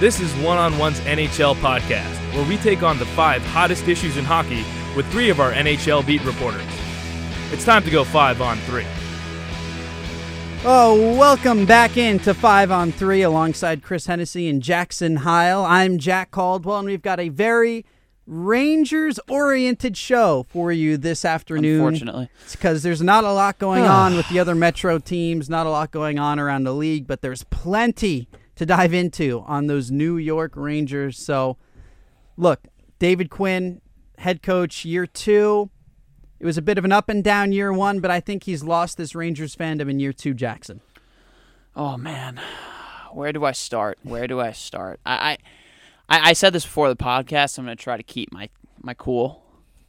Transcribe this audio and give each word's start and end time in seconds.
This 0.00 0.18
is 0.18 0.32
One 0.36 0.56
on 0.56 0.78
One's 0.78 0.98
NHL 1.00 1.56
podcast, 1.56 2.16
where 2.34 2.48
we 2.48 2.56
take 2.56 2.82
on 2.82 2.98
the 2.98 3.04
five 3.04 3.44
hottest 3.44 3.86
issues 3.86 4.16
in 4.16 4.24
hockey 4.24 4.64
with 4.96 5.04
three 5.12 5.28
of 5.28 5.40
our 5.40 5.52
NHL 5.52 6.06
beat 6.06 6.24
reporters. 6.24 6.64
It's 7.52 7.66
time 7.66 7.82
to 7.84 7.90
go 7.90 8.02
five 8.02 8.40
on 8.40 8.56
three. 8.60 8.86
Oh, 10.64 11.14
welcome 11.18 11.66
back 11.66 11.98
into 11.98 12.32
Five 12.32 12.70
on 12.70 12.92
Three 12.92 13.20
alongside 13.20 13.82
Chris 13.82 14.06
Hennessy 14.06 14.48
and 14.48 14.62
Jackson 14.62 15.16
Heil. 15.16 15.66
I'm 15.66 15.98
Jack 15.98 16.30
Caldwell, 16.30 16.78
and 16.78 16.88
we've 16.88 17.02
got 17.02 17.20
a 17.20 17.28
very 17.28 17.84
Rangers 18.26 19.20
oriented 19.28 19.98
show 19.98 20.46
for 20.48 20.72
you 20.72 20.96
this 20.96 21.26
afternoon. 21.26 21.74
Unfortunately. 21.74 22.30
It's 22.44 22.56
because 22.56 22.82
there's 22.82 23.02
not 23.02 23.24
a 23.24 23.32
lot 23.34 23.58
going 23.58 23.82
on 23.84 24.16
with 24.16 24.30
the 24.30 24.38
other 24.38 24.54
Metro 24.54 24.98
teams, 24.98 25.50
not 25.50 25.66
a 25.66 25.70
lot 25.70 25.90
going 25.90 26.18
on 26.18 26.38
around 26.38 26.64
the 26.64 26.72
league, 26.72 27.06
but 27.06 27.20
there's 27.20 27.44
plenty 27.44 28.28
to 28.60 28.66
dive 28.66 28.92
into 28.92 29.42
on 29.46 29.68
those 29.68 29.90
New 29.90 30.18
York 30.18 30.52
Rangers. 30.54 31.16
So, 31.16 31.56
look, 32.36 32.68
David 32.98 33.30
Quinn, 33.30 33.80
head 34.18 34.42
coach, 34.42 34.84
year 34.84 35.06
two. 35.06 35.70
It 36.38 36.44
was 36.44 36.58
a 36.58 36.62
bit 36.62 36.76
of 36.76 36.84
an 36.84 36.92
up 36.92 37.08
and 37.08 37.24
down 37.24 37.52
year 37.52 37.72
one, 37.72 38.00
but 38.00 38.10
I 38.10 38.20
think 38.20 38.44
he's 38.44 38.62
lost 38.62 38.98
this 38.98 39.14
Rangers 39.14 39.56
fandom 39.56 39.88
in 39.88 39.98
year 39.98 40.12
two, 40.12 40.34
Jackson. 40.34 40.82
Oh 41.74 41.96
man, 41.96 42.38
where 43.14 43.32
do 43.32 43.46
I 43.46 43.52
start? 43.52 43.98
Where 44.02 44.26
do 44.26 44.40
I 44.40 44.52
start? 44.52 45.00
I 45.06 45.38
I, 46.10 46.28
I 46.28 46.32
said 46.34 46.52
this 46.52 46.66
before 46.66 46.90
the 46.90 46.96
podcast. 46.96 47.56
I'm 47.56 47.64
going 47.64 47.74
to 47.74 47.82
try 47.82 47.96
to 47.96 48.02
keep 48.02 48.30
my 48.30 48.50
my 48.82 48.92
cool 48.92 49.42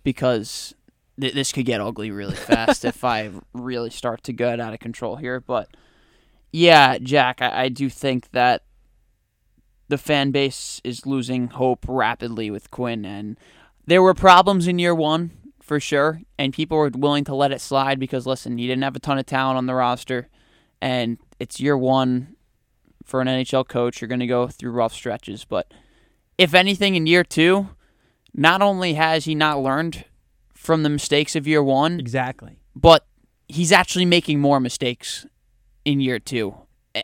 because 0.05 0.73
th- 1.19 1.33
this 1.33 1.51
could 1.51 1.65
get 1.65 1.81
ugly 1.81 2.09
really 2.09 2.35
fast 2.35 2.85
if 2.85 3.03
I 3.03 3.31
really 3.51 3.89
start 3.89 4.23
to 4.23 4.31
get 4.31 4.61
out 4.61 4.73
of 4.73 4.79
control 4.79 5.17
here. 5.17 5.41
But 5.41 5.67
yeah, 6.51 6.97
Jack, 6.97 7.41
I, 7.41 7.63
I 7.63 7.69
do 7.69 7.89
think 7.89 8.31
that 8.31 8.63
the 9.87 9.97
fan 9.97 10.31
base 10.31 10.79
is 10.83 11.05
losing 11.05 11.47
hope 11.47 11.85
rapidly 11.87 12.49
with 12.49 12.71
Quinn, 12.71 13.05
and 13.05 13.37
there 13.85 14.01
were 14.01 14.13
problems 14.13 14.67
in 14.67 14.79
year 14.79 14.95
one 14.95 15.31
for 15.61 15.79
sure, 15.79 16.21
and 16.37 16.53
people 16.53 16.77
were 16.77 16.91
willing 16.93 17.23
to 17.25 17.35
let 17.35 17.51
it 17.51 17.61
slide 17.61 17.99
because 17.99 18.25
listen, 18.27 18.57
he 18.57 18.67
didn't 18.67 18.83
have 18.83 18.95
a 18.95 18.99
ton 18.99 19.17
of 19.17 19.25
talent 19.25 19.57
on 19.57 19.65
the 19.65 19.73
roster, 19.75 20.27
and 20.81 21.17
it's 21.39 21.59
year 21.59 21.77
one 21.77 22.35
for 23.03 23.21
an 23.21 23.27
NHL 23.27 23.67
coach. 23.67 24.01
You're 24.01 24.07
going 24.07 24.19
to 24.19 24.27
go 24.27 24.47
through 24.47 24.71
rough 24.71 24.93
stretches, 24.93 25.45
but 25.45 25.71
if 26.37 26.53
anything, 26.53 26.95
in 26.95 27.05
year 27.07 27.23
two, 27.23 27.69
not 28.33 28.61
only 28.61 28.93
has 28.93 29.25
he 29.25 29.35
not 29.35 29.61
learned 29.61 30.05
from 30.53 30.83
the 30.83 30.89
mistakes 30.89 31.35
of 31.35 31.47
year 31.47 31.61
one, 31.63 31.99
Exactly. 31.99 32.57
but 32.75 33.05
he's 33.47 33.71
actually 33.71 34.05
making 34.05 34.39
more 34.39 34.59
mistakes 34.59 35.25
in 35.85 35.99
year 35.99 36.19
two, 36.19 36.55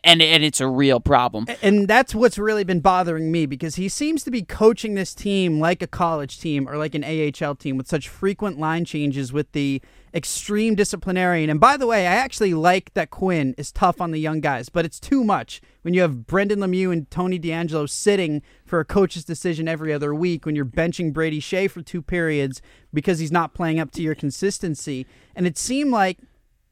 and 0.04 0.22
and 0.22 0.44
it's 0.44 0.62
a 0.62 0.68
real 0.68 1.00
problem. 1.00 1.46
And 1.62 1.88
that's 1.88 2.14
what's 2.14 2.38
really 2.38 2.64
been 2.64 2.80
bothering 2.80 3.32
me 3.32 3.46
because 3.46 3.76
he 3.76 3.90
seems 3.90 4.24
to 4.24 4.32
be 4.32 4.42
coaching 4.42 4.96
this 4.96 5.14
team 5.14 5.60
like 5.60 5.82
a 5.82 5.88
college 5.88 6.40
team 6.40 6.68
or 6.68 6.78
like 6.78 6.96
an 6.96 7.04
AHL 7.04 7.56
team 7.56 7.78
with 7.78 7.88
such 7.88 8.10
frequent 8.10 8.60
line 8.60 8.86
changes 8.86 9.32
with 9.32 9.52
the 9.54 9.82
extreme 10.14 10.76
disciplinarian. 10.76 11.50
And 11.50 11.60
by 11.60 11.78
the 11.78 11.88
way, 11.88 12.08
I 12.08 12.16
actually 12.16 12.54
like 12.54 12.94
that 12.96 13.12
Quinn 13.12 13.54
is 13.58 13.72
tough 13.72 14.02
on 14.02 14.12
the 14.12 14.20
young 14.20 14.42
guys, 14.42 14.68
but 14.68 14.84
it's 14.84 15.00
too 15.00 15.24
much 15.24 15.62
when 15.84 15.94
you 15.94 16.02
have 16.02 16.26
Brendan 16.26 16.60
Lemieux 16.60 16.92
and 16.92 17.10
Tony 17.12 17.40
DeAngelo 17.40 17.90
sitting 17.90 18.42
for 18.66 18.80
a 18.80 18.86
coach's 18.86 19.24
decision 19.24 19.68
every 19.68 19.94
other 19.94 20.14
week 20.14 20.46
when 20.46 20.56
you're 20.56 20.66
benching 20.66 21.14
Brady 21.14 21.40
Skjei 21.40 21.70
for 21.70 21.82
two 21.82 22.02
periods 22.02 22.62
because 22.94 23.20
he's 23.20 23.32
not 23.32 23.54
playing 23.54 23.80
up 23.80 23.92
to 23.92 24.02
your 24.02 24.16
consistency. 24.16 25.06
And 25.36 25.46
it 25.46 25.58
seemed 25.58 25.92
like 25.92 26.18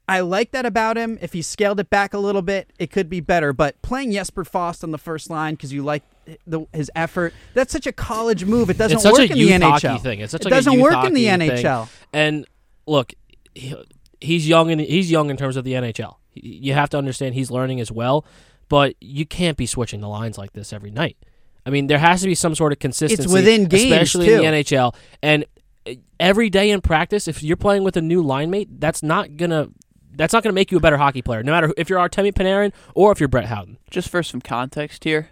I 0.08 0.20
like 0.20 0.52
that 0.52 0.66
about 0.66 0.98
him. 0.98 1.18
If 1.22 1.34
he 1.34 1.42
scaled 1.42 1.80
it 1.80 1.90
back 1.90 2.14
a 2.14 2.20
little 2.20 2.42
bit, 2.42 2.72
it 2.78 2.92
could 2.92 3.10
be 3.10 3.22
better. 3.22 3.54
But 3.54 3.82
playing 3.82 4.12
Jesper 4.12 4.44
Fast 4.44 4.84
on 4.84 4.92
the 4.92 4.98
first 4.98 5.30
line 5.30 5.56
because 5.56 5.74
you 5.74 5.84
like 5.84 6.04
the, 6.46 6.66
his 6.74 6.92
effort, 6.96 7.34
that's 7.54 7.72
such 7.72 7.88
a 7.88 7.92
college 7.92 8.46
move. 8.46 8.70
It 8.70 8.78
doesn't 8.78 9.04
work 9.04 9.32
in 9.32 9.38
the 9.38 9.50
NHL. 9.50 10.02
thing. 10.02 10.20
It's 10.20 10.32
such 10.32 10.42
it 10.42 10.46
like 10.46 10.54
doesn't 10.54 10.80
work 10.80 11.06
in 11.06 11.14
the 11.14 11.26
thing. 11.26 11.40
NHL. 11.40 11.90
And 12.14 12.46
look, 12.86 13.14
he, 13.56 13.76
he's 14.22 14.48
young 14.48 14.72
and 14.72 14.80
he's 14.80 15.10
young 15.10 15.30
in 15.30 15.38
terms 15.38 15.58
of 15.58 15.64
the 15.64 15.74
NHL. 15.74 16.18
You 16.34 16.74
have 16.74 16.90
to 16.90 16.98
understand 16.98 17.34
he's 17.34 17.50
learning 17.50 17.80
as 17.80 17.92
well, 17.92 18.26
but 18.70 18.96
you 19.00 19.26
can't 19.26 19.58
be 19.58 19.66
switching 19.66 20.02
the 20.02 20.10
lines 20.10 20.38
like 20.38 20.54
this 20.54 20.72
every 20.74 20.92
night. 20.92 21.18
I 21.66 21.72
mean, 21.72 21.88
there 21.88 21.98
has 21.98 22.22
to 22.22 22.28
be 22.28 22.36
some 22.36 22.54
sort 22.54 22.74
of 22.74 22.80
consistency, 22.80 23.24
it's 23.24 23.34
within 23.34 23.66
games, 23.66 23.84
especially 23.86 24.28
too. 24.28 24.34
in 24.36 24.54
the 24.54 24.64
NHL. 24.64 24.94
And 25.24 25.46
uh, 25.88 25.94
every 26.20 26.50
day 26.52 26.70
in 26.70 26.82
practice, 26.82 27.28
if 27.28 27.42
you're 27.42 27.58
playing 27.58 27.84
with 27.84 27.98
a 27.98 28.02
new 28.02 28.22
line 28.22 28.52
mate, 28.52 28.80
that's 28.80 29.02
not 29.02 29.36
gonna 29.36 29.70
that's 30.18 30.34
not 30.34 30.44
gonna 30.44 30.54
make 30.54 30.72
you 30.72 30.78
a 30.78 30.82
better 30.82 30.98
hockey 30.98 31.22
player. 31.22 31.44
No 31.44 31.52
matter 31.52 31.74
if 31.78 31.90
you're 31.90 32.00
Artemi 32.00 32.34
Panarin 32.34 32.74
or 32.94 33.12
if 33.12 33.20
you're 33.20 33.30
Brett 33.30 33.46
Howden. 33.46 33.78
Just 33.90 34.10
for 34.10 34.24
some 34.24 34.42
context 34.42 35.04
here, 35.04 35.30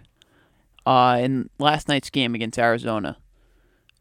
uh, 0.86 1.18
in 1.20 1.50
last 1.58 1.88
night's 1.88 2.10
game 2.10 2.34
against 2.34 2.58
Arizona, 2.58 3.18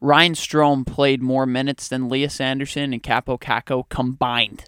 Ryan 0.02 0.34
Strome 0.34 0.86
played 0.86 1.22
more 1.22 1.46
minutes 1.46 1.88
than 1.88 2.10
Lias 2.10 2.42
Andersson 2.42 2.94
and 2.94 3.02
Kaapo 3.02 3.40
Kakko 3.40 3.88
combined. 3.88 4.66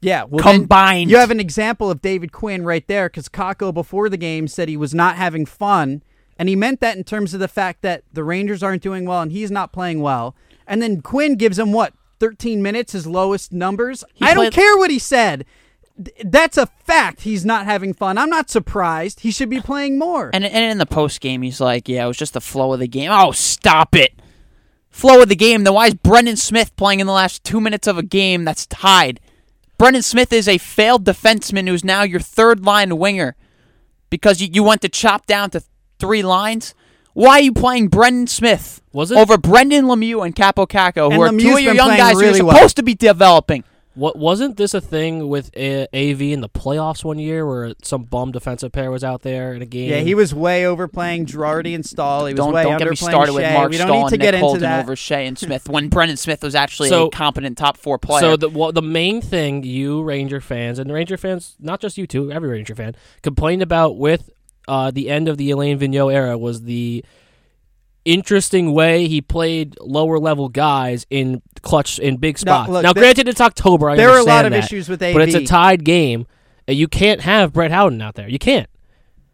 Yeah, 0.00 0.24
well, 0.24 0.42
combined. 0.42 1.10
You 1.10 1.16
have 1.16 1.30
an 1.30 1.40
example 1.40 1.90
of 1.90 2.02
David 2.02 2.32
Quinn 2.32 2.64
right 2.64 2.86
there 2.88 3.08
because 3.08 3.28
Kakko 3.28 3.72
before 3.72 4.08
the 4.08 4.16
game 4.16 4.48
said 4.48 4.68
he 4.68 4.76
was 4.76 4.94
not 4.94 5.16
having 5.16 5.46
fun, 5.46 6.02
and 6.38 6.48
he 6.48 6.56
meant 6.56 6.80
that 6.80 6.96
in 6.96 7.04
terms 7.04 7.32
of 7.32 7.40
the 7.40 7.48
fact 7.48 7.82
that 7.82 8.04
the 8.12 8.24
Rangers 8.24 8.62
aren't 8.62 8.82
doing 8.82 9.06
well 9.06 9.22
and 9.22 9.32
he's 9.32 9.50
not 9.50 9.72
playing 9.72 10.00
well. 10.00 10.34
And 10.66 10.82
then 10.82 11.00
Quinn 11.00 11.36
gives 11.36 11.58
him 11.58 11.72
what 11.72 11.94
13 12.20 12.62
minutes, 12.62 12.92
his 12.92 13.06
lowest 13.06 13.52
numbers. 13.52 14.04
He 14.14 14.24
I 14.24 14.34
don't 14.34 14.44
played- 14.44 14.52
care 14.54 14.76
what 14.76 14.90
he 14.90 14.98
said. 14.98 15.44
That's 16.24 16.56
a 16.58 16.66
fact. 16.66 17.20
He's 17.20 17.44
not 17.44 17.66
having 17.66 17.94
fun. 17.94 18.18
I'm 18.18 18.28
not 18.30 18.50
surprised. 18.50 19.20
He 19.20 19.30
should 19.30 19.48
be 19.48 19.58
uh, 19.58 19.62
playing 19.62 19.96
more. 19.96 20.30
And, 20.32 20.44
and 20.44 20.72
in 20.72 20.78
the 20.78 20.86
post 20.86 21.20
game, 21.20 21.42
he's 21.42 21.60
like, 21.60 21.88
"Yeah, 21.88 22.04
it 22.04 22.08
was 22.08 22.16
just 22.16 22.32
the 22.34 22.40
flow 22.40 22.72
of 22.72 22.80
the 22.80 22.88
game." 22.88 23.10
Oh, 23.12 23.30
stop 23.30 23.94
it! 23.94 24.12
Flow 24.90 25.22
of 25.22 25.28
the 25.28 25.36
game. 25.36 25.62
Then 25.62 25.72
why 25.74 25.86
is 25.86 25.94
Brendan 25.94 26.36
Smith 26.36 26.74
playing 26.74 26.98
in 26.98 27.06
the 27.06 27.12
last 27.12 27.44
two 27.44 27.60
minutes 27.60 27.86
of 27.86 27.96
a 27.96 28.02
game 28.02 28.44
that's 28.44 28.66
tied? 28.66 29.20
Brendan 29.78 30.02
Smith 30.02 30.32
is 30.32 30.48
a 30.48 30.58
failed 30.58 31.04
defenseman 31.04 31.68
who's 31.68 31.84
now 31.84 32.02
your 32.02 32.20
third 32.20 32.64
line 32.64 32.96
winger 32.98 33.36
because 34.10 34.40
you, 34.40 34.48
you 34.52 34.62
went 34.64 34.82
to 34.82 34.88
chop 34.88 35.26
down 35.26 35.50
to 35.50 35.62
three 36.00 36.22
lines. 36.22 36.74
Why 37.14 37.38
are 37.38 37.40
you 37.42 37.52
playing 37.52 37.88
Brendan 37.88 38.26
Smith 38.26 38.82
Was 38.92 39.10
it- 39.10 39.16
over 39.18 39.38
Brendan 39.38 39.86
Lemieux 39.86 40.24
and 40.24 40.34
Kaapo 40.34 40.68
Kakko, 40.68 41.06
And 41.06 41.14
who 41.14 41.22
are 41.22 41.30
two 41.30 41.34
of 41.56 41.60
your 41.60 41.72
been 41.72 41.76
young 41.76 41.86
playing 41.86 41.98
guys 42.00 42.16
really 42.16 42.38
who 42.40 42.44
are 42.44 42.48
well. 42.48 42.56
supposed 42.56 42.76
to 42.76 42.82
be 42.82 42.94
developing? 42.94 43.64
What 43.96 44.18
wasn't 44.18 44.56
this 44.56 44.74
a 44.74 44.80
thing 44.80 45.28
with 45.28 45.56
uh, 45.56 45.86
AV 45.94 46.20
in 46.32 46.40
the 46.40 46.48
playoffs 46.48 47.04
one 47.04 47.20
year 47.20 47.46
where 47.46 47.74
some 47.84 48.02
bum 48.02 48.32
defensive 48.32 48.72
pair 48.72 48.90
was 48.90 49.04
out 49.04 49.22
there 49.22 49.54
in 49.54 49.62
a 49.62 49.66
game? 49.66 49.88
yeah, 49.88 50.00
he 50.00 50.16
was 50.16 50.34
way 50.34 50.66
overplaying 50.66 51.26
Girardi 51.26 51.76
and 51.76 51.86
Staal. 51.86 52.26
He 52.26 52.34
was 52.34 52.38
Don't, 52.38 52.52
way 52.52 52.64
don't 52.64 52.76
get 52.78 52.88
me 52.90 52.96
underplaying 52.96 52.98
started 53.10 53.32
with 53.34 53.44
Skjei. 53.44 53.54
Mark 53.54 53.70
We 53.70 53.76
don't 53.78 53.86
Staal 53.86 54.02
need 54.02 54.08
to 54.08 54.14
and 54.16 54.20
get 54.20 54.30
Nick 54.32 54.34
into 54.34 54.44
Holden 54.46 54.62
that. 54.62 54.82
over 54.82 54.96
Skjei 54.96 55.28
and 55.28 55.38
Smith 55.38 55.68
when 55.68 55.88
Brendan 55.90 56.16
Smith 56.16 56.42
was 56.42 56.56
actually 56.56 56.88
So- 56.88 57.06
a 57.06 57.10
competent 57.10 57.56
top 57.56 57.76
four 57.76 57.98
player. 57.98 58.20
So 58.20 58.36
the 58.36 58.48
well, 58.48 58.72
the 58.72 58.82
main 58.82 59.20
thing 59.20 59.62
you 59.62 60.02
Ranger 60.02 60.40
fans 60.40 60.80
and 60.80 60.90
the 60.90 60.94
Ranger 60.94 61.16
fans, 61.16 61.54
not 61.60 61.80
just 61.80 61.96
you 61.96 62.08
two, 62.08 62.32
every 62.32 62.48
Ranger 62.48 62.74
fan, 62.74 62.96
complained 63.22 63.62
about 63.62 63.96
with 63.96 64.28
uh, 64.68 64.90
the 64.90 65.10
end 65.10 65.28
of 65.28 65.36
the 65.36 65.50
Alain 65.50 65.78
Vigneault 65.78 66.12
era 66.12 66.36
was 66.38 66.62
the 66.62 67.04
interesting 68.04 68.72
way 68.72 69.08
he 69.08 69.20
played 69.20 69.76
lower 69.80 70.18
level 70.18 70.48
guys 70.48 71.06
in 71.10 71.40
clutch 71.62 71.98
in 71.98 72.16
big 72.18 72.38
spots. 72.38 72.68
look, 72.70 72.82
now, 72.82 72.92
granted, 72.92 73.28
it's 73.28 73.40
October. 73.40 73.90
I 73.90 73.96
there 73.96 74.10
are 74.10 74.18
a 74.18 74.24
lot 74.24 74.44
of 74.44 74.52
that, 74.52 74.64
issues 74.64 74.88
with 74.88 75.02
AV, 75.02 75.14
but 75.14 75.22
it's 75.22 75.34
a 75.34 75.44
tied 75.44 75.84
game. 75.84 76.26
and 76.68 76.76
You 76.76 76.88
can't 76.88 77.22
have 77.22 77.52
Brett 77.52 77.70
Howden 77.70 78.00
out 78.02 78.14
there. 78.14 78.28
You 78.28 78.38
can't. 78.38 78.68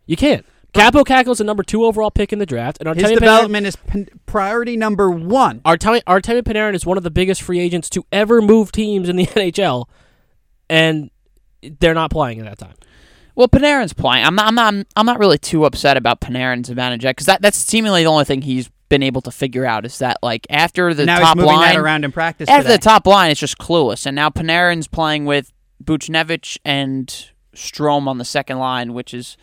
You 0.06 0.16
can't. 0.16 0.46
Kaapo 0.72 1.04
Kakko's 1.04 1.38
the 1.38 1.44
number 1.44 1.64
two 1.64 1.84
overall 1.84 2.12
pick 2.12 2.32
in 2.32 2.38
the 2.38 2.46
draft, 2.46 2.78
and 2.80 2.88
His 2.94 3.04
Artemi 3.04 3.14
Panarin, 3.16 3.19
development 3.19 3.66
is 3.66 3.76
p- 3.76 4.06
priority 4.26 4.76
number 4.76 5.10
one. 5.10 5.60
Artemi, 5.60 6.00
Artemi 6.04 6.42
Panarin 6.42 6.74
is 6.74 6.86
one 6.86 6.96
of 6.96 7.02
the 7.02 7.10
biggest 7.10 7.42
free 7.42 7.58
agents 7.58 7.90
to 7.90 8.04
ever 8.12 8.40
move 8.40 8.70
teams 8.70 9.08
in 9.08 9.16
the 9.16 9.26
NHL, 9.26 9.87
and 10.69 11.10
they're 11.81 11.94
not 11.94 12.12
playing 12.12 12.38
at 12.38 12.44
that 12.44 12.58
time. 12.58 12.75
Well, 13.35 13.49
Panarin's 13.49 13.93
playing. 13.93 14.25
I'm 14.25 14.35
not. 14.35 14.47
I'm 14.47 14.55
not. 14.55 14.87
I'm 14.97 15.06
not 15.06 15.19
really 15.19 15.38
too 15.38 15.65
upset 15.65 15.97
about 15.97 16.21
Panarin's 16.21 16.69
advantage 16.69 17.03
because 17.03 17.27
that, 17.27 17.43
that's 17.43 17.56
seemingly 17.56 18.03
the 18.03 18.11
only 18.11 18.25
thing 18.25 18.43
he's 18.43 18.71
been 18.88 19.03
able 19.03 19.21
to 19.23 19.31
figure 19.31 19.65
out 19.65 19.87
is 19.87 19.99
that 20.00 20.19
like 20.23 20.47
after 20.50 20.93
the 20.93 21.06
now 21.06 21.21
top 21.21 21.37
he's 21.37 21.44
moving 21.44 21.56
line, 21.56 21.75
that 21.75 21.81
around 21.81 22.05
in 22.05 22.12
practice. 22.12 22.49
after 22.49 22.65
today. 22.65 22.75
the 22.75 22.82
top 22.82 23.06
line, 23.06 23.31
it's 23.31 23.41
just 23.41 23.56
clueless. 23.56 24.05
And 24.05 24.15
now 24.17 24.29
Panarin's 24.31 24.88
playing 24.88 25.25
with 25.25 25.53
Buchnevich 25.82 26.59
and 26.65 27.31
Strome 27.55 28.06
on 28.09 28.19
the 28.19 28.25
second 28.25 28.59
line, 28.59 28.93
which 28.93 29.15
is 29.15 29.37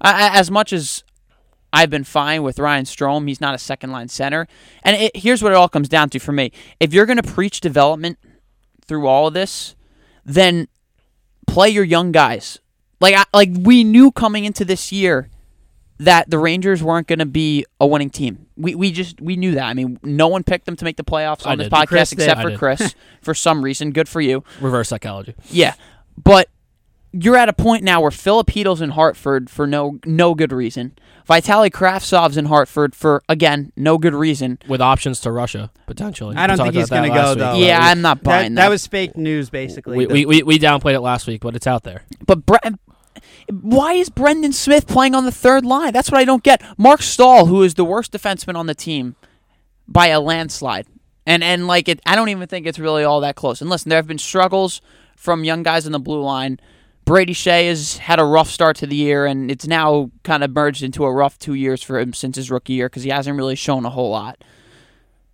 I- 0.00 0.36
as 0.38 0.50
much 0.50 0.72
as 0.72 1.04
I've 1.72 1.90
been 1.90 2.04
fine 2.04 2.42
with 2.42 2.58
Ryan 2.58 2.84
Strome. 2.84 3.28
He's 3.28 3.40
not 3.40 3.54
a 3.54 3.58
second 3.58 3.92
line 3.92 4.08
center. 4.08 4.48
And 4.82 4.96
it, 4.96 5.16
here's 5.16 5.42
what 5.42 5.52
it 5.52 5.56
all 5.56 5.68
comes 5.68 5.88
down 5.88 6.10
to 6.10 6.18
for 6.18 6.32
me: 6.32 6.50
if 6.80 6.92
you're 6.92 7.06
going 7.06 7.20
to 7.20 7.32
preach 7.32 7.60
development 7.60 8.18
through 8.84 9.06
all 9.06 9.28
of 9.28 9.34
this, 9.34 9.76
then 10.24 10.66
play 11.46 11.68
your 11.68 11.84
young 11.84 12.10
guys. 12.10 12.58
Like 13.00 13.14
I, 13.14 13.24
like 13.32 13.50
we 13.58 13.84
knew 13.84 14.10
coming 14.10 14.44
into 14.44 14.64
this 14.64 14.90
year 14.92 15.28
that 15.98 16.30
the 16.30 16.38
Rangers 16.38 16.82
weren't 16.82 17.06
going 17.06 17.18
to 17.18 17.26
be 17.26 17.64
a 17.80 17.86
winning 17.86 18.10
team. 18.10 18.46
We 18.56 18.74
we 18.74 18.90
just 18.90 19.20
we 19.20 19.36
knew 19.36 19.54
that. 19.54 19.64
I 19.66 19.74
mean, 19.74 19.98
no 20.02 20.28
one 20.28 20.44
picked 20.44 20.66
them 20.66 20.76
to 20.76 20.84
make 20.84 20.96
the 20.96 21.04
playoffs 21.04 21.46
I 21.46 21.52
on 21.52 21.58
this 21.58 21.68
did. 21.68 21.72
podcast 21.72 21.86
Chris 21.88 22.12
except 22.12 22.40
I 22.40 22.42
for. 22.42 22.56
Chris 22.56 22.94
for 23.22 23.34
some 23.34 23.62
reason. 23.62 23.90
Good 23.92 24.08
for 24.08 24.20
you. 24.20 24.44
Reverse 24.60 24.88
psychology. 24.88 25.34
Yeah, 25.50 25.74
but 26.22 26.48
you're 27.12 27.36
at 27.36 27.48
a 27.48 27.52
point 27.52 27.82
now 27.82 28.00
where 28.00 28.10
Filip 28.10 28.48
Chytil's 28.48 28.80
in 28.80 28.90
Hartford 28.90 29.50
for 29.50 29.66
no 29.66 29.98
no 30.04 30.34
good 30.34 30.52
reason. 30.52 30.96
Vitaly 31.28 31.70
Kravtsov's 31.70 32.36
in 32.38 32.46
Hartford 32.46 32.94
for 32.94 33.22
again 33.28 33.72
no 33.76 33.98
good 33.98 34.14
reason. 34.14 34.58
with 34.66 34.80
options 34.80 35.20
to 35.20 35.30
Russia 35.30 35.70
potentially. 35.86 36.36
I 36.36 36.46
don't 36.46 36.56
think 36.56 36.74
he's 36.74 36.88
going 36.88 37.02
to 37.02 37.08
go 37.10 37.14
last 37.14 37.38
though. 37.38 37.52
week. 37.54 37.66
Yeah, 37.66 37.80
I'm 37.82 38.00
not 38.00 38.22
buying 38.22 38.54
that, 38.54 38.64
that. 38.64 38.70
was 38.70 38.86
fake 38.86 39.16
news, 39.16 39.50
basically. 39.50 39.98
We, 39.98 40.06
we, 40.06 40.26
we, 40.26 40.42
we 40.42 40.58
downplayed 40.58 40.94
it 40.94 41.00
last 41.00 41.26
week, 41.26 41.42
but 41.42 41.54
it's 41.54 41.66
out 41.66 41.82
there. 41.82 42.04
But 42.24 42.46
Bre- 42.46 42.56
why 43.50 43.94
is 43.94 44.10
Brendan 44.10 44.52
Smith 44.52 44.86
playing 44.86 45.14
on 45.14 45.24
the 45.24 45.32
third 45.32 45.64
line? 45.64 45.92
That's 45.92 46.10
what 46.10 46.20
I 46.20 46.24
don't 46.24 46.42
get. 46.42 46.62
Marc 46.76 47.02
Staal, 47.02 47.46
who 47.46 47.62
is 47.62 47.74
the 47.74 47.84
worst 47.84 48.12
defenseman 48.12 48.56
on 48.56 48.66
the 48.66 48.74
team 48.74 49.16
by 49.86 50.08
a 50.08 50.20
landslide, 50.20 50.86
and 51.26 51.42
and 51.42 51.66
like 51.66 51.88
it, 51.88 52.00
I 52.04 52.14
don't 52.14 52.28
even 52.28 52.46
think 52.46 52.66
it's 52.66 52.78
really 52.78 53.04
all 53.04 53.20
that 53.20 53.36
close. 53.36 53.60
And 53.60 53.70
listen, 53.70 53.88
there 53.88 53.98
have 53.98 54.06
been 54.06 54.18
struggles 54.18 54.80
from 55.16 55.44
young 55.44 55.62
guys 55.62 55.86
in 55.86 55.92
the 55.92 55.98
blue 55.98 56.22
line. 56.22 56.60
Brady 57.04 57.32
Skjei 57.32 57.68
has 57.68 57.96
had 57.96 58.20
a 58.20 58.24
rough 58.24 58.50
start 58.50 58.76
to 58.76 58.86
the 58.86 58.96
year, 58.96 59.24
and 59.24 59.50
it's 59.50 59.66
now 59.66 60.10
kind 60.24 60.44
of 60.44 60.50
merged 60.50 60.82
into 60.82 61.04
a 61.04 61.12
rough 61.12 61.38
two 61.38 61.54
years 61.54 61.82
for 61.82 61.98
him 61.98 62.12
since 62.12 62.36
his 62.36 62.50
rookie 62.50 62.74
year 62.74 62.90
because 62.90 63.02
he 63.02 63.08
hasn't 63.08 63.36
really 63.36 63.54
shown 63.54 63.86
a 63.86 63.90
whole 63.90 64.10
lot. 64.10 64.44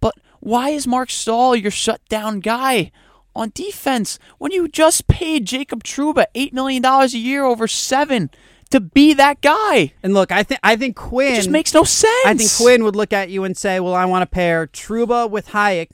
But 0.00 0.14
why 0.38 0.70
is 0.70 0.86
Marc 0.86 1.10
Staal 1.10 1.56
your 1.56 1.72
shutdown 1.72 2.38
guy 2.38 2.92
on 3.34 3.52
defense 3.54 4.18
when 4.38 4.52
you 4.52 4.68
just 4.68 5.06
paid 5.06 5.46
Jacob 5.46 5.84
Trouba 5.84 6.26
$8 6.34 6.52
million 6.52 6.84
a 6.84 7.06
year 7.08 7.44
over 7.44 7.66
seven 7.68 8.30
to 8.70 8.80
be 8.80 9.14
that 9.14 9.40
guy? 9.40 9.92
and 10.02 10.14
look, 10.14 10.32
I 10.32 10.42
think 10.42 10.60
I 10.64 10.76
think 10.76 10.96
It 10.96 11.00
Quinn 11.00 11.34
just 11.36 11.50
makes 11.50 11.74
no 11.74 11.84
sense. 11.84 12.26
I 12.26 12.34
think 12.34 12.50
Quinn 12.56 12.84
would 12.84 12.96
look 12.96 13.12
at 13.12 13.30
you 13.30 13.44
and 13.44 13.56
say, 13.56 13.78
"Well, 13.80 13.94
I 13.94 14.04
want 14.04 14.22
to 14.22 14.26
pair 14.26 14.66
Truba 14.66 15.26
with 15.28 15.48
Hajek 15.48 15.90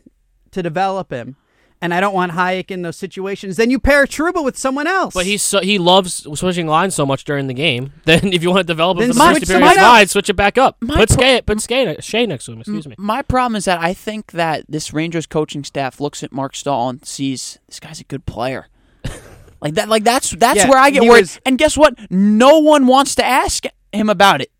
to 0.52 0.62
develop 0.62 1.10
him, 1.10 1.36
and 1.82 1.92
I 1.94 2.00
don't 2.00 2.14
want 2.14 2.32
Hajek 2.32 2.70
in 2.70 2.82
those 2.82 2.96
situations." 2.96 3.56
Then 3.56 3.70
you 3.70 3.78
pair 3.78 4.04
Trouba 4.06 4.44
with 4.44 4.56
someone 4.58 4.86
else. 4.86 5.14
But 5.14 5.26
he's 5.26 5.42
so, 5.42 5.60
he 5.60 5.78
loves 5.78 6.26
switching 6.38 6.66
lines 6.66 6.94
so 6.94 7.04
much 7.06 7.24
during 7.24 7.46
the 7.46 7.54
game. 7.54 7.92
Then 8.04 8.32
if 8.32 8.42
you 8.42 8.50
want 8.50 8.60
to 8.60 8.64
develop 8.64 8.98
him 8.98 9.08
Then 9.08 9.12
for 9.12 9.14
the 9.14 9.20
switch 9.30 9.48
first 9.48 9.50
period 9.50 9.76
line, 9.76 10.06
switch 10.08 10.28
it 10.30 10.34
back 10.34 10.58
up. 10.58 10.76
My 10.80 10.96
put 10.96 11.08
pro- 11.10 11.16
Skay, 11.16 11.42
put 11.42 11.60
Skay, 11.60 11.96
Skjei 11.96 12.28
next 12.28 12.44
to 12.46 12.52
him. 12.52 12.60
Excuse 12.60 12.86
me. 12.88 12.94
My 12.98 13.22
problem 13.22 13.56
is 13.56 13.64
that 13.66 13.80
I 13.80 13.94
think 13.94 14.32
that 14.32 14.64
this 14.68 14.92
Rangers 14.92 15.26
coaching 15.26 15.64
staff 15.64 16.00
looks 16.00 16.22
at 16.22 16.32
Marc 16.32 16.54
Staal 16.56 16.88
and 16.90 17.04
sees 17.06 17.58
this 17.68 17.80
guy's 17.80 18.00
a 18.00 18.04
good 18.04 18.26
player. 18.26 18.66
like 19.60 19.74
that 19.74 19.88
like 19.88 20.04
that's 20.04 20.30
that's 20.30 20.58
Yeah, 20.58 20.68
where 20.68 20.78
I 20.78 20.90
get 20.90 21.02
worried. 21.02 21.20
was- 21.22 21.40
and 21.46 21.58
guess 21.58 21.76
what? 21.76 21.94
No 22.10 22.58
one 22.58 22.86
wants 22.86 23.14
to 23.16 23.24
ask 23.24 23.64
him 23.92 24.08
about 24.10 24.40
it. 24.40 24.50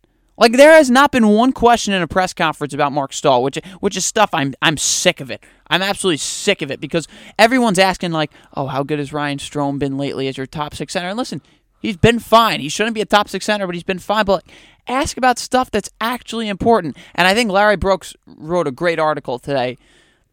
Like 0.41 0.53
there 0.53 0.73
has 0.73 0.89
not 0.89 1.11
been 1.11 1.27
one 1.27 1.51
question 1.51 1.93
in 1.93 2.01
a 2.01 2.07
press 2.07 2.33
conference 2.33 2.73
about 2.73 2.91
Marc 2.91 3.13
Staal, 3.13 3.43
which 3.43 3.59
which 3.79 3.95
is 3.95 4.05
stuff 4.05 4.31
I'm 4.33 4.55
I'm 4.59 4.75
sick 4.75 5.21
of 5.21 5.29
it. 5.29 5.43
I'm 5.67 5.83
absolutely 5.83 6.17
sick 6.17 6.63
of 6.63 6.71
it 6.71 6.81
because 6.81 7.07
everyone's 7.37 7.77
asking 7.77 8.11
like, 8.11 8.31
"Oh, 8.55 8.65
how 8.65 8.81
good 8.81 8.97
has 8.97 9.13
Ryan 9.13 9.37
Strome 9.37 9.77
been 9.77 9.99
lately 9.99 10.27
as 10.27 10.37
your 10.37 10.47
top 10.47 10.73
six 10.73 10.93
center?" 10.93 11.09
And 11.09 11.17
listen, 11.17 11.43
he's 11.79 11.95
been 11.95 12.17
fine. 12.17 12.59
He 12.59 12.69
shouldn't 12.69 12.95
be 12.95 13.01
a 13.01 13.05
top 13.05 13.29
six 13.29 13.45
center, 13.45 13.67
but 13.67 13.75
he's 13.75 13.83
been 13.83 13.99
fine. 13.99 14.25
But 14.25 14.43
like, 14.43 14.55
ask 14.87 15.15
about 15.15 15.37
stuff 15.37 15.69
that's 15.69 15.91
actually 16.01 16.47
important. 16.47 16.97
And 17.13 17.27
I 17.27 17.35
think 17.35 17.51
Larry 17.51 17.77
Brooks 17.77 18.15
wrote 18.25 18.65
a 18.65 18.71
great 18.71 18.97
article 18.97 19.37
today 19.37 19.77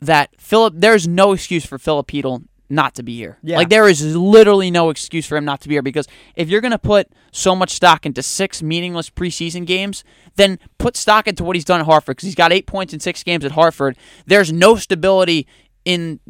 that 0.01 0.31
Filip. 0.41 0.73
There's 0.75 1.07
no 1.07 1.33
excuse 1.33 1.67
for 1.67 1.77
Filip 1.77 2.07
Chytil 2.07 2.45
not 2.71 2.95
to 2.97 3.03
be 3.03 3.17
here. 3.17 3.39
Yeah. 3.43 3.57
Like 3.57 3.69
there 3.69 3.89
is 3.89 4.17
literally 4.17 4.71
no 4.71 4.91
excuse 4.91 5.27
for 5.27 5.37
him 5.37 5.45
not 5.45 5.61
to 5.63 5.69
be 5.69 5.75
here 5.75 5.83
because 5.83 6.07
if 6.37 6.49
you're 6.49 6.61
going 6.61 6.73
to 6.73 6.79
put 6.79 7.09
so 7.33 7.55
much 7.55 7.71
stock 7.71 8.05
into 8.05 8.23
six 8.23 8.63
meaningless 8.63 9.11
preseason 9.11 9.67
games, 9.67 10.05
then 10.37 10.59
put 10.79 10.97
stock 10.97 11.27
into 11.27 11.45
what 11.45 11.57
he's 11.57 11.65
done 11.65 11.81
at 11.81 11.87
Hartford 11.87 12.17
because 12.17 12.27
he's 12.27 12.35
got 12.35 12.53
eight 12.53 12.67
points 12.67 12.93
in 12.93 13.01
six 13.01 13.23
games 13.23 13.45
at 13.45 13.53
Hartford. 13.53 13.97
There's 14.27 14.53
no 14.53 14.77
stability 14.77 15.47
in 15.85 16.21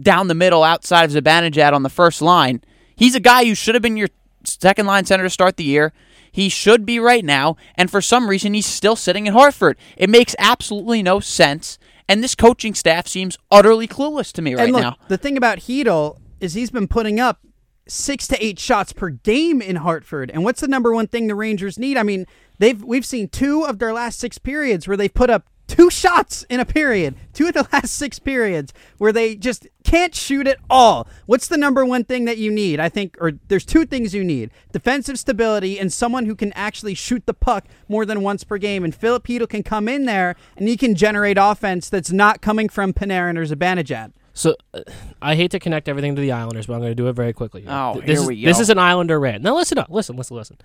down 0.00 0.28
the 0.28 0.34
middle 0.34 0.62
outside 0.62 1.04
of 1.04 1.10
Zibanejad 1.10 1.72
on 1.72 1.82
the 1.82 1.90
first 1.90 2.22
line. 2.22 2.62
He's 2.96 3.14
a 3.14 3.20
guy 3.20 3.44
who 3.44 3.54
should 3.54 3.74
have 3.74 3.82
been 3.82 3.96
your 3.96 4.08
second 4.44 4.86
line 4.86 5.04
center 5.04 5.24
to 5.24 5.30
start 5.30 5.56
the 5.56 5.64
year. 5.64 5.92
He 6.30 6.48
should 6.48 6.84
be 6.84 6.98
right 6.98 7.24
now, 7.24 7.56
and 7.76 7.88
for 7.88 8.00
some 8.00 8.28
reason 8.28 8.54
he's 8.54 8.66
still 8.66 8.96
sitting 8.96 9.28
at 9.28 9.34
Hartford. 9.34 9.78
It 9.96 10.10
makes 10.10 10.34
absolutely 10.38 11.00
no 11.00 11.20
sense, 11.20 11.78
and 12.08 12.22
this 12.22 12.34
coaching 12.34 12.74
staff 12.74 13.06
seems 13.06 13.38
utterly 13.50 13.88
clueless 13.88 14.32
to 14.32 14.42
me 14.42 14.54
right 14.54 14.64
and 14.64 14.72
look, 14.72 14.82
now. 14.82 14.96
the 15.08 15.18
thing 15.18 15.36
about 15.36 15.58
Chytil 15.58 16.18
is 16.40 16.54
he's 16.54 16.70
been 16.70 16.88
putting 16.88 17.18
up 17.20 17.40
six 17.86 18.26
to 18.28 18.44
eight 18.44 18.58
shots 18.58 18.92
per 18.92 19.10
game 19.10 19.60
in 19.60 19.76
Hartford. 19.76 20.30
And 20.30 20.44
what's 20.44 20.60
the 20.60 20.68
number 20.68 20.92
one 20.94 21.06
thing 21.06 21.26
the 21.26 21.34
Rangers 21.34 21.78
need? 21.78 21.96
I 21.96 22.02
mean, 22.02 22.26
they've 22.58 22.82
we've 22.82 23.06
seen 23.06 23.28
two 23.28 23.64
of 23.64 23.78
their 23.78 23.92
last 23.92 24.18
six 24.18 24.38
periods 24.38 24.88
where 24.88 24.96
they've 24.96 25.12
put 25.12 25.30
up 25.30 25.48
two 25.66 25.90
shots 25.90 26.44
in 26.50 26.60
a 26.60 26.64
period. 26.64 27.14
Two 27.32 27.48
of 27.48 27.54
the 27.54 27.68
last 27.72 27.94
six 27.94 28.18
periods 28.18 28.72
where 28.98 29.12
they 29.12 29.34
just 29.34 29.66
can't 29.82 30.14
shoot 30.14 30.46
at 30.46 30.58
all. 30.68 31.08
What's 31.26 31.48
the 31.48 31.56
number 31.56 31.84
one 31.84 32.04
thing 32.04 32.24
that 32.26 32.38
you 32.38 32.50
need? 32.50 32.80
I 32.80 32.88
think 32.88 33.16
or 33.20 33.32
there's 33.48 33.64
two 33.64 33.86
things 33.86 34.14
you 34.14 34.24
need. 34.24 34.50
Defensive 34.72 35.18
stability 35.18 35.78
and 35.78 35.92
someone 35.92 36.26
who 36.26 36.34
can 36.34 36.52
actually 36.54 36.94
shoot 36.94 37.26
the 37.26 37.34
puck 37.34 37.66
more 37.88 38.04
than 38.06 38.22
once 38.22 38.44
per 38.44 38.58
game. 38.58 38.84
And 38.84 38.94
Filip 38.94 39.26
Chytil 39.26 39.48
can 39.48 39.62
come 39.62 39.88
in 39.88 40.04
there 40.04 40.36
and 40.56 40.68
he 40.68 40.76
can 40.76 40.94
generate 40.94 41.36
offense 41.40 41.88
that's 41.88 42.12
not 42.12 42.40
coming 42.40 42.68
from 42.68 42.92
Panarin 42.92 43.36
or 43.38 43.44
Zibanejad. 43.44 44.12
So 44.36 44.56
uh, 44.74 44.80
I 45.22 45.36
hate 45.36 45.52
to 45.52 45.60
connect 45.60 45.88
everything 45.88 46.16
to 46.16 46.20
the 46.20 46.32
Islanders, 46.32 46.66
but 46.66 46.74
I'm 46.74 46.80
going 46.80 46.90
to 46.90 46.96
do 46.96 47.06
it 47.06 47.12
very 47.12 47.32
quickly. 47.32 47.62
here. 47.62 47.70
Oh, 47.70 47.92
Th- 47.92 48.04
here 48.04 48.14
this 48.14 48.20
is, 48.22 48.26
we 48.26 48.42
go. 48.42 48.48
This 48.48 48.58
is 48.58 48.68
an 48.68 48.78
Islander 48.80 49.20
rant. 49.20 49.44
Now 49.44 49.54
listen 49.54 49.78
up. 49.78 49.88
Listen, 49.90 50.16
listen, 50.16 50.36
listen. 50.36 50.58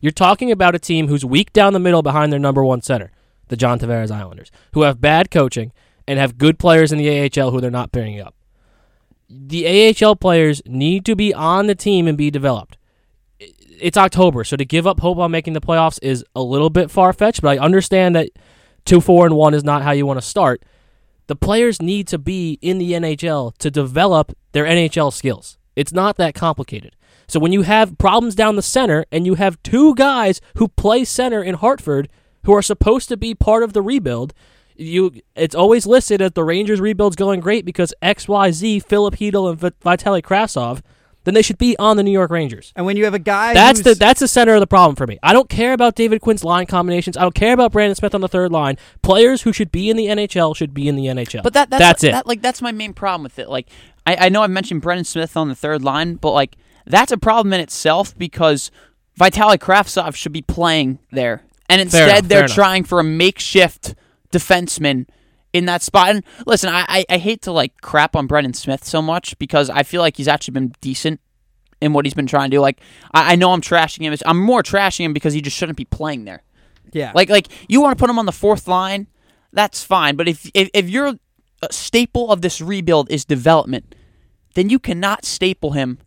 You're 0.00 0.12
talking 0.12 0.52
about 0.52 0.76
a 0.76 0.78
team 0.78 1.08
who's 1.08 1.24
weak 1.24 1.52
down 1.52 1.72
the 1.72 1.80
middle 1.80 2.02
behind 2.02 2.32
their 2.32 2.38
number 2.38 2.64
one 2.64 2.82
center, 2.82 3.10
the 3.48 3.56
John 3.56 3.78
Tavares 3.78 4.10
Islanders, 4.10 4.50
who 4.72 4.82
have 4.82 5.00
bad 5.00 5.30
coaching 5.30 5.72
and 6.06 6.18
have 6.18 6.38
good 6.38 6.58
players 6.58 6.92
in 6.92 6.98
the 6.98 7.08
AHL 7.10 7.50
who 7.50 7.60
they're 7.60 7.70
not 7.70 7.92
pairing 7.92 8.20
up. 8.20 8.34
The 9.28 9.94
AHL 10.00 10.16
players 10.16 10.62
need 10.66 11.04
to 11.06 11.16
be 11.16 11.34
on 11.34 11.66
the 11.66 11.74
team 11.74 12.06
and 12.06 12.16
be 12.16 12.30
developed. 12.30 12.78
It's 13.38 13.96
October, 13.96 14.44
so 14.44 14.56
to 14.56 14.64
give 14.64 14.86
up 14.86 15.00
hope 15.00 15.18
on 15.18 15.30
making 15.30 15.52
the 15.52 15.60
playoffs 15.60 15.98
is 16.02 16.24
a 16.34 16.42
little 16.42 16.70
bit 16.70 16.90
far 16.90 17.12
fetched, 17.12 17.42
but 17.42 17.58
I 17.58 17.62
understand 17.62 18.14
that 18.16 18.30
two, 18.84 19.00
four, 19.00 19.26
and 19.26 19.34
one 19.34 19.52
is 19.52 19.64
not 19.64 19.82
how 19.82 19.90
you 19.90 20.06
want 20.06 20.18
to 20.18 20.26
start 20.26 20.62
the 21.26 21.36
players 21.36 21.82
need 21.82 22.06
to 22.08 22.18
be 22.18 22.58
in 22.62 22.78
the 22.78 22.92
NHL 22.92 23.56
to 23.58 23.70
develop 23.70 24.36
their 24.52 24.64
NHL 24.64 25.12
skills. 25.12 25.58
It's 25.74 25.92
not 25.92 26.16
that 26.16 26.34
complicated. 26.34 26.94
So 27.28 27.40
when 27.40 27.52
you 27.52 27.62
have 27.62 27.98
problems 27.98 28.34
down 28.34 28.56
the 28.56 28.62
center 28.62 29.04
and 29.10 29.26
you 29.26 29.34
have 29.34 29.62
two 29.62 29.94
guys 29.96 30.40
who 30.56 30.68
play 30.68 31.04
center 31.04 31.42
in 31.42 31.56
Hartford 31.56 32.08
who 32.46 32.54
are 32.54 32.62
supposed 32.62 33.08
to 33.08 33.16
be 33.16 33.34
part 33.34 33.62
of 33.62 33.72
the 33.72 33.82
rebuild, 33.82 34.32
you 34.76 35.12
it's 35.34 35.54
always 35.54 35.84
listed 35.84 36.22
as 36.22 36.32
the 36.32 36.44
Rangers 36.44 36.80
rebuild's 36.80 37.16
going 37.16 37.40
great 37.40 37.64
because 37.64 37.92
XYZ, 38.02 38.84
Filip 38.84 39.16
Chytil 39.16 39.50
and 39.50 39.58
Vit- 39.58 39.80
Vitaly 39.80 40.22
Kravtsov, 40.22 40.80
then 41.24 41.34
they 41.34 41.42
should 41.42 41.58
be 41.58 41.76
on 41.78 41.96
the 41.96 42.04
New 42.04 42.12
York 42.12 42.30
Rangers. 42.30 42.72
And 42.76 42.86
when 42.86 42.96
you 42.96 43.04
have 43.04 43.14
a 43.14 43.18
guy 43.18 43.52
That's 43.52 43.80
the 43.80 43.94
that's 43.94 44.20
the 44.20 44.28
center 44.28 44.54
of 44.54 44.60
the 44.60 44.66
problem 44.68 44.94
for 44.94 45.08
me. 45.08 45.18
I 45.24 45.32
don't 45.32 45.48
care 45.48 45.72
about 45.72 45.96
David 45.96 46.20
Quinn's 46.20 46.44
line 46.44 46.66
combinations. 46.66 47.16
I 47.16 47.22
don't 47.22 47.34
care 47.34 47.52
about 47.52 47.72
Brendan 47.72 47.96
Smith 47.96 48.14
on 48.14 48.20
the 48.20 48.28
third 48.28 48.52
line. 48.52 48.78
Players 49.02 49.42
who 49.42 49.52
should 49.52 49.72
be 49.72 49.90
in 49.90 49.96
the 49.96 50.06
NHL 50.06 50.54
should 50.54 50.72
be 50.72 50.86
in 50.86 50.94
the 50.94 51.06
NHL. 51.06 51.42
But 51.42 51.54
that 51.54 51.68
that's, 51.68 51.80
that's 51.80 52.04
it. 52.04 52.12
That, 52.12 52.28
like 52.28 52.42
that's 52.42 52.62
my 52.62 52.70
main 52.70 52.94
problem 52.94 53.24
with 53.24 53.40
it. 53.40 53.48
Like 53.48 53.68
I, 54.06 54.26
I 54.26 54.28
know 54.28 54.42
I 54.42 54.46
mentioned 54.46 54.82
Brendan 54.82 55.04
Smith 55.04 55.36
on 55.36 55.48
the 55.48 55.56
third 55.56 55.82
line, 55.82 56.14
but 56.14 56.30
like 56.30 56.54
that's 56.86 57.10
a 57.10 57.18
problem 57.18 57.52
in 57.52 57.60
itself 57.60 58.16
because 58.16 58.70
Vitaly 59.18 59.56
Kravtsov 59.56 60.14
should 60.14 60.32
be 60.32 60.42
playing 60.42 60.98
there, 61.10 61.42
and 61.68 61.80
instead 61.80 62.08
enough, 62.08 62.28
they're 62.28 62.44
enough. 62.44 62.54
trying 62.54 62.84
for 62.84 63.00
a 63.00 63.04
makeshift 63.04 63.94
defenseman 64.32 65.06
in 65.52 65.66
that 65.66 65.82
spot. 65.82 66.10
And 66.10 66.24
listen, 66.46 66.70
I, 66.70 66.84
I 66.88 67.04
I 67.08 67.18
hate 67.18 67.42
to 67.42 67.52
like 67.52 67.80
crap 67.80 68.14
on 68.14 68.26
Brendan 68.26 68.54
Smith 68.54 68.84
so 68.84 69.00
much 69.00 69.38
because 69.38 69.70
I 69.70 69.82
feel 69.82 70.02
like 70.02 70.16
he's 70.16 70.28
actually 70.28 70.52
been 70.52 70.74
decent 70.80 71.20
in 71.80 71.92
what 71.92 72.04
he's 72.04 72.14
been 72.14 72.26
trying 72.26 72.50
to 72.50 72.56
do. 72.56 72.60
Like 72.60 72.80
I, 73.12 73.32
I 73.32 73.36
know 73.36 73.52
I'm 73.52 73.60
trashing 73.60 74.02
him. 74.02 74.16
I'm 74.26 74.40
more 74.40 74.62
trashing 74.62 75.04
him 75.04 75.12
because 75.12 75.34
he 75.34 75.40
just 75.40 75.56
shouldn't 75.56 75.78
be 75.78 75.84
playing 75.84 76.24
there. 76.24 76.42
yeah. 76.92 77.12
Like 77.14 77.30
like 77.30 77.48
you 77.68 77.80
want 77.80 77.96
to 77.96 78.00
put 78.00 78.10
him 78.10 78.18
on 78.18 78.26
the 78.26 78.32
fourth 78.32 78.68
line, 78.68 79.06
that's 79.52 79.82
fine. 79.82 80.16
But 80.16 80.28
if 80.28 80.50
if, 80.54 80.70
if 80.74 80.88
your 80.88 81.14
uh, 81.62 81.68
staple 81.70 82.30
of 82.30 82.42
this 82.42 82.60
rebuild 82.60 83.10
is 83.10 83.24
development, 83.24 83.94
then 84.54 84.68
you 84.68 84.78
cannot 84.78 85.24
staple 85.24 85.72
him 85.72 85.98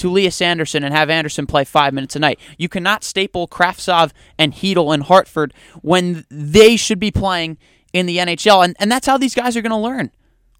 to 0.00 0.10
Lias 0.10 0.40
Andersson 0.40 0.82
and 0.82 0.94
have 0.94 1.10
Andersson 1.10 1.46
play 1.46 1.64
five 1.64 1.92
minutes 1.92 2.16
a 2.16 2.18
night. 2.18 2.40
You 2.58 2.68
cannot 2.68 3.04
staple 3.04 3.46
Kravtsov 3.46 4.12
and 4.38 4.52
Chytil 4.52 4.92
and 4.92 5.02
Hartford 5.04 5.52
when 5.82 6.24
they 6.30 6.76
should 6.76 6.98
be 6.98 7.10
playing 7.10 7.58
in 7.92 8.06
the 8.06 8.18
NHL. 8.18 8.64
And 8.64 8.76
and 8.80 8.90
that's 8.90 9.06
how 9.06 9.18
these 9.18 9.34
guys 9.34 9.56
are 9.56 9.62
going 9.62 9.70
to 9.70 9.76
learn. 9.76 10.10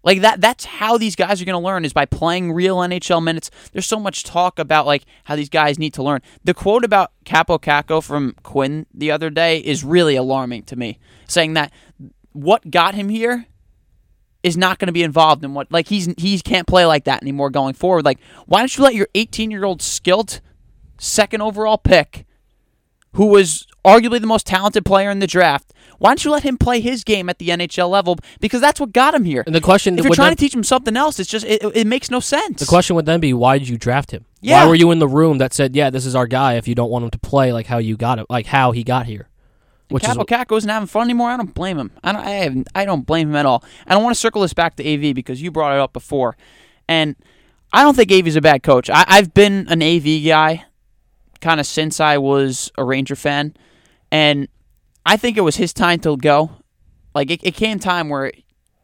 Like 0.03 0.21
that 0.21 0.41
that's 0.41 0.65
how 0.65 0.97
these 0.97 1.15
guys 1.15 1.41
are 1.41 1.45
going 1.45 1.59
to 1.59 1.65
learn 1.65 1.85
is 1.85 1.93
by 1.93 2.05
playing 2.05 2.51
real 2.51 2.77
NHL 2.77 3.23
minutes. 3.23 3.51
There's 3.71 3.85
so 3.85 3.99
much 3.99 4.23
talk 4.23 4.59
about 4.59 4.85
like 4.85 5.03
how 5.25 5.35
these 5.35 5.49
guys 5.49 5.77
need 5.77 5.93
to 5.95 6.03
learn. 6.03 6.21
The 6.43 6.53
quote 6.53 6.83
about 6.83 7.11
Kaapo 7.25 7.59
Kakko 7.59 8.03
from 8.03 8.35
Quinn 8.43 8.85
the 8.93 9.11
other 9.11 9.29
day 9.29 9.59
is 9.59 9.83
really 9.83 10.15
alarming 10.15 10.63
to 10.63 10.75
me, 10.75 10.99
saying 11.27 11.53
that 11.53 11.71
what 12.31 12.71
got 12.71 12.95
him 12.95 13.09
here 13.09 13.47
is 14.43 14.57
not 14.57 14.79
going 14.79 14.87
to 14.87 14.93
be 14.93 15.03
involved 15.03 15.43
in 15.43 15.53
what 15.53 15.71
like 15.71 15.87
he's 15.87 16.13
he 16.17 16.39
can't 16.39 16.67
play 16.67 16.85
like 16.85 17.03
that 17.05 17.21
anymore 17.21 17.49
going 17.49 17.73
forward. 17.73 18.05
Like 18.05 18.19
why 18.45 18.59
don't 18.59 18.75
you 18.75 18.83
let 18.83 18.95
your 18.95 19.07
18 19.15 19.51
year 19.51 19.63
old 19.63 19.81
skilled 19.81 20.41
second 20.97 21.41
overall 21.41 21.77
pick, 21.77 22.25
who 23.13 23.27
was 23.27 23.67
arguably 23.83 24.21
the 24.21 24.27
most 24.27 24.45
talented 24.47 24.85
player 24.85 25.09
in 25.09 25.19
the 25.19 25.27
draft. 25.27 25.73
Why 25.97 26.09
don't 26.09 26.25
you 26.25 26.31
let 26.31 26.41
him 26.41 26.57
play 26.57 26.81
his 26.81 27.03
game 27.03 27.29
at 27.29 27.37
the 27.37 27.49
NHL 27.49 27.87
level? 27.89 28.17
Because 28.39 28.59
that's 28.59 28.79
what 28.79 28.91
got 28.91 29.13
him 29.13 29.23
here. 29.23 29.43
And 29.45 29.53
the 29.53 29.61
question 29.61 29.99
if 29.99 30.05
you're 30.05 30.15
trying 30.15 30.29
then- 30.29 30.37
to 30.37 30.41
teach 30.41 30.55
him 30.55 30.63
something 30.63 30.97
else, 30.97 31.19
it's 31.19 31.29
just 31.29 31.45
it, 31.45 31.61
it 31.75 31.85
makes 31.85 32.09
no 32.09 32.19
sense. 32.19 32.59
The 32.59 32.65
question 32.65 32.95
would 32.95 33.05
then 33.05 33.19
be, 33.19 33.33
why 33.33 33.59
did 33.59 33.69
you 33.69 33.77
draft 33.77 34.09
him? 34.11 34.25
Yeah. 34.39 34.63
Why 34.63 34.69
were 34.69 34.75
you 34.75 34.89
in 34.89 34.97
the 34.97 35.07
room 35.07 35.37
that 35.37 35.53
said, 35.53 35.75
"Yeah, 35.75 35.91
this 35.91 36.07
is 36.07 36.15
our 36.15 36.25
guy"? 36.25 36.53
If 36.55 36.67
you 36.67 36.73
don't 36.73 36.89
want 36.89 37.03
him 37.03 37.11
to 37.11 37.19
play 37.19 37.53
like 37.53 37.67
how 37.67 37.77
you 37.77 37.95
got 37.95 38.17
it, 38.17 38.25
like 38.27 38.47
how 38.47 38.71
he 38.71 38.83
got 38.83 39.05
here, 39.05 39.29
which 39.91 40.03
Kaapo 40.03 40.25
Kakko 40.25 40.57
isn't 40.57 40.69
having 40.69 40.87
fun 40.87 41.03
anymore. 41.03 41.29
I 41.29 41.37
don't 41.37 41.53
blame 41.53 41.77
him. 41.77 41.91
I 42.03 42.11
don't. 42.11 42.21
I, 42.21 42.29
have, 42.29 42.57
I 42.75 42.85
don't 42.85 43.05
blame 43.05 43.29
him 43.29 43.35
at 43.35 43.45
all. 43.45 43.63
I 43.87 43.93
don't 43.93 44.03
want 44.03 44.15
to 44.15 44.19
circle 44.19 44.41
this 44.41 44.53
back 44.53 44.75
to 44.77 44.83
AV 44.93 45.13
because 45.13 45.41
you 45.41 45.51
brought 45.51 45.73
it 45.73 45.79
up 45.79 45.93
before, 45.93 46.37
and 46.87 47.15
I 47.73 47.83
don't 47.83 47.95
think 47.95 48.11
AV's 48.11 48.35
a 48.35 48.41
bad 48.41 48.63
coach. 48.63 48.89
I, 48.89 49.03
I've 49.07 49.33
been 49.33 49.67
an 49.69 49.81
AV 49.83 50.25
guy, 50.25 50.65
kind 51.41 51.59
of 51.59 51.65
since 51.65 51.99
I 51.99 52.17
was 52.17 52.71
a 52.77 52.83
Ranger 52.83 53.15
fan, 53.15 53.55
and 54.11 54.47
I 55.05 55.17
think 55.17 55.37
it 55.37 55.41
was 55.41 55.55
his 55.57 55.73
time 55.73 55.99
to 56.01 56.17
go. 56.17 56.51
Like 57.13 57.29
it, 57.29 57.41
it 57.43 57.55
came 57.55 57.77
time 57.79 58.07
where 58.09 58.31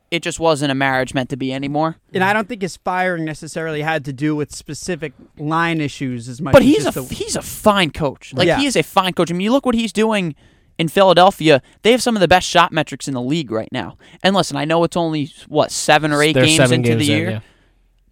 it 0.09 0.21
just 0.23 0.39
wasn't 0.39 0.71
a 0.71 0.75
marriage 0.75 1.13
meant 1.13 1.29
to 1.29 1.37
be 1.37 1.51
anymore. 1.53 1.97
And 2.13 2.23
I 2.23 2.31
don't 2.31 2.47
think 2.47 2.61
his 2.61 2.77
firing 2.77 3.25
necessarily 3.25 3.81
had 3.81 4.05
to 4.05 4.13
do 4.13 4.35
with 4.37 4.55
specific 4.55 5.11
line 5.37 5.81
issues 5.81 6.29
as 6.29 6.41
much. 6.41 6.53
But 6.53 6.61
as 6.61 6.67
he's 6.67 6.85
a 6.85 6.91
the- 6.91 7.03
he's 7.13 7.35
a 7.35 7.41
fine 7.41 7.91
coach. 7.91 8.33
Like 8.33 8.47
Yeah. 8.47 8.57
he 8.59 8.65
is 8.65 8.75
a 8.77 8.83
fine 8.83 9.11
coach. 9.13 9.31
I 9.31 9.33
mean, 9.33 9.41
you 9.41 9.51
look 9.51 9.65
what 9.65 9.75
he's 9.75 9.91
doing 9.91 10.33
in 10.77 10.87
Philadelphia. 10.87 11.61
They 11.81 11.91
have 11.91 12.01
some 12.01 12.15
of 12.15 12.19
the 12.19 12.27
best 12.27 12.47
shot 12.47 12.71
metrics 12.71 13.07
in 13.07 13.13
the 13.13 13.21
league 13.21 13.51
right 13.51 13.71
now. 13.71 13.97
And 14.23 14.35
listen, 14.35 14.57
I 14.57 14.65
know 14.65 14.83
it's 14.83 14.97
only 14.97 15.31
what 15.47 15.71
seven 15.71 16.11
or 16.11 16.21
eight 16.21 16.33
They're 16.33 16.45
games 16.45 16.71
into 16.71 16.89
games 16.89 17.07
the 17.07 17.13
in, 17.13 17.19
year, 17.19 17.29
yeah. 17.31 17.39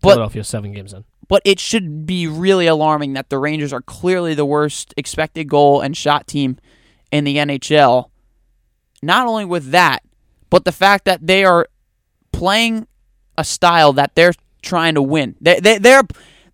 but 0.02 0.10
Philadelphia's 0.12 0.48
seven 0.48 0.72
games 0.72 0.94
in. 0.94 1.04
but 1.28 1.42
it 1.46 1.60
should 1.60 2.06
be 2.06 2.28
really 2.28 2.68
alarming 2.68 3.14
that 3.14 3.30
the 3.30 3.38
Rangers 3.38 3.72
are 3.74 3.82
clearly 3.82 4.34
the 4.34 4.46
worst 4.46 4.94
expected 4.98 5.48
goal 5.50 5.82
and 5.82 5.96
shot 5.96 6.28
team 6.28 6.58
in 7.12 7.24
the 7.24 7.38
NHL. 7.38 8.10
Not 9.02 9.28
only 9.28 9.46
with 9.46 9.72
that, 9.72 10.04
but 10.50 10.66
the 10.66 10.72
fact 10.72 11.06
that 11.06 11.26
they 11.28 11.44
are 11.44 11.68
playing 12.32 12.88
a 13.38 13.44
style 13.44 13.94
that 13.94 14.16
they're 14.16 14.34
trying 14.62 14.96
to 14.96 15.02
win. 15.02 15.36
They, 15.40 15.60
they, 15.60 15.78
they're 15.78 16.04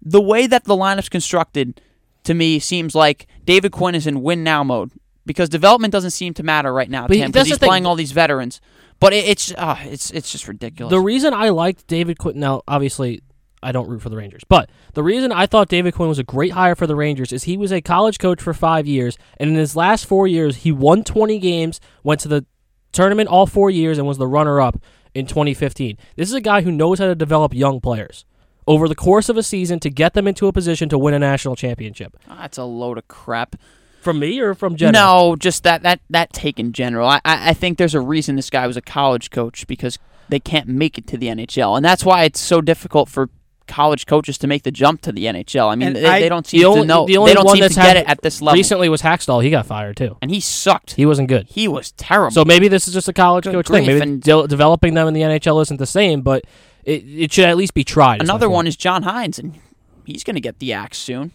the 0.01 0.21
way 0.21 0.47
that 0.47 0.65
the 0.65 0.75
lineup's 0.75 1.09
constructed 1.09 1.79
to 2.23 2.33
me 2.33 2.59
seems 2.59 2.93
like 2.95 3.27
David 3.45 3.71
Quinn 3.71 3.95
is 3.95 4.05
in 4.07 4.21
win 4.21 4.43
now 4.43 4.63
mode 4.63 4.91
because 5.25 5.49
development 5.49 5.91
doesn't 5.91 6.11
seem 6.11 6.33
to 6.35 6.43
matter 6.43 6.73
right 6.73 6.89
now 6.89 7.07
But 7.07 7.13
to 7.15 7.19
him 7.19 7.31
that's 7.31 7.43
because 7.43 7.47
the 7.47 7.53
he's 7.53 7.57
thing. 7.59 7.67
playing 7.69 7.85
all 7.85 7.95
these 7.95 8.11
veterans. 8.11 8.61
But 8.99 9.13
it, 9.13 9.25
it's 9.25 9.53
uh, 9.57 9.77
it's 9.83 10.11
it's 10.11 10.31
just 10.31 10.47
ridiculous. 10.47 10.91
The 10.91 10.99
reason 10.99 11.33
I 11.33 11.49
liked 11.49 11.87
David 11.87 12.17
Quinn, 12.19 12.39
now 12.39 12.61
obviously 12.67 13.21
I 13.63 13.71
don't 13.71 13.87
root 13.89 14.01
for 14.01 14.09
the 14.09 14.17
Rangers, 14.17 14.43
but 14.47 14.69
the 14.93 15.03
reason 15.03 15.31
I 15.31 15.45
thought 15.45 15.69
David 15.69 15.93
Quinn 15.93 16.09
was 16.09 16.19
a 16.19 16.23
great 16.23 16.51
hire 16.51 16.75
for 16.75 16.87
the 16.87 16.95
Rangers 16.95 17.31
is 17.31 17.43
he 17.43 17.57
was 17.57 17.71
a 17.71 17.81
college 17.81 18.17
coach 18.19 18.41
for 18.41 18.53
five 18.53 18.87
years, 18.87 19.17
and 19.37 19.49
in 19.49 19.55
his 19.55 19.75
last 19.75 20.05
four 20.05 20.27
years, 20.27 20.57
he 20.57 20.71
won 20.71 21.03
20 21.03 21.37
games, 21.39 21.79
went 22.03 22.19
to 22.21 22.27
the 22.27 22.45
tournament 22.91 23.29
all 23.29 23.45
four 23.45 23.69
years, 23.69 23.97
and 23.97 24.07
was 24.07 24.17
the 24.17 24.27
runner 24.27 24.59
up 24.61 24.81
in 25.13 25.25
2015. 25.27 25.97
This 26.15 26.29
is 26.29 26.33
a 26.35 26.41
guy 26.41 26.61
who 26.61 26.71
knows 26.71 26.99
how 26.99 27.05
to 27.07 27.15
develop 27.15 27.53
young 27.53 27.79
players 27.81 28.25
over 28.67 28.87
the 28.87 28.95
course 28.95 29.29
of 29.29 29.37
a 29.37 29.43
season 29.43 29.79
to 29.79 29.89
get 29.89 30.13
them 30.13 30.27
into 30.27 30.47
a 30.47 30.53
position 30.53 30.89
to 30.89 30.97
win 30.97 31.13
a 31.13 31.19
national 31.19 31.55
championship. 31.55 32.15
That's 32.27 32.57
a 32.57 32.63
load 32.63 32.97
of 32.97 33.07
crap. 33.07 33.55
From 34.01 34.19
me 34.19 34.39
or 34.39 34.53
from 34.55 34.75
general? 34.75 35.29
No, 35.29 35.35
just 35.35 35.63
that 35.63 35.83
that 35.83 35.99
that 36.09 36.33
take 36.33 36.59
in 36.59 36.73
general. 36.73 37.07
I, 37.07 37.21
I 37.23 37.49
I 37.49 37.53
think 37.53 37.77
there's 37.77 37.93
a 37.95 38.01
reason 38.01 38.35
this 38.35 38.49
guy 38.49 38.65
was 38.67 38.75
a 38.77 38.81
college 38.81 39.29
coach 39.29 39.65
because 39.67 39.99
they 40.29 40.39
can't 40.39 40.67
make 40.67 40.97
it 40.97 41.07
to 41.07 41.17
the 41.17 41.27
NHL, 41.27 41.75
and 41.77 41.85
that's 41.85 42.03
why 42.03 42.23
it's 42.23 42.39
so 42.39 42.61
difficult 42.61 43.09
for 43.09 43.29
college 43.67 44.05
coaches 44.05 44.37
to 44.39 44.47
make 44.47 44.63
the 44.63 44.71
jump 44.71 45.01
to 45.01 45.11
the 45.13 45.25
NHL. 45.25 45.71
I 45.71 45.75
mean, 45.75 45.87
And 45.89 45.95
they, 45.95 46.05
I- 46.05 46.19
they 46.19 46.27
don't 46.29 46.45
The 46.45 46.57
seem 46.59 46.65
only, 46.67 46.81
to 46.81 46.87
know. 46.87 47.05
the 47.05 47.15
only 47.17 47.29
they 47.31 47.35
don't 47.35 47.45
one 47.45 47.55
seem 47.55 47.61
that's 47.61 47.75
to 47.75 47.79
had 47.81 47.93
get 47.93 47.97
it 48.05 48.09
at 48.09 48.21
this 48.21 48.41
level. 48.41 48.57
Recently 48.57 48.89
was 48.89 49.01
Hakstol. 49.01 49.41
He 49.43 49.49
got 49.49 49.65
fired 49.65 49.95
too. 49.95 50.17
and 50.21 50.29
he 50.29 50.41
sucked. 50.41 50.95
He 50.95 51.05
wasn't 51.05 51.29
good. 51.29 51.47
He 51.47 51.69
was 51.69 51.91
terrible. 51.93 52.31
So 52.31 52.43
maybe 52.43 52.67
this 52.67 52.87
is 52.89 52.93
just 52.93 53.07
a 53.07 53.13
college 53.13 53.45
Good 53.45 53.53
coach 53.53 53.67
grief, 53.67 53.85
thing. 53.85 53.87
Maybe 53.99 54.01
and- 54.01 54.21
de- 54.21 54.47
developing 54.47 54.93
them 54.95 55.07
in 55.07 55.13
the 55.13 55.21
NHL 55.21 55.61
isn't 55.61 55.77
the 55.77 55.85
same, 55.85 56.21
but 56.21 56.43
it, 56.83 57.03
it 57.07 57.31
should 57.31 57.45
at 57.45 57.55
least 57.55 57.73
be 57.73 57.83
tried. 57.85 58.21
Another 58.21 58.49
one 58.49 58.67
is 58.67 58.75
John 58.75 59.03
Hynes, 59.03 59.37
and 59.39 59.57
he's 60.05 60.23
going 60.25 60.35
to 60.35 60.41
get 60.41 60.59
the 60.59 60.73
axe 60.73 60.97
soon. 60.97 61.31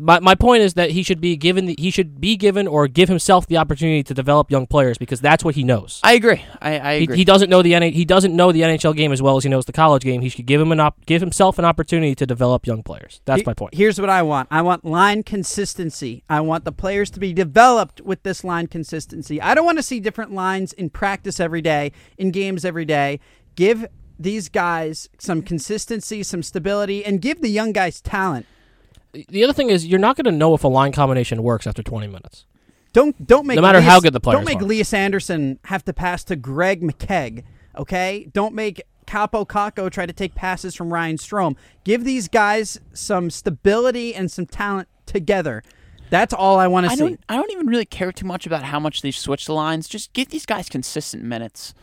My 0.00 0.18
my 0.20 0.34
point 0.34 0.62
is 0.62 0.74
that 0.74 0.90
he 0.90 1.02
should 1.02 1.20
be 1.20 1.36
given 1.36 1.66
the, 1.66 1.74
he 1.78 1.90
should 1.90 2.20
be 2.20 2.36
given 2.36 2.66
or 2.66 2.88
give 2.88 3.08
himself 3.08 3.46
the 3.46 3.56
opportunity 3.56 4.02
to 4.02 4.14
develop 4.14 4.50
young 4.50 4.66
players 4.66 4.98
because 4.98 5.20
that's 5.20 5.44
what 5.44 5.54
he 5.54 5.64
knows. 5.64 6.00
I 6.02 6.14
agree. 6.14 6.44
I, 6.60 6.78
I 6.78 6.98
He, 6.98 7.04
agree. 7.04 7.16
he 7.18 7.24
doesn't 7.24 7.48
know 7.50 7.62
the 7.62 7.72
NH 7.72 7.92
he 7.92 8.04
doesn't 8.04 8.34
know 8.34 8.52
the 8.52 8.62
NHL 8.62 8.96
game 8.96 9.12
as 9.12 9.20
well 9.22 9.36
as 9.36 9.44
he 9.44 9.50
knows 9.50 9.64
the 9.66 9.72
college 9.72 10.02
game. 10.02 10.20
He 10.20 10.28
should 10.28 10.46
give 10.46 10.60
him 10.60 10.72
an 10.72 10.80
op- 10.80 11.04
give 11.06 11.20
himself 11.20 11.58
an 11.58 11.64
opportunity 11.64 12.14
to 12.16 12.26
develop 12.26 12.66
young 12.66 12.82
players. 12.82 13.20
That's 13.24 13.40
He- 13.42 13.46
my 13.46 13.54
point. 13.54 13.74
Here's 13.74 14.00
what 14.00 14.10
I 14.10 14.22
want. 14.22 14.48
I 14.50 14.62
want 14.62 14.84
line 14.84 15.22
consistency. 15.22 16.24
I 16.28 16.40
want 16.40 16.64
the 16.64 16.72
players 16.72 17.10
to 17.10 17.20
be 17.20 17.32
developed 17.32 18.00
with 18.00 18.22
this 18.24 18.42
line 18.44 18.66
consistency. 18.66 19.40
I 19.40 19.54
don't 19.54 19.64
want 19.64 19.78
to 19.78 19.82
see 19.82 20.00
different 20.00 20.32
lines 20.32 20.72
in 20.72 20.90
practice 20.90 21.38
every 21.38 21.62
day, 21.62 21.92
in 22.18 22.30
games 22.32 22.64
every 22.64 22.84
day. 22.84 23.20
Give 23.54 23.86
these 24.18 24.48
guys 24.48 25.08
some 25.18 25.42
consistency, 25.42 26.22
some 26.22 26.42
stability, 26.42 27.04
and 27.04 27.20
give 27.20 27.40
the 27.40 27.48
young 27.48 27.72
guys 27.72 28.00
talent. 28.00 28.46
The 29.28 29.44
other 29.44 29.52
thing 29.52 29.70
is 29.70 29.86
you're 29.86 29.98
not 30.00 30.16
going 30.16 30.24
to 30.24 30.32
know 30.32 30.54
if 30.54 30.64
a 30.64 30.68
line 30.68 30.92
combination 30.92 31.42
works 31.42 31.66
after 31.66 31.82
20 31.82 32.06
minutes. 32.08 32.46
Don't 32.92 33.26
don't 33.26 33.46
make 33.46 33.56
No 33.56 33.62
matter 33.62 33.78
Elias- 33.78 33.92
how 33.92 34.00
good 34.00 34.12
the 34.12 34.20
players 34.20 34.38
Don't 34.38 34.44
make 34.46 34.60
are. 34.60 34.64
Elias 34.64 34.94
Andersson 34.94 35.58
have 35.64 35.84
to 35.84 35.92
pass 35.92 36.22
to 36.24 36.36
Greg 36.36 36.80
McKegg. 36.82 37.42
Okay, 37.76 38.28
don't 38.32 38.54
make 38.54 38.82
Kaapo 39.06 39.46
Kakko 39.46 39.90
try 39.90 40.06
to 40.06 40.12
take 40.12 40.34
passes 40.34 40.74
from 40.76 40.92
Ryan 40.92 41.16
Strome. 41.16 41.56
Give 41.84 42.04
these 42.04 42.28
guys 42.28 42.80
some 42.92 43.30
stability 43.30 44.14
and 44.14 44.30
some 44.30 44.46
talent 44.46 44.88
together. 45.06 45.62
That's 46.10 46.32
all 46.32 46.58
I 46.60 46.68
want 46.68 46.86
to 46.86 46.92
I 46.92 46.94
see. 46.94 47.00
don't. 47.00 47.20
I 47.28 47.34
don't 47.36 47.50
even 47.50 47.66
really 47.66 47.84
care 47.84 48.12
too 48.12 48.26
much 48.26 48.46
about 48.46 48.62
how 48.62 48.78
much 48.78 49.02
they 49.02 49.10
switch 49.10 49.46
the 49.46 49.54
lines. 49.54 49.88
Just 49.88 50.12
give 50.12 50.28
these 50.28 50.46
guys 50.46 50.68
consistent 50.68 51.24
minutes. 51.24 51.74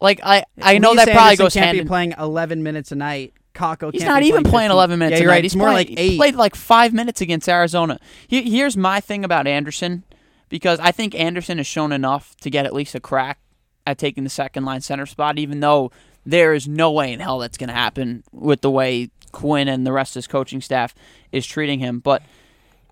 Like 0.00 0.20
I, 0.22 0.44
I 0.62 0.78
know 0.78 0.92
Elias 0.92 1.06
that 1.06 1.12
probably 1.14 1.30
Andersson 1.30 1.44
goes 1.46 1.54
can't 1.54 1.64
hand 1.66 1.74
be 1.76 1.80
in. 1.80 1.88
playing 1.88 2.14
11 2.16 2.62
minutes 2.62 2.92
a 2.92 2.94
night. 2.94 3.34
Kakko 3.58 3.92
He's 3.92 4.04
not 4.04 4.22
even 4.22 4.44
playing 4.44 4.68
15. 4.68 4.70
11 4.70 4.98
minutes 4.98 5.18
Yeah, 5.18 5.22
you're 5.24 5.30
right. 5.32 5.42
He's 5.44 5.56
more 5.56 5.66
playing- 5.68 5.88
like 5.88 5.98
He 5.98 6.12
eight. 6.12 6.16
played 6.16 6.34
like 6.36 6.54
five 6.54 6.92
minutes 6.92 7.20
against 7.20 7.48
Arizona. 7.48 7.98
He- 8.26 8.50
Here's 8.50 8.76
my 8.76 9.00
thing 9.00 9.24
about 9.24 9.46
Andersson, 9.46 10.04
because 10.48 10.78
I 10.80 10.92
think 10.92 11.14
Andersson 11.14 11.58
has 11.58 11.66
shown 11.66 11.92
enough 11.92 12.36
to 12.42 12.50
get 12.50 12.64
at 12.66 12.72
least 12.72 12.94
a 12.94 13.00
crack 13.00 13.38
at 13.86 13.98
taking 13.98 14.24
the 14.24 14.30
second 14.30 14.64
line 14.64 14.80
center 14.80 15.06
spot, 15.06 15.38
even 15.38 15.60
though 15.60 15.90
there 16.24 16.52
is 16.54 16.68
no 16.68 16.90
way 16.92 17.12
in 17.12 17.20
hell 17.20 17.38
that's 17.38 17.56
going 17.58 17.68
to 17.68 17.74
happen 17.74 18.22
with 18.32 18.60
the 18.60 18.70
way 18.70 19.10
Quinn 19.32 19.66
and 19.68 19.86
the 19.86 19.92
rest 19.92 20.12
of 20.12 20.20
his 20.20 20.26
coaching 20.26 20.60
staff 20.60 20.94
is 21.32 21.46
treating 21.46 21.78
him. 21.80 21.98
But 22.00 22.22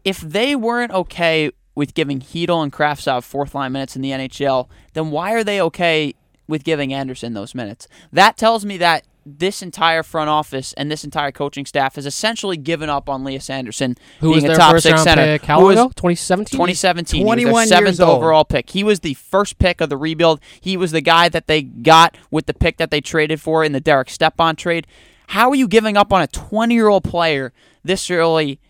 if 0.05 0.21
they 0.21 0.55
weren't 0.57 0.93
okay 0.93 1.51
with 1.75 1.93
giving 1.95 2.21
Chytil 2.21 2.63
and 2.63 2.73
Kravtsov 2.73 3.25
fourth 3.25 3.55
line 3.55 3.73
minutes 3.73 3.97
in 3.97 4.03
the 4.03 4.11
NHL, 4.13 4.69
then 4.95 5.11
why 5.11 5.33
are 5.33 5.45
they 5.45 5.61
okay 5.61 6.15
with 6.49 6.65
giving 6.65 6.93
Andersson 6.95 7.35
those 7.35 7.55
minutes? 7.55 7.87
That 8.13 8.37
tells 8.39 8.65
me 8.65 8.79
that 8.79 9.05
this 9.29 9.61
entire 9.61 10.05
front 10.05 10.31
office 10.31 10.73
and 10.75 10.89
this 10.91 11.03
entire 11.03 11.33
coaching 11.33 11.67
staff 11.67 11.97
has 11.97 12.07
essentially 12.07 12.57
given 12.57 12.89
up 12.89 13.09
on 13.09 13.23
Elias 13.23 13.51
Andersson 13.51 13.97
Who 14.21 14.31
being 14.33 14.45
was 14.45 14.53
a 14.53 14.57
top 14.57 14.71
first 14.71 14.85
six 14.85 15.03
center. 15.03 15.25
pick? 15.25 15.45
How 15.45 15.59
who 15.59 15.67
was 15.67 15.75
ago? 15.75 15.89
2017. 15.97 16.57
2017. 16.57 17.25
21 17.25 17.53
years 17.53 17.69
seventh 17.69 18.01
old. 18.01 18.19
overall 18.19 18.45
pick. 18.45 18.71
He 18.71 18.85
was 18.85 19.01
the 19.01 19.15
first 19.15 19.59
pick 19.59 19.81
of 19.81 19.89
the 19.91 19.97
rebuild. 19.97 20.41
He 20.61 20.77
was 20.77 20.93
the 20.93 21.01
guy 21.01 21.29
that 21.29 21.49
they 21.49 21.63
got 21.63 22.17
with 22.31 22.47
the 22.47 22.55
pick 22.55 22.77
that 22.77 22.93
they 22.93 23.01
traded 23.01 23.41
for 23.41 23.65
in 23.65 23.73
the 23.73 23.81
Derek 23.81 24.09
Stepan 24.11 24.55
trade. 24.55 24.87
How 25.29 25.51
are 25.51 25.57
you 25.57 25.67
giving 25.67 25.97
up 25.97 26.13
on 26.13 26.23
a 26.23 26.29
20 26.29 26.73
year 26.73 26.87
old 26.89 27.03
player 27.03 27.53
this 27.83 28.09
early 28.11 28.61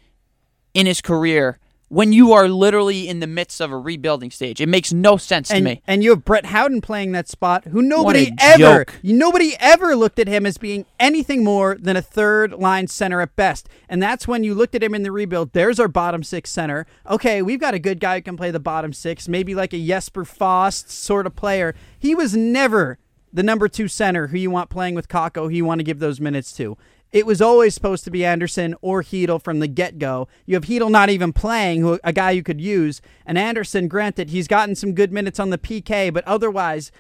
in 0.73 0.87
his 0.87 1.03
career 1.03 1.59
when 1.89 2.13
you 2.13 2.33
are 2.33 2.49
literally 2.49 3.09
in 3.09 3.21
the 3.21 3.27
midst 3.27 3.61
of 3.61 3.71
a 3.71 3.79
rebuilding 3.79 4.31
stage? 4.31 4.61
It 4.61 4.69
makes 4.69 4.93
no 4.93 5.17
sense 5.17 5.49
to 5.49 5.61
me. 5.61 5.83
and 5.87 6.03
you 6.03 6.11
have 6.11 6.25
Brett 6.25 6.47
Howden 6.47 6.81
playing 6.81 7.13
that 7.13 7.29
spot, 7.29 7.65
who 7.65 7.83
nobody 7.83 8.33
ever, 8.41 8.85
joke. 8.85 8.95
nobody 9.03 9.55
ever 9.61 9.95
looked 9.95 10.19
at 10.19 10.29
him 10.29 10.47
as 10.47 10.59
being 10.59 10.87
anything 10.99 11.45
more 11.45 11.77
than 11.79 11.97
a 11.97 12.03
third 12.03 12.53
line 12.53 12.89
center 12.89 13.21
at 13.21 13.37
best. 13.37 13.69
And 13.89 14.03
that's 14.03 14.27
when 14.27 14.43
you 14.43 14.55
looked 14.55 14.75
at 14.75 14.83
him 14.83 14.95
in 14.95 15.03
the 15.03 15.13
rebuild. 15.13 15.53
There's 15.53 15.79
our 15.79 15.89
bottom 15.89 16.23
six 16.23 16.51
center. 16.51 16.87
Okay, 17.09 17.43
we've 17.43 17.61
got 17.61 17.75
a 17.75 17.79
good 17.79 18.01
guy 18.01 18.17
who 18.17 18.23
can 18.23 18.37
play 18.37 18.51
the 18.51 18.61
bottom 18.61 18.93
six, 18.93 19.29
maybe 19.29 19.55
like 19.55 19.73
a 19.73 19.85
Jesper 19.87 20.25
Fast 20.25 20.91
sort 20.91 21.27
of 21.27 21.37
player. 21.37 21.75
He 21.99 22.15
was 22.15 22.37
never 22.37 22.99
the 23.33 23.43
number 23.43 23.69
two 23.69 23.87
center 23.87 24.29
who 24.29 24.39
you 24.39 24.51
want 24.51 24.71
playing 24.71 24.95
with 24.95 25.09
Kakko, 25.09 25.45
who 25.45 25.51
you 25.51 25.65
want 25.65 25.79
to 25.79 25.85
give 25.85 25.99
those 25.99 26.21
minutes 26.21 26.53
to. 26.57 26.77
It 27.13 27.25
was 27.25 27.41
always 27.41 27.73
supposed 27.75 28.05
to 28.05 28.11
be 28.11 28.25
Andersson 28.25 28.75
or 28.83 29.03
Chytil 29.03 29.41
from 29.43 29.61
the 29.61 29.69
get 29.69 29.99
go. 29.99 30.29
You 30.45 30.55
have 30.57 30.65
Chytil 30.65 30.91
not 30.91 31.09
even 31.09 31.33
playing, 31.33 31.81
who 31.81 31.99
a 32.05 32.13
guy 32.13 32.33
you 32.33 32.43
could 32.43 32.61
use, 32.61 33.01
and 33.25 33.39
Andersson. 33.39 33.89
Granted, 33.89 34.31
he's 34.31 34.49
gotten 34.49 34.75
some 34.75 34.93
good 34.93 35.13
minutes 35.13 35.39
on 35.41 35.51
the 35.51 35.59
PK, 35.59 36.13
but 36.13 36.25
otherwise, 36.27 36.91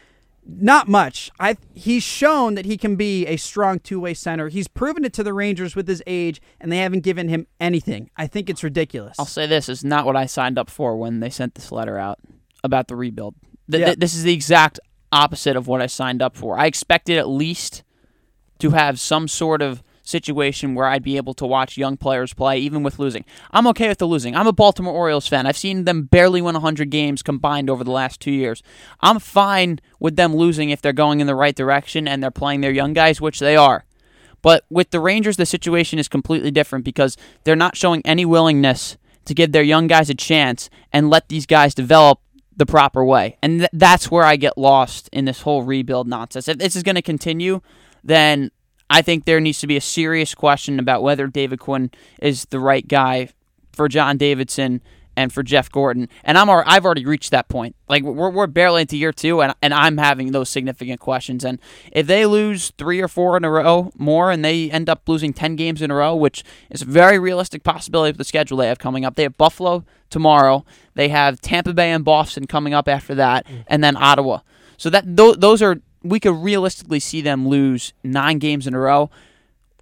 not 0.48 0.86
much. 0.88 1.30
I 1.40 1.56
he's 1.74 2.04
shown 2.04 2.54
that 2.54 2.64
he 2.66 2.76
can 2.78 2.94
be 2.96 3.26
a 3.26 3.36
strong 3.36 3.80
two 3.80 3.98
way 4.00 4.14
center. 4.14 4.48
He's 4.48 4.68
proven 4.68 5.04
it 5.04 5.12
to 5.14 5.24
the 5.24 5.34
Rangers 5.34 5.74
with 5.74 5.88
his 5.88 6.02
age, 6.06 6.40
and 6.60 6.70
they 6.70 6.78
haven't 6.78 7.00
given 7.00 7.28
him 7.28 7.46
anything. 7.60 8.08
I 8.16 8.26
think 8.28 8.48
it's 8.48 8.62
ridiculous. 8.62 9.18
I'll 9.18 9.26
say 9.26 9.46
this 9.46 9.68
is 9.68 9.82
not 9.84 10.06
what 10.06 10.16
I 10.16 10.26
signed 10.26 10.56
up 10.56 10.70
for 10.70 10.96
when 10.96 11.18
they 11.20 11.30
sent 11.30 11.56
this 11.56 11.72
letter 11.72 11.98
out 11.98 12.20
about 12.62 12.86
the 12.88 12.96
rebuild. 12.96 13.34
Th- 13.70 13.80
Yeah. 13.80 13.86
th- 13.86 13.98
this 13.98 14.14
is 14.14 14.22
the 14.22 14.32
exact 14.32 14.78
opposite 15.10 15.56
of 15.56 15.66
what 15.66 15.82
I 15.82 15.86
signed 15.86 16.22
up 16.22 16.36
for. 16.36 16.56
I 16.58 16.66
expected 16.66 17.18
at 17.18 17.28
least 17.28 17.82
to 18.60 18.70
have 18.70 19.00
some 19.00 19.26
sort 19.28 19.60
of 19.62 19.82
situation 20.08 20.74
where 20.74 20.86
I'd 20.86 21.02
be 21.02 21.16
able 21.16 21.34
to 21.34 21.46
watch 21.46 21.76
young 21.76 21.96
players 21.96 22.32
play, 22.32 22.58
even 22.58 22.82
with 22.82 22.98
losing. 22.98 23.24
I'm 23.50 23.66
okay 23.68 23.88
with 23.88 23.98
the 23.98 24.06
losing. 24.06 24.36
I'm 24.36 24.46
a 24.46 24.52
Baltimore 24.52 24.94
Orioles 24.94 25.26
fan. 25.26 25.46
I've 25.46 25.56
seen 25.56 25.84
them 25.84 26.04
barely 26.04 26.40
win 26.40 26.54
100 26.54 26.90
games 26.90 27.22
combined 27.22 27.68
over 27.68 27.84
the 27.84 27.90
last 27.90 28.20
two 28.20 28.30
years. 28.30 28.62
I'm 29.00 29.18
fine 29.18 29.80
with 29.98 30.16
them 30.16 30.34
losing 30.34 30.70
if 30.70 30.80
they're 30.80 30.92
going 30.92 31.20
in 31.20 31.26
the 31.26 31.34
right 31.34 31.54
direction 31.54 32.06
and 32.06 32.22
they're 32.22 32.30
playing 32.30 32.60
their 32.60 32.72
young 32.72 32.92
guys, 32.92 33.20
which 33.20 33.40
they 33.40 33.56
are. 33.56 33.84
But 34.42 34.64
with 34.70 34.90
the 34.90 35.00
Rangers, 35.00 35.36
the 35.36 35.46
situation 35.46 35.98
is 35.98 36.08
completely 36.08 36.50
different 36.50 36.84
because 36.84 37.16
they're 37.44 37.56
not 37.56 37.76
showing 37.76 38.02
any 38.04 38.24
willingness 38.24 38.96
to 39.24 39.34
give 39.34 39.52
their 39.52 39.62
young 39.62 39.88
guys 39.88 40.08
a 40.08 40.14
chance 40.14 40.70
and 40.92 41.10
let 41.10 41.28
these 41.28 41.46
guys 41.46 41.74
develop 41.74 42.20
the 42.56 42.66
proper 42.66 43.04
way. 43.04 43.36
And 43.42 43.60
th- 43.60 43.70
that's 43.72 44.10
where 44.10 44.24
I 44.24 44.36
get 44.36 44.56
lost 44.56 45.08
in 45.12 45.24
this 45.24 45.42
whole 45.42 45.62
rebuild 45.62 46.08
nonsense. 46.08 46.48
If 46.48 46.58
this 46.58 46.76
is 46.76 46.82
going 46.82 46.94
to 46.94 47.02
continue, 47.02 47.60
then 48.02 48.50
I 48.88 49.02
think 49.02 49.24
there 49.24 49.40
needs 49.40 49.60
to 49.60 49.66
be 49.66 49.76
a 49.76 49.80
serious 49.80 50.34
question 50.34 50.78
about 50.78 51.02
whether 51.02 51.26
David 51.26 51.58
Quinn 51.58 51.90
is 52.20 52.44
the 52.46 52.60
right 52.60 52.86
guy 52.86 53.30
for 53.72 53.88
John 53.88 54.16
Davidson 54.16 54.80
and 55.16 55.32
for 55.32 55.42
Jeff 55.42 55.70
Gorton. 55.72 56.08
And 56.22 56.36
I'm 56.36 56.48
I've 56.50 56.84
already 56.84 57.04
reached 57.04 57.30
that 57.30 57.48
point. 57.48 57.74
Like 57.88 58.02
we're, 58.02 58.30
we're 58.30 58.46
barely 58.46 58.82
into 58.82 58.96
year 58.96 59.12
two, 59.12 59.40
and 59.40 59.54
and 59.62 59.72
I'm 59.72 59.96
having 59.96 60.32
those 60.32 60.50
significant 60.50 61.00
questions. 61.00 61.44
And 61.44 61.58
if 61.90 62.06
they 62.06 62.26
lose 62.26 62.72
three 62.78 63.00
or 63.00 63.08
four 63.08 63.36
in 63.36 63.44
a 63.44 63.50
row 63.50 63.92
more, 63.96 64.30
and 64.30 64.44
they 64.44 64.70
end 64.70 64.88
up 64.88 65.08
losing 65.08 65.32
ten 65.32 65.56
games 65.56 65.80
in 65.80 65.90
a 65.90 65.94
row, 65.94 66.14
which 66.14 66.44
is 66.70 66.82
a 66.82 66.86
very 66.86 67.18
realistic 67.18 67.64
possibility 67.64 68.10
of 68.10 68.18
the 68.18 68.24
schedule 68.24 68.58
they 68.58 68.68
have 68.68 68.78
coming 68.78 69.04
up, 69.04 69.16
they 69.16 69.22
have 69.22 69.38
Buffalo 69.38 69.84
tomorrow, 70.10 70.64
they 70.94 71.08
have 71.08 71.40
Tampa 71.40 71.72
Bay 71.72 71.90
and 71.90 72.04
Boston 72.04 72.46
coming 72.46 72.74
up 72.74 72.86
after 72.86 73.14
that, 73.14 73.46
mm. 73.46 73.64
and 73.66 73.82
then 73.82 73.96
Ottawa. 73.96 74.40
So 74.76 74.90
that 74.90 75.16
th- 75.16 75.36
those 75.38 75.62
are 75.62 75.80
we 76.08 76.20
could 76.20 76.34
realistically 76.34 77.00
see 77.00 77.20
them 77.20 77.48
lose 77.48 77.92
nine 78.02 78.38
games 78.38 78.66
in 78.66 78.74
a 78.74 78.78
row 78.78 79.10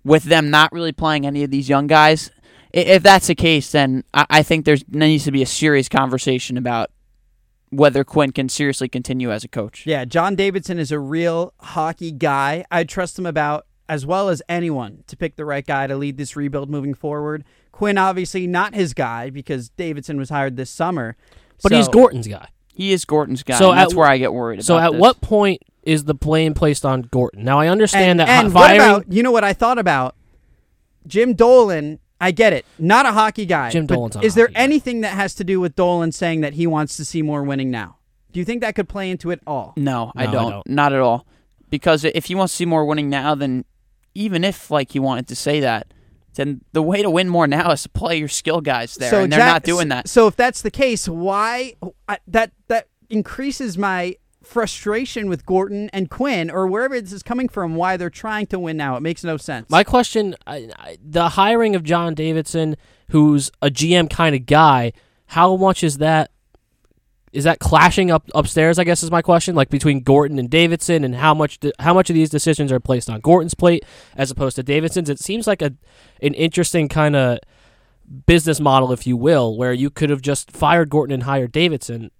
with 0.04 0.24
them 0.24 0.50
not 0.50 0.72
really 0.72 0.92
playing 0.92 1.26
any 1.26 1.42
of 1.42 1.50
these 1.50 1.68
young 1.68 1.86
guys 1.86 2.30
if 2.74 3.04
that's 3.04 3.28
the 3.28 3.36
case, 3.36 3.70
then 3.70 4.02
I 4.12 4.42
think 4.42 4.64
there's 4.64 4.82
there 4.88 5.08
needs 5.08 5.24
to 5.24 5.32
be 5.32 5.42
a 5.42 5.46
serious 5.46 5.88
conversation 5.88 6.56
about 6.56 6.90
whether 7.70 8.02
Quinn 8.02 8.32
can 8.32 8.48
seriously 8.48 8.88
continue 8.88 9.30
as 9.30 9.44
a 9.44 9.48
coach. 9.48 9.86
Yeah, 9.86 10.04
John 10.04 10.34
Davidson 10.34 10.78
is 10.78 10.90
a 10.90 10.98
real 10.98 11.54
hockey 11.60 12.10
guy. 12.10 12.64
I 12.72 12.82
trust 12.82 13.16
him 13.16 13.26
about 13.26 13.66
as 13.88 14.04
well 14.04 14.28
as 14.28 14.42
anyone 14.48 15.04
to 15.06 15.16
pick 15.16 15.36
the 15.36 15.44
right 15.44 15.64
guy 15.64 15.86
to 15.86 15.96
lead 15.96 16.16
this 16.16 16.34
rebuild 16.34 16.68
moving 16.68 16.94
forward. 16.94 17.44
Quinn 17.70 17.96
obviously 17.96 18.48
not 18.48 18.74
his 18.74 18.92
guy 18.92 19.30
because 19.30 19.68
Davidson 19.70 20.16
was 20.18 20.30
hired 20.30 20.56
this 20.56 20.70
summer. 20.70 21.16
But 21.62 21.70
so, 21.70 21.76
he's 21.76 21.88
Gorton's 21.88 22.26
guy. 22.26 22.48
He 22.74 22.92
is 22.92 23.04
Gorton's 23.04 23.44
guy. 23.44 23.56
So 23.56 23.70
that's 23.72 23.92
at, 23.92 23.96
where 23.96 24.08
I 24.08 24.18
get 24.18 24.32
worried. 24.32 24.64
So 24.64 24.78
at 24.78 24.92
this. 24.92 25.00
what 25.00 25.20
point 25.20 25.62
is 25.86 26.04
the 26.04 26.14
blame 26.14 26.54
placed 26.54 26.84
on 26.84 27.02
Gorton? 27.02 27.44
Now 27.44 27.60
I 27.60 27.68
understand 27.68 28.12
and, 28.12 28.20
that 28.20 28.28
and 28.28 28.52
firing. 28.52 28.80
What 28.80 28.90
about, 29.02 29.12
you 29.12 29.22
know 29.22 29.32
what 29.32 29.44
I 29.44 29.52
thought 29.52 29.78
about? 29.78 30.16
Jim 31.06 31.34
Dolan 31.34 31.98
I 32.20 32.30
get 32.30 32.52
it. 32.52 32.64
Not 32.78 33.04
a 33.06 33.12
hockey 33.12 33.44
guy. 33.44 33.70
Jim 33.70 33.86
Dolan's 33.86 34.16
Is 34.22 34.34
there 34.34 34.48
guy. 34.48 34.60
anything 34.60 35.02
that 35.02 35.12
has 35.14 35.34
to 35.34 35.44
do 35.44 35.60
with 35.60 35.76
Dolan 35.76 36.12
saying 36.12 36.40
that 36.40 36.54
he 36.54 36.66
wants 36.66 36.96
to 36.96 37.04
see 37.04 37.20
more 37.22 37.42
winning 37.42 37.70
now? 37.70 37.98
Do 38.32 38.38
you 38.40 38.44
think 38.44 38.62
that 38.62 38.74
could 38.74 38.88
play 38.88 39.10
into 39.10 39.30
it 39.30 39.40
all? 39.46 39.74
No, 39.76 40.10
I, 40.16 40.24
No, 40.24 40.30
I 40.30 40.32
don't. 40.32 40.50
don't. 40.50 40.68
Not 40.68 40.92
at 40.92 41.00
all. 41.00 41.26
Because 41.70 42.04
if 42.04 42.26
he 42.26 42.34
wants 42.34 42.54
to 42.54 42.56
see 42.56 42.66
more 42.66 42.84
winning 42.84 43.10
now, 43.10 43.34
then 43.34 43.64
even 44.14 44.42
if 44.44 44.70
like 44.70 44.92
he 44.92 44.98
wanted 44.98 45.28
to 45.28 45.36
say 45.36 45.60
that, 45.60 45.92
then 46.34 46.62
the 46.72 46.82
way 46.82 47.02
to 47.02 47.10
win 47.10 47.28
more 47.28 47.46
now 47.46 47.72
is 47.72 47.82
to 47.82 47.88
play 47.88 48.16
your 48.16 48.28
skill 48.28 48.60
guys 48.60 48.94
there, 48.94 49.20
and 49.22 49.30
they're 49.30 49.38
Jack- 49.38 49.52
not 49.52 49.62
doing 49.64 49.88
that. 49.88 50.08
So 50.08 50.26
if 50.26 50.34
that's 50.34 50.62
the 50.62 50.70
case, 50.70 51.08
why 51.08 51.74
I, 52.08 52.18
that 52.28 52.52
that 52.68 52.88
increases 53.10 53.76
my 53.76 54.16
frustration 54.44 55.28
with 55.28 55.46
Gorton 55.46 55.90
and 55.92 56.10
Quinn 56.10 56.50
or 56.50 56.66
wherever 56.66 57.00
this 57.00 57.12
is 57.12 57.22
coming 57.22 57.48
from? 57.48 57.74
Why 57.74 57.96
they're 57.96 58.10
trying 58.10 58.46
to 58.46 58.58
win 58.58 58.76
now? 58.76 58.96
It 58.96 59.00
makes 59.00 59.24
no 59.24 59.36
sense. 59.36 59.68
My 59.70 59.84
question: 59.84 60.34
I, 60.46 60.70
I, 60.78 60.98
the 61.02 61.30
hiring 61.30 61.74
of 61.74 61.82
John 61.82 62.14
Davidson, 62.14 62.76
who's 63.10 63.50
a 63.62 63.70
GM 63.70 64.10
kind 64.10 64.34
of 64.34 64.46
guy, 64.46 64.92
how 65.26 65.56
much 65.56 65.82
is 65.82 65.98
that? 65.98 66.30
Is 67.32 67.44
that 67.44 67.58
clashing 67.58 68.12
up 68.12 68.30
upstairs? 68.32 68.78
I 68.78 68.84
guess 68.84 69.02
is 69.02 69.10
my 69.10 69.22
question. 69.22 69.54
Like 69.56 69.68
between 69.68 70.00
Gorton 70.00 70.38
and 70.38 70.48
Davidson, 70.48 71.02
and 71.02 71.16
how 71.16 71.34
much 71.34 71.58
do, 71.58 71.72
how 71.80 71.92
much 71.92 72.08
of 72.08 72.14
these 72.14 72.30
decisions 72.30 72.70
are 72.70 72.80
placed 72.80 73.10
on 73.10 73.20
Gorton's 73.20 73.54
plate 73.54 73.84
as 74.16 74.30
opposed 74.30 74.56
to 74.56 74.62
Davidson's? 74.62 75.10
It 75.10 75.18
seems 75.18 75.46
like 75.46 75.60
a 75.60 75.74
an 76.22 76.34
interesting 76.34 76.88
kind 76.88 77.16
of 77.16 77.38
business 78.26 78.60
model, 78.60 78.92
if 78.92 79.06
you 79.06 79.16
will, 79.16 79.56
where 79.56 79.72
you 79.72 79.90
could 79.90 80.11
have 80.11 80.22
just 80.22 80.50
fired 80.50 80.90
Gorton 80.90 81.12
and 81.12 81.22
hired 81.24 81.52
Davidson 81.52 82.11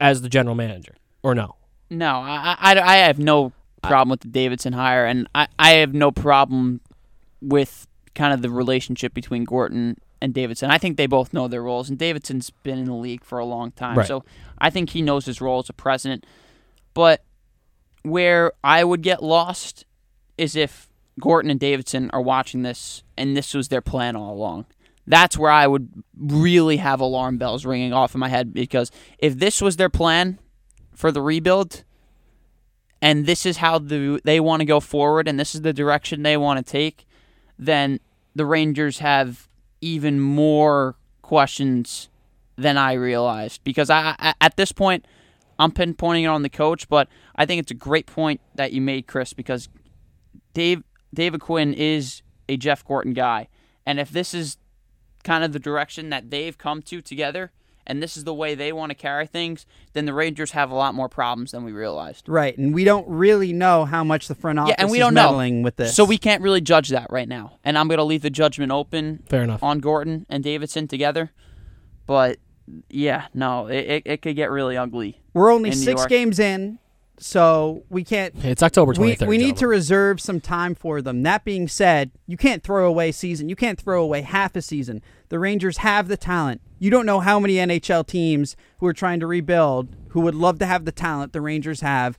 as 0.00 0.22
the 0.22 0.28
general 0.28 0.54
manager, 0.54 0.94
or 1.26 1.34
no? 1.34 1.56
No, 1.90 2.20
I, 2.20 2.56
I, 2.58 2.80
I 2.80 2.96
have 2.98 3.18
no 3.18 3.52
problem 3.82 4.10
with 4.10 4.20
the 4.20 4.28
Davidson 4.28 4.72
hire, 4.72 5.04
and 5.06 5.28
I, 5.34 5.48
I 5.58 5.70
have 5.72 5.92
no 5.92 6.12
problem 6.12 6.80
with 7.40 7.86
kind 8.14 8.32
of 8.32 8.42
the 8.42 8.50
relationship 8.50 9.12
between 9.12 9.42
Gorton 9.44 9.98
and 10.22 10.32
Davidson. 10.32 10.70
I 10.70 10.78
think 10.78 10.96
they 10.96 11.06
both 11.06 11.32
know 11.32 11.48
their 11.48 11.62
roles, 11.62 11.88
and 11.90 11.98
Davidson's 11.98 12.50
been 12.50 12.78
in 12.78 12.84
the 12.86 12.94
league 12.94 13.24
for 13.24 13.38
a 13.40 13.44
long 13.44 13.72
time, 13.72 13.98
Right. 13.98 14.06
so 14.06 14.24
I 14.58 14.70
think 14.70 14.90
he 14.90 15.02
knows 15.02 15.26
his 15.26 15.40
role 15.40 15.58
as 15.58 15.68
a 15.68 15.72
president. 15.72 16.24
But 16.94 17.24
where 18.02 18.52
I 18.62 18.84
would 18.84 19.02
get 19.02 19.22
lost 19.22 19.84
is 20.38 20.54
if 20.54 20.88
Gorton 21.20 21.50
and 21.50 21.58
Davidson 21.60 22.08
are 22.12 22.22
watching 22.22 22.62
this, 22.62 23.02
and 23.18 23.36
this 23.36 23.52
was 23.52 23.68
their 23.68 23.80
plan 23.82 24.14
all 24.16 24.32
along. 24.32 24.66
That's 25.08 25.36
where 25.38 25.50
I 25.52 25.66
would 25.66 25.88
really 26.16 26.78
have 26.78 27.00
alarm 27.00 27.38
bells 27.38 27.64
ringing 27.64 27.92
off 27.92 28.14
in 28.14 28.18
my 28.20 28.28
head 28.28 28.52
because 28.52 28.90
if 29.18 29.38
this 29.38 29.60
was 29.62 29.76
their 29.76 29.88
plan 29.90 30.38
for 30.96 31.12
the 31.12 31.22
rebuild, 31.22 31.84
and 33.00 33.26
this 33.26 33.46
is 33.46 33.58
how 33.58 33.78
the, 33.78 34.20
they 34.24 34.40
want 34.40 34.60
to 34.60 34.66
go 34.66 34.80
forward, 34.80 35.28
and 35.28 35.38
this 35.38 35.54
is 35.54 35.60
the 35.60 35.72
direction 35.72 36.22
they 36.22 36.36
want 36.36 36.64
to 36.64 36.72
take, 36.72 37.06
then 37.58 38.00
the 38.34 38.46
Rangers 38.46 38.98
have 38.98 39.48
even 39.80 40.18
more 40.18 40.96
questions 41.22 42.08
than 42.56 42.78
I 42.78 42.94
realized. 42.94 43.62
Because 43.62 43.90
I, 43.90 44.34
at 44.40 44.56
this 44.56 44.72
point, 44.72 45.06
I'm 45.58 45.70
pinpointing 45.70 46.24
it 46.24 46.28
on 46.28 46.42
the 46.42 46.48
coach, 46.48 46.88
but 46.88 47.08
I 47.36 47.46
think 47.46 47.60
it's 47.60 47.70
a 47.70 47.74
great 47.74 48.06
point 48.06 48.40
that 48.54 48.72
you 48.72 48.80
made, 48.80 49.06
Chris, 49.06 49.32
because 49.32 49.68
Dave 50.54 50.82
David 51.12 51.40
Quinn 51.40 51.72
is 51.72 52.22
a 52.48 52.56
Jeff 52.56 52.84
Gorton 52.84 53.12
guy, 53.12 53.48
and 53.84 54.00
if 54.00 54.10
this 54.10 54.34
is 54.34 54.56
kind 55.24 55.44
of 55.44 55.52
the 55.52 55.58
direction 55.58 56.10
that 56.10 56.30
they've 56.30 56.56
come 56.56 56.82
to 56.82 57.00
together, 57.00 57.52
and 57.86 58.02
this 58.02 58.16
is 58.16 58.24
the 58.24 58.34
way 58.34 58.54
they 58.54 58.72
want 58.72 58.90
to 58.90 58.94
carry 58.94 59.26
things, 59.26 59.66
then 59.92 60.04
the 60.06 60.12
Rangers 60.14 60.50
have 60.52 60.70
a 60.70 60.74
lot 60.74 60.94
more 60.94 61.08
problems 61.08 61.52
than 61.52 61.64
we 61.64 61.72
realized. 61.72 62.28
right, 62.28 62.56
and 62.58 62.74
we 62.74 62.84
don't 62.84 63.06
really 63.08 63.52
know 63.52 63.84
how 63.84 64.02
much 64.04 64.28
the 64.28 64.34
front 64.34 64.58
office 64.58 64.70
Yeah, 64.70 64.82
and 64.82 64.90
we 64.90 64.98
is 64.98 65.02
don't 65.04 65.14
know. 65.14 65.22
meddling 65.28 65.62
with 65.62 65.76
this. 65.76 65.94
So 65.94 66.04
we 66.04 66.18
can't 66.18 66.42
really 66.42 66.60
judge 66.60 66.88
that 66.90 67.06
right 67.10 67.28
now. 67.28 67.58
And 67.64 67.76
I'm 67.78 67.88
going 67.88 67.98
to 67.98 68.04
leave 68.04 68.22
the 68.22 68.30
judgment 68.30 68.72
open 68.72 69.22
Fair 69.28 69.42
enough. 69.42 69.62
on 69.62 69.78
Gorton 69.80 70.26
and 70.28 70.42
Davidson 70.44 70.88
together. 70.88 71.32
But 72.06 72.38
yeah, 72.88 73.26
no, 73.34 73.66
it, 73.68 73.76
it, 73.86 74.02
it 74.06 74.22
could 74.22 74.36
get 74.36 74.50
really 74.50 74.76
ugly. 74.76 75.20
we're 75.34 75.52
only 75.52 75.72
six 75.72 76.00
York. 76.00 76.08
games 76.08 76.38
in, 76.38 76.78
so 77.18 77.84
we 77.88 78.04
can't 78.04 78.34
It's 78.44 78.62
October 78.62 78.92
we, 78.98 79.16
23rd. 79.16 79.26
we 79.26 79.38
need 79.38 79.56
to 79.56 79.66
reserve 79.66 80.20
some 80.20 80.40
time 80.40 80.74
for 80.74 81.00
them. 81.00 81.22
That 81.22 81.44
being 81.44 81.68
said, 81.68 82.10
you 82.26 82.36
can't 82.36 82.62
throw 82.62 82.86
away 82.86 83.12
season. 83.12 83.48
You 83.48 83.56
can't 83.56 83.80
throw 83.80 84.02
away 84.02 84.20
half 84.22 84.54
a 84.56 84.62
season. 84.62 85.02
The 85.28 85.38
Rangers 85.38 85.78
have 85.78 86.08
the 86.08 86.16
talent. 86.16 86.60
You 86.78 86.90
don't 86.90 87.06
know 87.06 87.20
how 87.20 87.40
many 87.40 87.54
NHL 87.54 88.06
teams 88.06 88.56
who 88.78 88.86
are 88.86 88.92
trying 88.92 89.20
to 89.20 89.26
rebuild 89.26 89.88
who 90.10 90.20
would 90.20 90.34
love 90.34 90.58
to 90.58 90.66
have 90.66 90.84
the 90.84 90.92
talent 90.92 91.32
the 91.32 91.40
Rangers 91.40 91.80
have, 91.80 92.18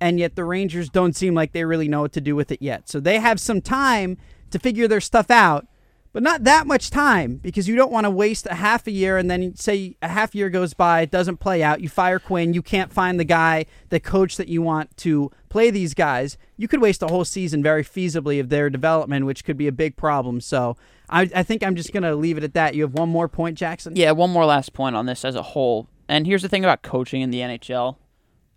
and 0.00 0.18
yet 0.18 0.36
the 0.36 0.44
Rangers 0.44 0.88
don't 0.88 1.14
seem 1.14 1.34
like 1.34 1.52
they 1.52 1.64
really 1.64 1.88
know 1.88 2.00
what 2.02 2.12
to 2.12 2.20
do 2.20 2.34
with 2.34 2.50
it 2.50 2.60
yet. 2.60 2.88
So 2.88 3.00
they 3.00 3.20
have 3.20 3.40
some 3.40 3.60
time 3.60 4.16
to 4.50 4.58
figure 4.58 4.86
their 4.88 5.00
stuff 5.00 5.30
out, 5.30 5.66
but 6.12 6.22
not 6.22 6.44
that 6.44 6.66
much 6.66 6.90
time 6.90 7.36
because 7.36 7.66
you 7.66 7.74
don't 7.74 7.90
want 7.90 8.04
to 8.04 8.10
waste 8.10 8.46
a 8.46 8.54
half 8.54 8.86
a 8.86 8.90
year 8.90 9.16
and 9.16 9.30
then 9.30 9.54
say 9.56 9.96
a 10.02 10.08
half 10.08 10.34
year 10.34 10.50
goes 10.50 10.74
by, 10.74 11.00
it 11.00 11.10
doesn't 11.10 11.38
play 11.38 11.62
out. 11.62 11.80
You 11.80 11.88
fire 11.88 12.18
Quinn, 12.18 12.52
you 12.52 12.60
can't 12.62 12.92
find 12.92 13.18
the 13.18 13.24
guy, 13.24 13.64
the 13.88 13.98
coach 13.98 14.36
that 14.36 14.48
you 14.48 14.60
want 14.60 14.94
to 14.98 15.30
play 15.48 15.70
these 15.70 15.94
guys. 15.94 16.36
You 16.56 16.68
could 16.68 16.82
waste 16.82 17.02
a 17.02 17.08
whole 17.08 17.24
season 17.24 17.62
very 17.62 17.82
feasibly 17.82 18.38
of 18.40 18.50
their 18.50 18.68
development, 18.68 19.24
which 19.24 19.44
could 19.44 19.56
be 19.56 19.66
a 19.66 19.72
big 19.72 19.96
problem. 19.96 20.40
So 20.40 20.76
I, 21.08 21.30
I 21.34 21.42
think 21.42 21.62
I'm 21.62 21.76
just 21.76 21.92
going 21.92 22.02
to 22.02 22.14
leave 22.14 22.36
it 22.36 22.44
at 22.44 22.54
that. 22.54 22.74
You 22.74 22.82
have 22.82 22.94
one 22.94 23.08
more 23.08 23.28
point, 23.28 23.56
Jackson? 23.56 23.96
Yeah, 23.96 24.10
one 24.12 24.30
more 24.30 24.44
last 24.44 24.74
point 24.74 24.96
on 24.96 25.06
this 25.06 25.24
as 25.24 25.34
a 25.34 25.42
whole. 25.42 25.88
And 26.08 26.26
here's 26.26 26.42
the 26.42 26.48
thing 26.48 26.64
about 26.64 26.82
coaching 26.82 27.22
in 27.22 27.30
the 27.30 27.38
NHL 27.38 27.96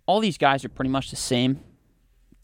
all 0.06 0.20
these 0.20 0.38
guys 0.38 0.64
are 0.64 0.68
pretty 0.68 0.90
much 0.90 1.10
the 1.10 1.16
same, 1.16 1.60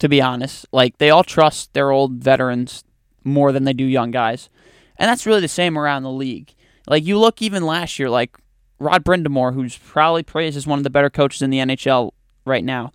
to 0.00 0.08
be 0.08 0.20
honest. 0.20 0.66
Like, 0.72 0.98
they 0.98 1.10
all 1.10 1.22
trust 1.22 1.72
their 1.74 1.92
old 1.92 2.14
veterans 2.14 2.82
more 3.22 3.52
than 3.52 3.64
they 3.64 3.72
do 3.72 3.84
young 3.84 4.10
guys. 4.10 4.50
And 4.98 5.08
that's 5.08 5.26
really 5.26 5.40
the 5.40 5.48
same 5.48 5.78
around 5.78 6.02
the 6.02 6.10
league. 6.10 6.54
Like, 6.86 7.04
you 7.04 7.18
look 7.18 7.40
even 7.40 7.64
last 7.64 7.98
year, 7.98 8.10
like 8.10 8.36
Rod 8.78 9.04
Brind'Amour, 9.04 9.54
who's 9.54 9.76
probably 9.76 10.22
praised 10.22 10.56
as 10.56 10.66
one 10.66 10.78
of 10.78 10.84
the 10.84 10.90
better 10.90 11.10
coaches 11.10 11.42
in 11.42 11.50
the 11.50 11.58
NHL 11.58 12.12
right 12.44 12.64
now. 12.64 12.92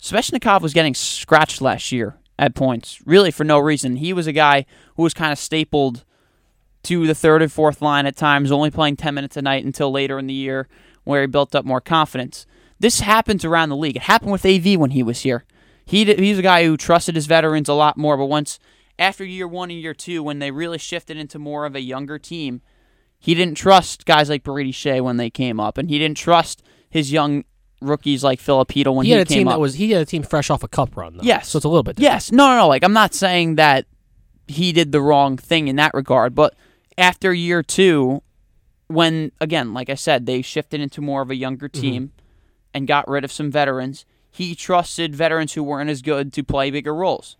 Svechnikov 0.00 0.62
was 0.62 0.74
getting 0.74 0.94
scratched 0.94 1.62
last 1.62 1.92
year 1.92 2.18
at 2.38 2.54
points, 2.54 3.00
really 3.06 3.30
for 3.30 3.44
no 3.44 3.58
reason. 3.58 3.96
He 3.96 4.12
was 4.12 4.26
a 4.26 4.32
guy 4.32 4.66
who 4.96 5.02
was 5.02 5.14
kind 5.14 5.32
of 5.32 5.38
stapled 5.38 6.04
to 6.82 7.06
the 7.06 7.14
third 7.14 7.42
and 7.42 7.52
fourth 7.52 7.80
line 7.80 8.06
at 8.06 8.16
times, 8.16 8.50
only 8.50 8.70
playing 8.70 8.96
10 8.96 9.14
minutes 9.14 9.36
a 9.36 9.42
night 9.42 9.64
until 9.64 9.92
later 9.92 10.18
in 10.18 10.26
the 10.26 10.34
year 10.34 10.68
where 11.04 11.20
he 11.20 11.26
built 11.26 11.54
up 11.54 11.64
more 11.64 11.80
confidence. 11.80 12.46
This 12.80 13.00
happens 13.00 13.44
around 13.44 13.68
the 13.68 13.76
league. 13.76 13.96
It 13.96 14.02
happened 14.02 14.32
with 14.32 14.44
AV 14.44 14.76
when 14.76 14.90
he 14.90 15.02
was 15.02 15.20
here. 15.20 15.44
He, 15.84 16.04
he's 16.04 16.38
a 16.38 16.42
guy 16.42 16.64
who 16.64 16.76
trusted 16.76 17.14
his 17.14 17.26
veterans 17.26 17.68
a 17.68 17.74
lot 17.74 17.96
more, 17.96 18.16
but 18.16 18.26
once 18.26 18.58
after 19.02 19.24
year 19.24 19.48
one 19.48 19.70
and 19.70 19.80
year 19.80 19.94
two, 19.94 20.22
when 20.22 20.38
they 20.38 20.50
really 20.50 20.78
shifted 20.78 21.16
into 21.16 21.38
more 21.38 21.66
of 21.66 21.74
a 21.74 21.80
younger 21.80 22.18
team, 22.18 22.62
he 23.18 23.34
didn't 23.34 23.56
trust 23.56 24.06
guys 24.06 24.30
like 24.30 24.42
Brady 24.42 24.72
Skjei 24.72 25.00
when 25.02 25.16
they 25.16 25.28
came 25.28 25.60
up, 25.60 25.76
and 25.76 25.90
he 25.90 25.98
didn't 25.98 26.16
trust 26.16 26.62
his 26.88 27.12
young 27.12 27.44
rookies 27.80 28.22
like 28.22 28.38
Filipino 28.38 28.92
when 28.92 29.04
he 29.04 29.12
he, 29.12 29.18
had 29.18 29.26
a 29.26 29.28
came 29.28 29.38
team 29.38 29.48
up. 29.48 29.54
that 29.54 29.60
was 29.60 29.74
he 29.74 29.90
had 29.90 30.02
a 30.02 30.06
team 30.06 30.22
fresh 30.22 30.50
off 30.50 30.62
a 30.62 30.68
cup 30.68 30.96
run 30.96 31.16
though. 31.16 31.24
Yes. 31.24 31.48
so 31.48 31.56
it's 31.56 31.64
a 31.64 31.68
little 31.68 31.82
bit. 31.82 31.96
Different. 31.96 32.12
Yes, 32.14 32.32
no, 32.32 32.46
no, 32.46 32.56
no. 32.56 32.68
Like 32.68 32.84
I'm 32.84 32.92
not 32.92 33.12
saying 33.12 33.56
that 33.56 33.86
he 34.46 34.72
did 34.72 34.92
the 34.92 35.00
wrong 35.00 35.36
thing 35.36 35.68
in 35.68 35.76
that 35.76 35.92
regard, 35.94 36.34
but 36.34 36.54
after 36.96 37.34
year 37.34 37.62
two, 37.62 38.22
when 38.86 39.32
again, 39.40 39.74
like 39.74 39.90
I 39.90 39.94
said, 39.94 40.26
they 40.26 40.42
shifted 40.42 40.80
into 40.80 41.00
more 41.00 41.22
of 41.22 41.30
a 41.30 41.36
younger 41.36 41.68
mm-hmm. 41.68 41.80
team 41.80 42.12
and 42.72 42.86
got 42.86 43.08
rid 43.08 43.24
of 43.24 43.32
some 43.32 43.50
veterans. 43.50 44.04
He 44.30 44.54
trusted 44.54 45.14
veterans 45.14 45.54
who 45.54 45.62
weren't 45.62 45.90
as 45.90 46.02
good 46.02 46.32
to 46.34 46.44
play 46.44 46.70
bigger 46.70 46.94
roles. 46.94 47.36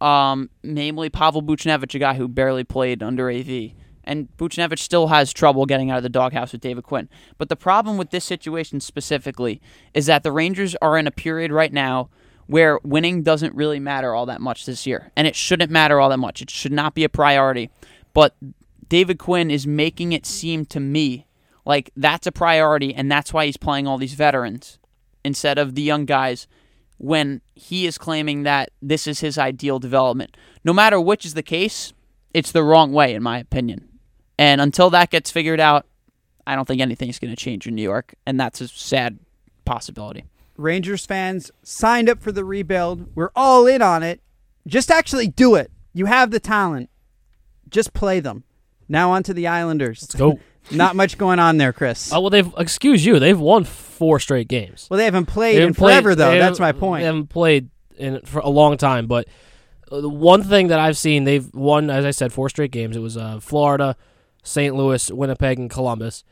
Um, 0.00 0.50
namely 0.62 1.08
Pavel 1.08 1.42
Buchnevich, 1.42 1.94
a 1.94 1.98
guy 1.98 2.14
who 2.14 2.28
barely 2.28 2.64
played 2.64 3.02
under 3.02 3.30
AV. 3.30 3.72
And 4.04 4.28
Buchnevich 4.36 4.78
still 4.78 5.08
has 5.08 5.32
trouble 5.32 5.66
getting 5.66 5.90
out 5.90 5.96
of 5.96 6.02
the 6.02 6.08
doghouse 6.08 6.52
with 6.52 6.60
David 6.60 6.84
Quinn. 6.84 7.08
But 7.38 7.48
the 7.48 7.56
problem 7.56 7.96
with 7.96 8.10
this 8.10 8.24
situation 8.24 8.80
specifically 8.80 9.60
is 9.94 10.06
that 10.06 10.22
the 10.22 10.30
Rangers 10.30 10.76
are 10.80 10.96
in 10.96 11.06
a 11.06 11.10
period 11.10 11.50
right 11.50 11.72
now 11.72 12.08
where 12.46 12.78
winning 12.84 13.22
doesn't 13.22 13.54
really 13.54 13.80
matter 13.80 14.14
all 14.14 14.26
that 14.26 14.40
much 14.40 14.66
this 14.66 14.86
year. 14.86 15.10
And 15.16 15.26
it 15.26 15.34
shouldn't 15.34 15.72
matter 15.72 16.00
all 16.00 16.10
that 16.10 16.18
much. 16.18 16.40
It 16.40 16.50
should 16.50 16.72
not 16.72 16.94
be 16.94 17.02
a 17.02 17.08
priority. 17.08 17.70
But 18.14 18.36
David 18.88 19.18
Quinn 19.18 19.50
is 19.50 19.66
making 19.66 20.12
it 20.12 20.24
seem 20.24 20.64
to 20.66 20.78
me 20.78 21.26
like 21.64 21.90
that's 21.96 22.26
a 22.26 22.32
priority 22.32 22.94
and 22.94 23.10
that's 23.10 23.32
why 23.32 23.46
he's 23.46 23.56
playing 23.56 23.86
all 23.86 23.98
these 23.98 24.14
veterans 24.14 24.78
instead 25.24 25.58
of 25.58 25.74
the 25.74 25.82
young 25.82 26.04
guys 26.04 26.46
when 26.98 27.40
he 27.54 27.86
is 27.86 27.98
claiming 27.98 28.44
that 28.44 28.70
this 28.80 29.06
is 29.06 29.20
his 29.20 29.38
ideal 29.38 29.78
development. 29.78 30.36
No 30.64 30.72
matter 30.72 31.00
which 31.00 31.24
is 31.24 31.34
the 31.34 31.42
case, 31.42 31.92
it's 32.32 32.52
the 32.52 32.62
wrong 32.62 32.92
way, 32.92 33.14
in 33.14 33.22
my 33.22 33.38
opinion. 33.38 33.88
And 34.38 34.60
until 34.60 34.90
that 34.90 35.10
gets 35.10 35.30
figured 35.30 35.60
out, 35.60 35.86
I 36.46 36.54
don't 36.54 36.66
think 36.66 36.80
anything's 36.80 37.18
going 37.18 37.34
to 37.34 37.36
change 37.36 37.66
in 37.66 37.74
New 37.74 37.82
York, 37.82 38.14
and 38.26 38.38
that's 38.38 38.60
a 38.60 38.68
sad 38.68 39.18
possibility. 39.64 40.24
Rangers 40.56 41.04
fans 41.04 41.50
signed 41.62 42.08
up 42.08 42.22
for 42.22 42.32
the 42.32 42.44
rebuild. 42.44 43.14
We're 43.14 43.30
all 43.34 43.66
in 43.66 43.82
on 43.82 44.02
it. 44.02 44.20
Just 44.66 44.90
actually 44.90 45.28
do 45.28 45.54
it. 45.54 45.70
You 45.92 46.06
have 46.06 46.30
the 46.30 46.40
talent. 46.40 46.88
Just 47.68 47.92
play 47.92 48.20
them. 48.20 48.44
Now 48.88 49.10
on 49.10 49.22
to 49.24 49.34
the 49.34 49.46
Islanders. 49.46 50.02
Let's 50.02 50.14
go. 50.14 50.38
Not 50.70 50.96
much 50.96 51.16
going 51.16 51.38
on 51.38 51.58
there, 51.58 51.72
Chris. 51.72 52.12
Oh 52.12 52.20
well, 52.20 52.30
they've 52.30 52.52
excuse 52.58 53.06
you. 53.06 53.20
They've 53.20 53.38
won 53.38 53.64
four 53.96 54.20
straight 54.20 54.48
games. 54.48 54.86
Well, 54.90 54.98
they 54.98 55.04
haven't 55.04 55.26
played 55.26 55.54
They 55.54 55.62
in 55.62 55.68
haven't 55.68 55.74
played- 55.76 55.92
forever, 55.94 56.14
though. 56.14 56.38
That's 56.38 56.60
my 56.60 56.72
point. 56.72 57.00
They 57.02 57.06
haven't 57.06 57.28
played 57.28 57.70
in 57.96 58.20
for 58.20 58.38
a 58.40 58.48
long 58.50 58.76
time, 58.76 59.06
but 59.06 59.26
uh, 59.90 60.00
the 60.00 60.08
one 60.08 60.42
thing 60.42 60.68
that 60.68 60.78
I've 60.78 60.96
seen, 60.98 61.24
they've 61.24 61.52
won, 61.54 61.90
as 61.90 62.04
I 62.04 62.10
said, 62.10 62.32
four 62.32 62.48
straight 62.48 62.70
games. 62.70 62.96
It 62.96 63.00
was 63.00 63.16
uh, 63.16 63.40
Florida, 63.40 63.96
St. 64.42 64.74
Louis, 64.76 65.10
Winnipeg, 65.10 65.58
and 65.58 65.70
Columbus. 65.70 66.24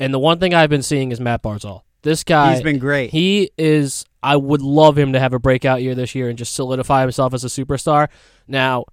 And 0.00 0.12
the 0.12 0.18
one 0.18 0.38
thing 0.38 0.52
I've 0.54 0.70
been 0.70 0.82
seeing 0.82 1.12
is 1.12 1.20
Matt 1.20 1.42
Barzal. 1.42 1.82
This 2.02 2.24
guy, 2.24 2.54
He's 2.54 2.62
been 2.62 2.78
great. 2.80 3.10
He 3.10 3.50
is. 3.56 4.04
I 4.24 4.34
would 4.36 4.62
love 4.62 4.98
him 4.98 5.12
to 5.12 5.20
have 5.20 5.32
a 5.32 5.38
breakout 5.38 5.82
year 5.82 5.94
this 5.94 6.14
year 6.14 6.28
and 6.28 6.36
just 6.36 6.54
solidify 6.54 7.02
himself 7.02 7.32
as 7.34 7.44
a 7.44 7.48
superstar. 7.48 8.08
Now, 8.48 8.84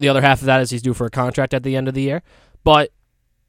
the 0.00 0.08
other 0.08 0.20
half 0.20 0.40
of 0.40 0.46
that 0.46 0.60
is 0.60 0.70
he's 0.70 0.82
due 0.82 0.94
for 0.94 1.06
a 1.06 1.10
contract 1.10 1.54
at 1.54 1.62
the 1.62 1.76
end 1.76 1.86
of 1.88 1.94
the 1.94 2.02
year, 2.02 2.22
but 2.64 2.90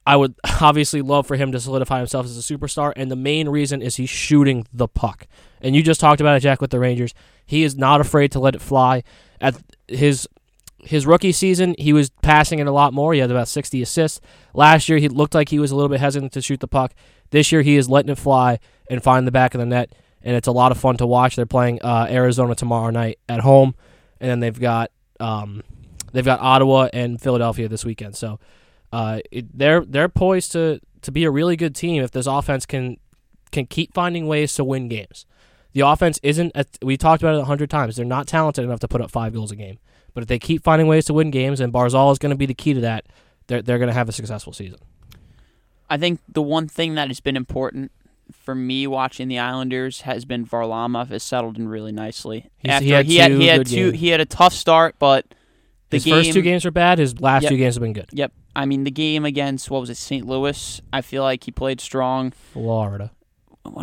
I 0.10 0.16
would 0.16 0.34
obviously 0.62 1.04
love 1.04 1.28
for 1.28 1.36
him 1.36 1.52
to 1.52 1.60
solidify 1.60 2.00
himself 2.00 2.26
as 2.26 2.36
a 2.36 2.42
superstar, 2.42 2.94
and 2.96 3.12
the 3.12 3.16
main 3.16 3.48
reason 3.48 3.84
is 3.84 3.98
he's 3.98 4.10
shooting 4.10 4.66
the 4.74 4.88
puck. 4.88 5.28
And 5.62 5.76
you 5.76 5.84
just 5.84 6.02
talked 6.02 6.20
about 6.20 6.36
it, 6.36 6.40
Jack, 6.40 6.62
with 6.62 6.72
the 6.72 6.80
Rangers. 6.80 7.14
He 7.46 7.64
is 7.64 7.76
not 7.76 8.02
afraid 8.02 8.32
to 8.32 8.40
let 8.40 8.56
it 8.56 8.62
fly. 8.62 9.04
At 9.40 9.62
his 9.88 10.28
his 10.82 11.06
rookie 11.06 11.34
season, 11.34 11.76
he 11.78 11.94
was 11.94 12.10
passing 12.24 12.58
it 12.58 12.66
a 12.66 12.72
lot 12.72 12.92
more. 12.92 13.14
He 13.14 13.20
had 13.20 13.30
about 13.30 13.50
60 13.50 13.82
assists. 13.82 14.22
Last 14.54 14.90
year, 14.90 14.98
he 14.98 15.10
looked 15.10 15.36
like 15.36 15.50
he 15.50 15.60
was 15.60 15.72
a 15.72 15.76
little 15.76 15.90
bit 15.90 16.00
hesitant 16.00 16.32
to 16.34 16.42
shoot 16.42 16.62
the 16.62 16.68
puck. 16.68 16.94
This 17.30 17.52
year, 17.52 17.62
he 17.62 17.76
is 17.76 17.88
letting 17.90 18.10
it 18.10 18.18
fly 18.18 18.60
and 18.90 19.04
find 19.04 19.28
the 19.28 19.32
back 19.32 19.54
of 19.54 19.60
the 19.60 19.66
net, 19.66 19.94
and 20.24 20.36
it's 20.36 20.48
a 20.48 20.52
lot 20.52 20.72
of 20.72 20.80
fun 20.80 20.98
to 20.98 21.06
watch. 21.06 21.36
They're 21.36 21.46
playing 21.46 21.84
uh, 21.84 22.08
Arizona 22.10 22.56
tomorrow 22.56 22.90
night 22.90 23.20
at 23.28 23.42
home, 23.42 23.76
and 24.20 24.32
then 24.32 24.40
they've 24.40 24.60
got 24.60 24.90
um, 25.20 25.62
they've 26.14 26.26
got 26.26 26.40
Ottawa 26.40 26.90
and 26.94 27.22
Philadelphia 27.22 27.68
this 27.68 27.86
weekend. 27.86 28.16
So 28.16 28.40
uh, 28.92 29.20
it, 29.32 29.58
they're 29.58 29.86
they're 29.86 30.10
poised 30.10 30.52
to 30.54 30.80
to 31.02 31.12
be 31.12 31.24
a 31.24 31.32
really 31.32 31.56
good 31.56 31.76
team 31.76 32.04
if 32.04 32.12
this 32.12 32.28
offense 32.28 32.66
can 32.66 32.98
can 33.52 33.66
keep 33.66 33.94
finding 33.94 34.28
ways 34.28 34.54
to 34.54 34.64
win 34.64 34.88
games. 34.88 35.26
The 35.74 35.82
offense 35.82 36.20
isn't. 36.24 36.52
At, 36.56 36.68
we 36.82 36.98
talked 36.98 37.22
about 37.22 37.36
it 37.36 37.42
a 37.42 37.46
hundred 37.46 37.70
times. 37.70 37.96
They're 37.96 38.06
not 38.06 38.28
talented 38.28 38.64
enough 38.66 38.80
to 38.80 38.88
put 38.88 39.02
up 39.02 39.12
five 39.12 39.34
goals 39.34 39.52
a 39.52 39.56
game. 39.56 39.78
But 40.14 40.24
if 40.24 40.28
they 40.28 40.40
keep 40.40 40.64
finding 40.64 40.88
ways 40.88 41.06
to 41.06 41.14
win 41.14 41.30
games, 41.30 41.60
and 41.60 41.72
Barzal 41.72 42.12
is 42.12 42.18
going 42.18 42.32
to 42.32 42.36
be 42.36 42.48
the 42.48 42.56
key 42.56 42.74
to 42.74 42.82
that, 42.82 43.06
they're 43.48 43.62
they're 43.62 43.78
going 43.78 43.88
to 43.90 43.94
have 43.94 44.10
a 44.10 44.12
successful 44.12 44.54
season. 44.54 44.80
I 45.90 45.98
think 45.98 46.20
the 46.28 46.42
one 46.42 46.68
thing 46.68 46.96
that 46.96 47.08
has 47.08 47.20
been 47.20 47.36
important 47.38 47.92
for 48.32 48.54
me 48.54 48.86
watching 48.88 49.28
the 49.28 49.40
Islanders 49.40 50.02
has 50.02 50.24
been 50.26 50.46
Varlamov 50.46 51.08
has 51.10 51.24
settled 51.24 51.58
in 51.58 51.68
really 51.68 51.92
nicely. 51.92 52.50
He's- 52.58 52.76
After 52.76 52.86
he 52.86 52.92
had 52.92 53.06
he 53.06 53.18
had, 53.18 53.32
two 53.32 53.38
he 53.40 53.48
had 53.48 53.66
two 53.66 53.92
he 53.92 54.08
had 54.10 54.22
a 54.22 54.26
tough 54.26 54.54
start, 54.54 54.96
but 55.00 55.26
the 55.90 56.00
game, 56.00 56.14
first 56.16 56.34
two 56.34 56.42
games 56.44 56.64
were 56.66 56.72
bad. 56.72 57.00
His 57.00 57.20
last 57.20 57.44
Yep. 57.44 57.50
two 57.52 57.58
games 57.58 57.76
have 57.76 57.82
been 57.82 57.94
good. 57.94 58.10
Yep. 58.12 58.32
I 58.56 58.66
mean 58.66 58.84
the 58.84 58.92
game 58.92 59.26
against 59.26 59.70
what 59.70 59.82
was 59.82 59.90
it, 59.90 59.98
St. 59.98 60.26
Louis? 60.26 60.82
I 60.92 61.02
feel 61.02 61.24
like 61.24 61.44
he 61.44 61.52
played 61.52 61.80
strong. 61.82 62.32
Florida. 62.32 63.12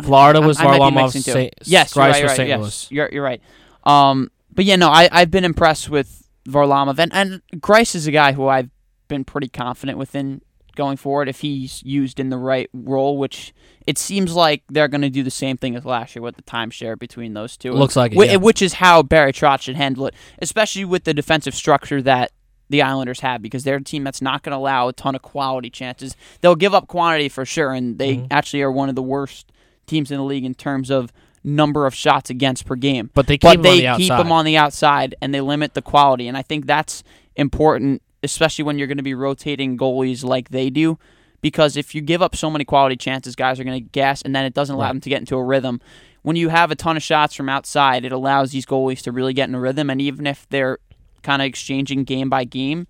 Florida 0.03 0.41
was 0.41 0.59
I 0.59 0.65
might 0.65 0.73
be 0.89 0.95
Varlamov's. 0.95 1.23
Saint- 1.25 1.53
Yes, 1.63 1.95
you're 1.95 2.05
right, 2.05 2.17
you're 2.19 2.27
right, 2.27 2.35
St. 2.37 2.49
yes. 2.49 2.59
Louis. 2.59 2.91
You're 2.91 3.09
you're 3.11 3.23
right. 3.23 3.41
Um, 3.83 4.31
but 4.53 4.65
yeah, 4.65 4.75
no, 4.75 4.89
I 4.89 5.07
I've 5.11 5.31
been 5.31 5.45
impressed 5.45 5.89
with 5.89 6.27
Varlamov 6.47 6.99
and 6.99 7.13
and 7.13 7.41
Greiss 7.61 7.95
is 7.95 8.07
a 8.07 8.11
guy 8.11 8.33
who 8.33 8.47
I've 8.47 8.69
been 9.07 9.23
pretty 9.23 9.47
confident 9.47 9.97
within 9.97 10.41
going 10.75 10.97
forward 10.97 11.27
if 11.27 11.39
he's 11.41 11.81
used 11.83 12.19
in 12.19 12.29
the 12.29 12.37
right 12.37 12.69
role, 12.73 13.17
which 13.17 13.53
it 13.87 13.97
seems 13.97 14.35
like 14.35 14.63
they're 14.69 14.87
going 14.87 15.01
to 15.01 15.09
do 15.09 15.23
the 15.23 15.31
same 15.31 15.57
thing 15.57 15.75
as 15.75 15.85
last 15.85 16.15
year 16.15 16.21
with 16.21 16.35
the 16.35 16.43
timeshare 16.43 16.97
between 16.99 17.33
those 17.33 17.57
two. 17.57 17.71
Looks 17.71 17.95
like 17.95 18.11
it, 18.11 18.17
yeah. 18.29 18.35
Which 18.35 18.61
is 18.61 18.73
how 18.73 19.01
Barry 19.01 19.33
Trotz 19.33 19.61
should 19.61 19.75
handle 19.75 20.05
it, 20.07 20.13
especially 20.39 20.85
with 20.85 21.03
the 21.05 21.13
defensive 21.13 21.55
structure 21.55 22.01
that 22.03 22.31
the 22.69 22.81
Islanders 22.81 23.21
have, 23.21 23.41
because 23.41 23.63
they're 23.63 23.77
a 23.77 23.83
team 23.83 24.03
that's 24.03 24.21
not 24.21 24.43
going 24.43 24.51
to 24.51 24.57
allow 24.57 24.87
a 24.87 24.93
ton 24.93 25.15
of 25.15 25.21
quality 25.21 25.69
chances. 25.69 26.15
They'll 26.41 26.55
give 26.55 26.73
up 26.73 26.87
quantity 26.87 27.29
for 27.29 27.45
sure, 27.45 27.71
and 27.73 27.97
they 27.97 28.15
Mhm. 28.17 28.27
actually 28.31 28.61
are 28.61 28.71
one 28.71 28.89
of 28.89 28.95
the 28.95 29.01
worst 29.03 29.51
teams 29.85 30.11
in 30.11 30.17
the 30.17 30.23
league 30.23 30.43
in 30.45 30.53
terms 30.53 30.89
of 30.89 31.11
number 31.43 31.85
of 31.85 31.95
shots 31.95 32.29
against 32.29 32.65
per 32.65 32.75
game 32.75 33.09
But 33.13 33.27
they 33.27 33.35
keep 33.37 33.41
but 33.41 33.63
they 33.63 33.79
the 33.81 33.93
keep 33.95 34.09
them 34.09 34.33
on 34.33 34.43
the 34.43 34.57
outside 34.57 35.15
and 35.21 35.33
they 35.33 35.39
limit 35.39 35.75
the 35.75 35.81
quality. 35.81 36.27
And 36.27 36.35
I 36.35 36.41
think 36.41 36.65
that's 36.65 37.03
important, 37.37 38.01
especially 38.21 38.63
when 38.65 38.77
you're 38.77 38.87
going 38.87 38.97
to 38.97 39.03
be 39.03 39.13
rotating 39.13 39.77
goalies 39.77 40.25
like 40.25 40.49
they 40.49 40.69
do. 40.69 40.97
Because 41.39 41.77
if 41.77 41.95
you 41.95 42.01
give 42.01 42.21
up 42.21 42.35
so 42.35 42.49
many 42.49 42.65
quality 42.65 42.97
chances, 42.97 43.35
guys 43.35 43.59
are 43.59 43.63
going 43.63 43.81
to 43.81 43.89
gas, 43.91 44.21
and 44.23 44.35
then 44.35 44.43
it 44.43 44.53
doesn't 44.55 44.75
allow 44.75 44.85
Right. 44.87 44.93
them 44.93 45.01
to 45.01 45.09
get 45.09 45.19
into 45.19 45.37
a 45.37 45.43
rhythm. 45.43 45.79
When 46.23 46.35
you 46.35 46.49
have 46.49 46.71
a 46.71 46.75
ton 46.75 46.97
of 46.97 47.03
shots 47.03 47.35
from 47.35 47.47
outside, 47.47 48.03
it 48.03 48.11
allows 48.11 48.51
these 48.51 48.65
goalies 48.65 49.01
to 49.03 49.11
really 49.13 49.33
get 49.33 49.47
in 49.47 49.55
a 49.55 49.59
rhythm. 49.59 49.89
And 49.89 50.01
even 50.01 50.27
if 50.27 50.47
they're 50.49 50.79
kind 51.27 51.41
of 51.41 51.45
exchanging 51.45 52.05
game 52.05 52.29
by 52.29 52.43
game, 52.45 52.87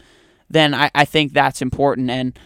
then 0.50 0.74
I, 0.74 0.92
I 0.94 1.06
think 1.06 1.34
that's 1.34 1.62
important. 1.62 2.10
And 2.10 2.38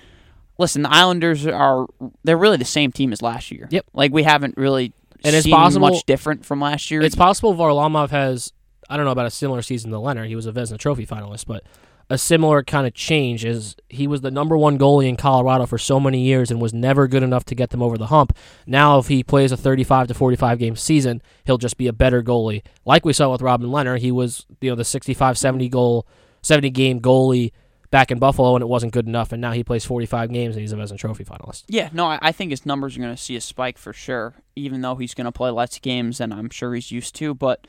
listen, 0.57 0.81
the 0.83 0.91
Islanders 0.91 1.45
are 1.45 1.85
they're 2.23 2.37
really 2.37 2.57
the 2.57 2.65
same 2.65 2.91
team 2.91 3.11
as 3.11 3.21
last 3.21 3.51
year. 3.51 3.67
Yep. 3.69 3.85
Like 3.93 4.11
we 4.13 4.23
haven't 4.23 4.55
really 4.57 4.93
And 5.23 5.35
it's 5.35 5.47
possible- 5.47 5.89
much 5.89 6.05
different 6.05 6.45
from 6.45 6.61
last 6.61 6.89
year. 6.89 7.01
It's 7.01 7.15
possible 7.15 7.53
Varlamov 7.53 8.09
has 8.11 8.53
I 8.89 8.95
don't 8.97 9.05
know 9.05 9.11
about 9.11 9.25
a 9.25 9.31
similar 9.31 9.61
season 9.61 9.91
to 9.91 9.97
Lehner. 9.97 10.25
He 10.27 10.35
was 10.35 10.45
a 10.47 10.51
Vezina 10.51 10.77
Trophy 10.77 11.05
finalist, 11.05 11.45
but 11.45 11.63
a 12.11 12.17
similar 12.17 12.61
kind 12.61 12.85
of 12.85 12.93
change 12.93 13.45
is 13.45 13.77
he 13.87 14.05
was 14.05 14.19
the 14.19 14.29
number 14.29 14.57
one 14.57 14.77
goalie 14.77 15.07
in 15.07 15.15
Colorado 15.15 15.65
for 15.65 15.77
so 15.77 15.97
many 15.97 16.19
years 16.19 16.51
and 16.51 16.59
was 16.59 16.73
never 16.73 17.07
good 17.07 17.23
enough 17.23 17.45
to 17.45 17.55
get 17.55 17.69
them 17.69 17.81
over 17.81 17.97
the 17.97 18.07
hump. 18.07 18.35
Now, 18.67 18.99
if 18.99 19.07
he 19.07 19.23
plays 19.23 19.53
a 19.53 19.57
35 19.57 20.09
to 20.09 20.13
45 20.13 20.59
game 20.59 20.75
season, 20.75 21.21
he'll 21.45 21.57
just 21.57 21.77
be 21.77 21.87
a 21.87 21.93
better 21.93 22.21
goalie. 22.21 22.63
Like 22.83 23.05
we 23.05 23.13
saw 23.13 23.31
with 23.31 23.41
Robin 23.41 23.69
Lehner, 23.69 23.97
he 23.97 24.11
was 24.11 24.45
you 24.59 24.69
know 24.69 24.75
the 24.75 24.83
65 24.83 25.37
70 25.37 25.69
goal 25.69 26.05
70 26.41 26.69
game 26.71 26.99
goalie 26.99 27.53
back 27.91 28.11
in 28.11 28.19
Buffalo 28.19 28.55
and 28.57 28.61
it 28.61 28.67
wasn't 28.67 28.91
good 28.91 29.07
enough, 29.07 29.31
and 29.31 29.39
now 29.39 29.53
he 29.53 29.63
plays 29.63 29.85
45 29.85 30.33
games 30.33 30.57
and 30.57 30.61
he's 30.61 30.73
a 30.73 30.75
Vezina 30.75 30.97
Trophy 30.97 31.23
finalist. 31.23 31.63
Yeah, 31.69 31.89
no, 31.93 32.17
I 32.21 32.33
think 32.33 32.51
his 32.51 32.65
numbers 32.65 32.97
are 32.97 32.99
going 32.99 33.15
to 33.15 33.21
see 33.21 33.37
a 33.37 33.41
spike 33.41 33.77
for 33.77 33.93
sure, 33.93 34.33
even 34.57 34.81
though 34.81 34.95
he's 34.95 35.13
going 35.13 35.25
to 35.25 35.31
play 35.31 35.49
less 35.49 35.79
games 35.79 36.17
than 36.17 36.33
I'm 36.33 36.49
sure 36.49 36.73
he's 36.73 36.91
used 36.91 37.15
to. 37.15 37.33
But 37.33 37.67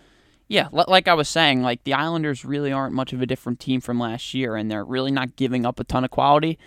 yeah, 0.53 0.69
li- 0.73 0.85
like 0.87 1.09
I 1.09 1.15
was 1.15 1.29
saying, 1.29 1.63
like 1.63 1.85
the 1.85 1.95
Islanders 1.95 2.45
really 2.45 2.71
aren't 2.73 2.95
much 2.95 3.13
of 3.13 3.21
a 3.23 3.27
different 3.27 3.59
team 3.61 3.81
from 3.81 3.99
last 3.99 4.35
year, 4.35 4.55
and 4.57 4.71
they're 4.71 4.85
really 4.85 5.11
not 5.11 5.37
giving 5.37 5.65
up 5.67 5.81
a 5.81 5.85
ton 5.85 6.05
of 6.05 6.11
quality, 6.11 6.59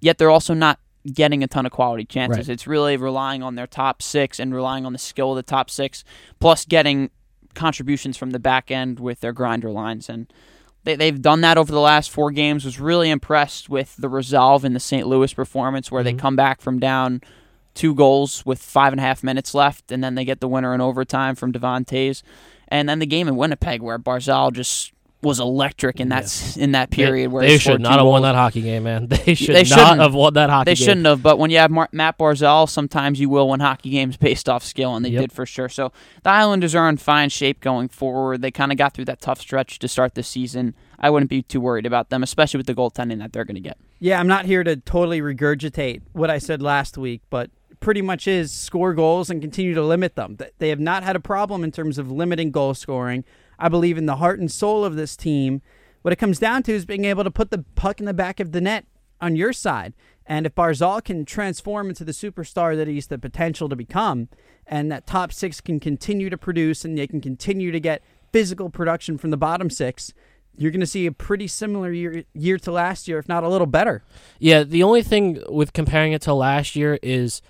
yet 0.00 0.18
they're 0.18 0.30
also 0.30 0.54
not 0.54 0.78
getting 1.12 1.42
a 1.42 1.46
ton 1.46 1.64
of 1.66 1.72
quality 1.72 2.04
chances. 2.04 2.46
Right. 2.48 2.52
It's 2.52 2.66
really 2.66 2.96
relying 2.96 3.42
on 3.42 3.54
their 3.54 3.66
top 3.66 4.02
six 4.02 4.38
and 4.38 4.54
relying 4.54 4.84
on 4.84 4.92
the 4.92 4.98
skill 4.98 5.30
of 5.30 5.36
the 5.36 5.42
top 5.42 5.70
six, 5.70 6.04
plus 6.38 6.64
getting 6.66 7.10
contributions 7.54 8.16
from 8.16 8.30
the 8.30 8.38
back 8.38 8.70
end 8.70 9.00
with 9.00 9.20
their 9.20 9.32
grinder 9.32 9.70
lines 9.70 10.08
and. 10.08 10.32
They, 10.82 10.96
they've 10.96 11.20
done 11.20 11.42
that 11.42 11.58
over 11.58 11.70
the 11.70 11.78
last 11.78 12.10
four 12.10 12.30
games. 12.30 12.64
Was 12.64 12.80
really 12.80 13.10
impressed 13.10 13.68
with 13.68 13.94
the 13.98 14.08
resolve 14.08 14.64
in 14.64 14.72
the 14.72 14.80
St. 14.80 15.06
Louis 15.06 15.34
performance, 15.34 15.92
where 15.92 16.02
they 16.02 16.14
Mhm. 16.14 16.18
come 16.18 16.36
back 16.36 16.62
from 16.62 16.78
down 16.78 17.20
two 17.74 17.94
goals 17.94 18.46
with 18.46 18.62
five 18.62 18.94
and 18.94 18.98
a 18.98 19.02
half 19.02 19.22
minutes 19.22 19.54
left, 19.54 19.92
and 19.92 20.02
then 20.02 20.14
they 20.14 20.24
get 20.24 20.40
the 20.40 20.48
winner 20.48 20.72
in 20.74 20.80
overtime 20.80 21.34
from 21.34 21.52
Devon 21.52 21.84
Toews. 21.84 22.22
And 22.70 22.88
then 22.88 22.98
the 22.98 23.06
game 23.06 23.26
in 23.28 23.36
Winnipeg, 23.36 23.82
where 23.82 23.98
Barzal 23.98 24.52
just 24.52 24.92
was 25.22 25.38
electric 25.38 26.00
in 26.00 26.08
that 26.08 26.22
s 26.24 26.56
in 26.56 26.72
that 26.72 26.88
period 26.88 27.30
where 27.30 27.42
they 27.42 27.58
should 27.58 27.78
not 27.78 27.92
two 27.92 27.98
have 27.98 28.06
won 28.06 28.22
that 28.22 28.34
hockey 28.34 28.62
game, 28.62 28.84
man. 28.84 29.06
They 29.10 29.34
should 29.34 29.54
They 29.54 29.64
not 29.64 29.98
have 29.98 30.14
won 30.14 30.32
that 30.32 30.48
hockey 30.48 30.64
game. 30.64 30.74
They 30.74 30.78
game. 30.78 30.84
shouldn't 30.86 31.06
have, 31.06 31.22
but 31.22 31.38
when 31.38 31.50
you 31.50 31.58
have 31.58 31.70
Mar- 31.70 31.90
Matt 31.92 32.16
Barzal, 32.16 32.66
sometimes 32.66 33.20
you 33.20 33.28
will 33.28 33.46
win 33.50 33.60
hockey 33.60 33.90
games 33.90 34.16
based 34.16 34.48
off 34.48 34.64
skill, 34.64 34.96
and 34.96 35.04
they 35.04 35.10
Yep. 35.10 35.20
did 35.20 35.32
for 35.32 35.44
sure. 35.44 35.68
So 35.68 35.92
the 36.22 36.30
Islanders 36.30 36.74
are 36.74 36.88
in 36.88 36.96
fine 36.96 37.28
shape 37.28 37.60
going 37.60 37.88
forward. 37.88 38.40
They 38.40 38.50
kind 38.50 38.72
of 38.72 38.78
got 38.78 38.94
through 38.94 39.04
that 39.06 39.20
tough 39.20 39.40
stretch 39.42 39.78
to 39.80 39.88
start 39.88 40.14
the 40.14 40.22
season. 40.22 40.74
I 40.98 41.10
wouldn't 41.10 41.28
be 41.28 41.42
too 41.42 41.60
worried 41.60 41.84
about 41.84 42.08
them, 42.08 42.22
especially 42.22 42.56
with 42.58 42.66
the 42.66 42.74
goaltending 42.74 43.18
that 43.18 43.34
they're 43.34 43.44
going 43.44 43.56
to 43.56 43.60
get. 43.60 43.76
Yeah, 43.98 44.18
I'm 44.20 44.26
not 44.28 44.46
here 44.46 44.64
to 44.64 44.76
totally 44.76 45.20
regurgitate 45.20 46.00
what 46.14 46.30
I 46.30 46.38
said 46.38 46.62
last 46.62 46.96
week, 46.96 47.20
but 47.28 47.50
pretty 47.80 48.02
much 48.02 48.28
is 48.28 48.52
score 48.52 48.94
goals 48.94 49.30
and 49.30 49.40
continue 49.40 49.74
to 49.74 49.82
limit 49.82 50.14
them. 50.14 50.36
Th- 50.36 50.52
They 50.58 50.68
have 50.68 50.80
not 50.80 51.02
had 51.02 51.16
a 51.16 51.20
problem 51.20 51.64
in 51.64 51.72
terms 51.72 51.98
of 51.98 52.10
limiting 52.10 52.50
goal 52.50 52.74
scoring. 52.74 53.24
I 53.58 53.68
believe 53.68 53.98
in 53.98 54.06
the 54.06 54.16
heart 54.16 54.38
and 54.38 54.50
soul 54.50 54.84
of 54.84 54.96
this 54.96 55.16
team. 55.16 55.62
What 56.02 56.12
it 56.12 56.16
comes 56.16 56.38
down 56.38 56.62
to 56.64 56.72
is 56.72 56.84
being 56.86 57.04
able 57.04 57.24
to 57.24 57.30
put 57.30 57.50
the 57.50 57.64
puck 57.74 58.00
in 58.00 58.06
the 58.06 58.14
back 58.14 58.40
of 58.40 58.52
the 58.52 58.60
net 58.60 58.86
on 59.20 59.36
your 59.36 59.52
side. 59.52 59.92
And 60.26 60.46
if 60.46 60.54
Barzal 60.54 61.02
can 61.04 61.24
transform 61.24 61.88
into 61.88 62.04
the 62.04 62.12
superstar 62.12 62.76
that 62.76 62.86
he's 62.88 63.08
the 63.08 63.18
potential 63.18 63.68
to 63.68 63.76
become, 63.76 64.28
and 64.66 64.90
that 64.92 65.06
top 65.06 65.32
six 65.32 65.60
can 65.60 65.80
continue 65.80 66.30
to 66.30 66.38
produce 66.38 66.84
and 66.84 66.96
they 66.96 67.06
can 67.06 67.20
continue 67.20 67.72
to 67.72 67.80
get 67.80 68.02
physical 68.32 68.70
production 68.70 69.18
from 69.18 69.30
the 69.30 69.36
bottom 69.36 69.68
six, 69.68 70.12
you're 70.56 70.70
going 70.70 70.80
to 70.80 70.86
see 70.86 71.06
a 71.06 71.12
pretty 71.12 71.46
similar 71.48 71.90
year, 71.92 72.24
year 72.32 72.58
to 72.58 72.70
last 72.70 73.08
year, 73.08 73.18
if 73.18 73.28
not 73.28 73.42
a 73.42 73.48
little 73.48 73.66
better. 73.66 74.02
Yeah, 74.38 74.62
the 74.62 74.82
only 74.82 75.02
thing 75.02 75.42
with 75.48 75.72
comparing 75.72 76.12
it 76.12 76.22
to 76.22 76.34
last 76.34 76.76
year 76.76 76.98
is 77.02 77.42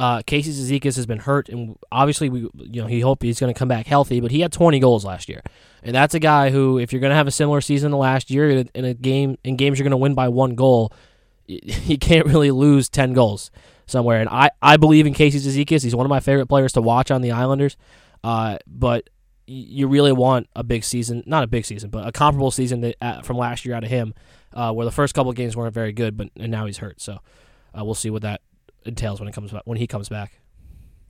uh, 0.00 0.22
Casey 0.26 0.50
Cizikas 0.50 0.96
has 0.96 1.04
been 1.04 1.18
hurt, 1.18 1.50
and 1.50 1.76
obviously 1.92 2.30
we, 2.30 2.48
you 2.54 2.80
know, 2.80 2.86
he 2.86 3.00
hope 3.00 3.22
he's 3.22 3.38
going 3.38 3.52
to 3.52 3.58
come 3.58 3.68
back 3.68 3.86
healthy. 3.86 4.20
But 4.20 4.30
he 4.30 4.40
had 4.40 4.50
20 4.50 4.80
goals 4.80 5.04
last 5.04 5.28
year, 5.28 5.42
and 5.82 5.94
that's 5.94 6.14
a 6.14 6.18
guy 6.18 6.48
who, 6.48 6.78
if 6.78 6.90
you're 6.90 7.00
going 7.00 7.10
to 7.10 7.16
have 7.16 7.26
a 7.26 7.30
similar 7.30 7.60
season 7.60 7.90
to 7.90 7.98
last 7.98 8.30
year 8.30 8.66
in 8.74 8.84
a, 8.86 8.94
game, 8.94 9.36
in 9.44 9.56
games 9.56 9.78
you're 9.78 9.84
going 9.84 9.90
to 9.90 9.98
win 9.98 10.14
by 10.14 10.28
one 10.28 10.54
goal, 10.54 10.90
you 11.46 11.98
can't 11.98 12.26
really 12.26 12.50
lose 12.50 12.88
10 12.88 13.12
goals 13.12 13.50
somewhere. 13.84 14.22
And 14.22 14.30
I, 14.30 14.48
I 14.62 14.78
believe 14.78 15.06
in 15.06 15.12
Casey 15.12 15.38
Cizikas. 15.38 15.82
He's 15.82 15.94
one 15.94 16.06
of 16.06 16.10
my 16.10 16.20
favorite 16.20 16.46
players 16.46 16.72
to 16.72 16.80
watch 16.80 17.10
on 17.10 17.20
the 17.20 17.32
Islanders. 17.32 17.76
Uh, 18.24 18.56
but 18.66 19.10
you 19.46 19.86
really 19.86 20.12
want 20.12 20.48
a 20.56 20.64
big 20.64 20.82
season, 20.82 21.24
not 21.26 21.44
a 21.44 21.46
big 21.46 21.66
season, 21.66 21.90
but 21.90 22.08
a 22.08 22.12
comparable 22.12 22.50
season 22.50 22.94
uh, 23.02 23.20
from 23.20 23.36
last 23.36 23.66
year 23.66 23.74
out 23.74 23.84
of 23.84 23.90
him, 23.90 24.14
uh, 24.54 24.72
where 24.72 24.86
the 24.86 24.92
first 24.92 25.14
couple 25.14 25.30
games 25.34 25.54
weren't 25.54 25.74
very 25.74 25.92
good, 25.92 26.16
but 26.16 26.30
and 26.36 26.50
now 26.50 26.64
he's 26.64 26.78
hurt. 26.78 27.02
So 27.02 27.18
uh, 27.78 27.84
we'll 27.84 27.94
see 27.94 28.08
what 28.08 28.22
that 28.22 28.40
entails 28.84 29.20
when 29.20 29.28
it 29.28 29.32
comes 29.32 29.52
back, 29.52 29.62
when 29.64 29.78
he 29.78 29.86
comes 29.86 30.08
back. 30.08 30.32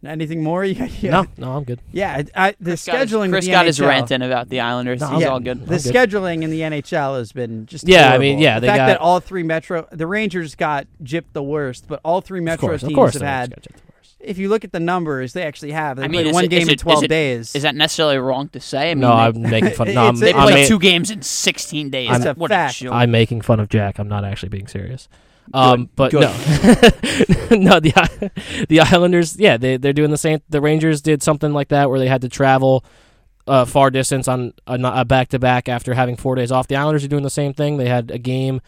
Anything 0.02 0.42
more? 0.42 0.64
Yeah, 0.70 0.88
yeah. 1.00 1.10
No, 1.10 1.26
no, 1.36 1.52
I'm 1.58 1.64
good. 1.64 1.80
Yeah, 1.92 2.22
I, 2.34 2.48
I- 2.48 2.54
the 2.58 2.70
Chris 2.70 2.86
got 2.86 3.00
his- 3.00 3.10
scheduling. 3.12 3.30
Chris 3.30 3.44
the 3.44 3.50
got 3.50 3.66
his 3.66 3.80
rant 3.80 4.10
in 4.10 4.22
about 4.22 4.48
the 4.48 4.60
Islanders. 4.60 5.00
No, 5.00 5.08
He's 5.08 5.20
yeah, 5.22 5.28
all 5.28 5.40
good. 5.40 5.66
The 5.66 5.74
I'm 5.74 5.82
good. 5.82 5.92
scheduling 5.94 6.42
in 6.42 6.50
the 6.50 6.60
NHL 6.60 7.18
has 7.18 7.32
been 7.32 7.66
just 7.66 7.86
Yeah, 7.86 8.10
I 8.10 8.16
mean, 8.16 8.38
yeah, 8.38 8.54
the 8.54 8.62
they 8.62 8.66
fact 8.68 8.78
got- 8.78 8.86
that 8.86 9.00
all 9.00 9.20
three 9.20 9.42
Metro, 9.42 9.86
the 9.92 10.06
Rangers 10.06 10.54
got 10.54 10.86
gypped 11.02 11.32
the 11.34 11.42
worst, 11.42 11.84
but 11.86 12.00
all 12.02 12.22
three 12.22 12.38
Of 12.40 12.44
Metro 12.46 12.68
course, 12.68 12.80
teams 12.80 12.92
of 12.92 12.96
course, 12.96 13.12
have 13.14 13.22
had. 13.22 13.50
got 13.50 13.62
checked 13.62 13.76
the 13.76 13.82
worst. 13.94 14.16
If 14.20 14.38
you 14.38 14.48
look 14.48 14.64
at 14.64 14.72
the 14.72 14.80
numbers, 14.80 15.34
they 15.34 15.42
actually 15.42 15.72
have. 15.72 15.98
They 15.98 16.04
I 16.04 16.08
mean, 16.08 16.22
played 16.22 16.32
one 16.34 16.44
it- 16.46 16.48
game 16.48 16.62
is 16.62 16.68
in 16.68 16.72
it- 16.72 16.76
is 16.76 16.82
twelve 16.82 17.04
it- 17.04 17.08
days. 17.08 17.54
Is 17.54 17.62
that 17.64 17.74
necessarily 17.74 18.16
wrong 18.16 18.48
to 18.50 18.60
say? 18.60 18.90
I 18.90 18.94
mean, 18.94 19.00
No, 19.02 19.08
they, 19.16 19.22
I'm 19.22 19.42
making 19.42 19.70
fun. 19.72 19.88
No, 19.94 20.06
I'm, 20.06 20.16
they 20.16 20.30
it's 20.30 20.38
I'm, 20.38 20.48
played 20.48 20.66
two 20.66 20.78
games 20.78 21.10
in 21.10 21.20
16 21.20 21.90
days. 21.90 22.08
It's 22.10 22.24
a 22.24 22.32
what 22.34 22.50
fact. 22.50 22.76
a 22.80 22.84
joke. 22.84 22.94
I'm 22.94 23.10
making 23.10 23.42
fun 23.42 23.60
of 23.60 23.68
Jack. 23.68 23.98
I'm 23.98 24.08
not 24.08 24.24
actually 24.24 24.48
being 24.48 24.66
serious. 24.66 25.10
Um, 25.52 25.90
but 25.96 26.12
good. 26.12 26.20
no, 26.20 26.28
no. 27.56 27.80
The 27.80 28.30
the 28.68 28.80
Islanders, 28.80 29.36
yeah, 29.38 29.56
they 29.56 29.76
they're 29.76 29.92
doing 29.92 30.10
the 30.10 30.16
same. 30.16 30.40
The 30.48 30.60
Rangers 30.60 31.02
did 31.02 31.22
something 31.22 31.52
like 31.52 31.68
that 31.68 31.90
where 31.90 31.98
they 31.98 32.06
had 32.06 32.20
to 32.22 32.28
travel 32.28 32.84
uh, 33.46 33.64
far 33.64 33.90
distance 33.90 34.28
on 34.28 34.52
a 34.66 35.04
back 35.04 35.28
to 35.28 35.38
back 35.38 35.68
after 35.68 35.94
having 35.94 36.16
four 36.16 36.36
days 36.36 36.52
off. 36.52 36.68
The 36.68 36.76
Islanders 36.76 37.04
are 37.04 37.08
doing 37.08 37.24
the 37.24 37.30
same 37.30 37.52
thing. 37.52 37.78
They 37.78 37.88
had 37.88 38.10
a 38.10 38.18
game 38.18 38.60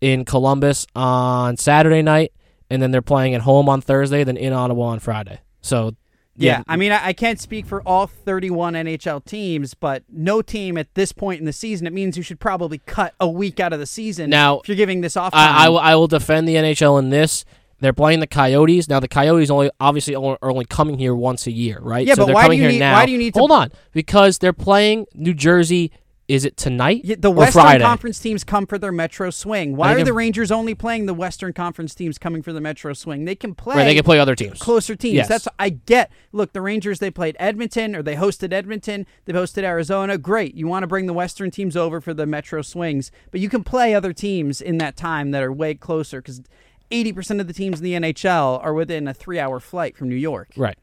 in 0.00 0.24
Columbus 0.24 0.86
on 0.94 1.56
Saturday 1.56 2.02
night, 2.02 2.32
and 2.70 2.80
then 2.80 2.90
they're 2.90 3.02
playing 3.02 3.34
at 3.34 3.42
home 3.42 3.68
on 3.68 3.80
Thursday, 3.80 4.24
then 4.24 4.36
in 4.36 4.52
Ottawa 4.52 4.86
on 4.86 5.00
Friday. 5.00 5.40
So 5.60 5.94
Yeah, 6.36 6.62
I 6.66 6.76
mean, 6.76 6.92
I, 6.92 7.06
I 7.08 7.12
can't 7.12 7.40
speak 7.40 7.66
for 7.66 7.80
all 7.82 8.06
31 8.06 8.74
NHL 8.74 9.24
teams, 9.24 9.74
but 9.74 10.02
no 10.08 10.42
team 10.42 10.76
at 10.76 10.92
this 10.94 11.12
point 11.12 11.38
in 11.40 11.46
the 11.46 11.52
season, 11.52 11.86
it 11.86 11.92
means 11.92 12.16
you 12.16 12.22
should 12.22 12.40
probably 12.40 12.78
cut 12.86 13.14
a 13.20 13.28
week 13.28 13.60
out 13.60 13.72
of 13.72 13.78
the 13.78 13.86
season 13.86 14.30
Now, 14.30 14.60
if 14.60 14.68
you're 14.68 14.76
giving 14.76 15.00
this 15.00 15.16
off. 15.16 15.32
I, 15.34 15.66
I, 15.66 15.68
will, 15.68 15.78
I 15.78 15.94
will 15.94 16.08
defend 16.08 16.48
the 16.48 16.56
NHL 16.56 16.98
in 16.98 17.10
this. 17.10 17.44
They're 17.80 17.92
playing 17.92 18.20
the 18.20 18.26
Coyotes 18.26 18.88
now. 18.88 18.98
The 19.00 19.08
Coyotes 19.08 19.50
only 19.50 19.70
obviously 19.78 20.14
only, 20.14 20.38
are 20.40 20.50
only 20.50 20.64
coming 20.64 20.98
here 20.98 21.14
once 21.14 21.46
a 21.46 21.50
year, 21.52 21.78
right? 21.80 22.06
Yeah, 22.06 22.14
so 22.14 22.22
but 22.22 22.26
they're 22.26 22.34
why 22.34 22.48
do 22.48 22.54
you 22.54 22.62
here 22.62 22.70
need- 22.70 22.78
now. 22.78 22.94
why 22.94 23.04
do 23.06 23.12
you 23.12 23.18
need 23.18 23.34
to- 23.34 23.40
Hold 23.40 23.50
on, 23.50 23.72
because 23.92 24.38
they're 24.38 24.52
playing 24.52 25.06
New 25.14 25.34
Jersey. 25.34 25.92
Is 26.26 26.46
it 26.46 26.56
tonight 26.56 27.02
Yeah, 27.04 27.16
the 27.18 27.30
Western 27.30 27.62
Friday? 27.62 27.84
Conference 27.84 28.18
teams 28.18 28.44
come 28.44 28.66
for 28.66 28.78
their 28.78 28.92
Metro 28.92 29.28
swing. 29.28 29.76
Why 29.76 29.92
are 29.92 29.96
can- 29.96 30.06
the 30.06 30.14
Rangers 30.14 30.50
only 30.50 30.74
playing 30.74 31.04
the 31.04 31.12
Western 31.12 31.52
Conference 31.52 31.94
teams 31.94 32.16
coming 32.16 32.40
for 32.42 32.52
the 32.52 32.62
Metro 32.62 32.94
swing? 32.94 33.26
They 33.26 33.34
can 33.34 33.54
play 33.54 33.76
Right, 33.76 33.84
they 33.84 33.94
can 33.94 34.04
play 34.04 34.18
other 34.18 34.34
teams. 34.34 34.58
closer 34.58 34.96
teams. 34.96 35.14
Yes. 35.16 35.28
That's 35.28 35.46
I 35.58 35.68
get. 35.68 36.10
Look, 36.32 36.54
the 36.54 36.62
Rangers 36.62 36.98
they 36.98 37.10
played 37.10 37.36
Edmonton 37.38 37.94
or 37.94 38.02
they 38.02 38.14
hosted 38.16 38.54
Edmonton. 38.54 39.06
They've 39.26 39.36
hosted 39.36 39.64
Arizona. 39.64 40.16
Great. 40.16 40.54
You 40.54 40.66
want 40.66 40.82
to 40.82 40.86
bring 40.86 41.04
the 41.06 41.12
Western 41.12 41.50
teams 41.50 41.76
over 41.76 42.00
for 42.00 42.14
the 42.14 42.24
Metro 42.24 42.62
swings, 42.62 43.10
but 43.30 43.40
you 43.40 43.50
can 43.50 43.62
play 43.62 43.94
other 43.94 44.14
teams 44.14 44.62
in 44.62 44.78
that 44.78 44.96
time 44.96 45.30
that 45.32 45.42
are 45.42 45.52
way 45.52 45.74
closer 45.74 46.20
because. 46.22 46.40
80% 46.90 47.40
of 47.40 47.46
the 47.48 47.54
teams 47.54 47.80
in 47.80 47.84
the 47.84 47.94
NHL 47.94 48.62
are 48.62 48.72
within 48.74 49.08
a 49.08 49.14
three 49.14 49.40
hour 49.40 49.58
flight 49.58 49.96
from 49.96 50.08
New 50.10 50.14
York. 50.14 50.50
Right. 50.54 50.76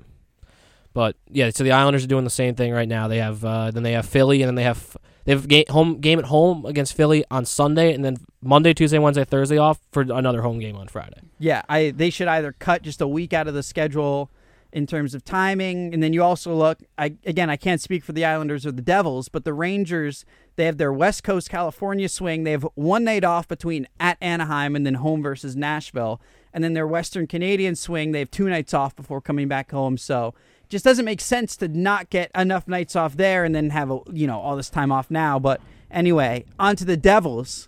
But 0.93 1.15
yeah, 1.29 1.51
so 1.51 1.63
the 1.63 1.71
Islanders 1.71 2.03
are 2.03 2.07
doing 2.07 2.23
the 2.25 2.29
same 2.29 2.55
thing 2.55 2.73
right 2.73 2.87
now. 2.87 3.07
They 3.07 3.19
have 3.19 3.45
uh, 3.45 3.71
then 3.71 3.83
they 3.83 3.93
have 3.93 4.05
Philly, 4.05 4.41
and 4.41 4.47
then 4.47 4.55
they 4.55 4.63
have 4.63 4.97
they 5.25 5.33
have 5.33 5.47
game, 5.47 5.65
home 5.69 5.99
game 5.99 6.19
at 6.19 6.25
home 6.25 6.65
against 6.65 6.95
Philly 6.95 7.23
on 7.29 7.45
Sunday, 7.45 7.93
and 7.93 8.03
then 8.03 8.17
Monday, 8.41 8.73
Tuesday, 8.73 8.97
Wednesday, 8.97 9.23
Thursday 9.23 9.57
off 9.57 9.79
for 9.91 10.01
another 10.01 10.41
home 10.41 10.59
game 10.59 10.75
on 10.75 10.87
Friday. 10.87 11.21
Yeah, 11.39 11.61
I 11.69 11.91
they 11.91 12.09
should 12.09 12.27
either 12.27 12.53
cut 12.53 12.81
just 12.81 13.01
a 13.01 13.07
week 13.07 13.33
out 13.33 13.47
of 13.47 13.53
the 13.53 13.63
schedule 13.63 14.31
in 14.73 14.87
terms 14.87 15.13
of 15.13 15.25
timing, 15.25 15.93
and 15.93 16.01
then 16.01 16.13
you 16.13 16.23
also 16.23 16.53
look. 16.55 16.79
I 16.97 17.15
again, 17.25 17.49
I 17.49 17.57
can't 17.57 17.81
speak 17.81 18.03
for 18.03 18.13
the 18.13 18.25
Islanders 18.25 18.65
or 18.65 18.71
the 18.71 18.81
Devils, 18.81 19.29
but 19.29 19.45
the 19.45 19.53
Rangers 19.53 20.25
they 20.55 20.65
have 20.65 20.77
their 20.77 20.93
West 20.93 21.23
Coast 21.23 21.49
California 21.49 22.09
swing. 22.09 22.43
They 22.43 22.51
have 22.51 22.67
one 22.75 23.03
night 23.03 23.23
off 23.23 23.47
between 23.47 23.87
at 23.99 24.17
Anaheim 24.21 24.75
and 24.75 24.85
then 24.85 24.95
home 24.95 25.21
versus 25.21 25.55
Nashville, 25.55 26.21
and 26.53 26.63
then 26.63 26.73
their 26.73 26.87
Western 26.87 27.27
Canadian 27.27 27.75
swing. 27.75 28.11
They 28.11 28.19
have 28.19 28.31
two 28.31 28.49
nights 28.49 28.73
off 28.73 28.95
before 28.95 29.21
coming 29.21 29.47
back 29.47 29.71
home. 29.71 29.97
So 29.97 30.33
just 30.71 30.85
doesn't 30.85 31.05
make 31.05 31.21
sense 31.21 31.55
to 31.57 31.67
not 31.67 32.09
get 32.09 32.31
enough 32.33 32.67
nights 32.67 32.95
off 32.95 33.17
there 33.17 33.43
and 33.43 33.53
then 33.53 33.69
have 33.69 33.91
a 33.91 33.99
you 34.11 34.25
know 34.25 34.39
all 34.39 34.55
this 34.55 34.69
time 34.69 34.91
off 34.91 35.11
now. 35.11 35.37
But 35.37 35.61
anyway, 35.91 36.45
on 36.57 36.75
to 36.77 36.85
the 36.85 36.97
Devils. 36.97 37.67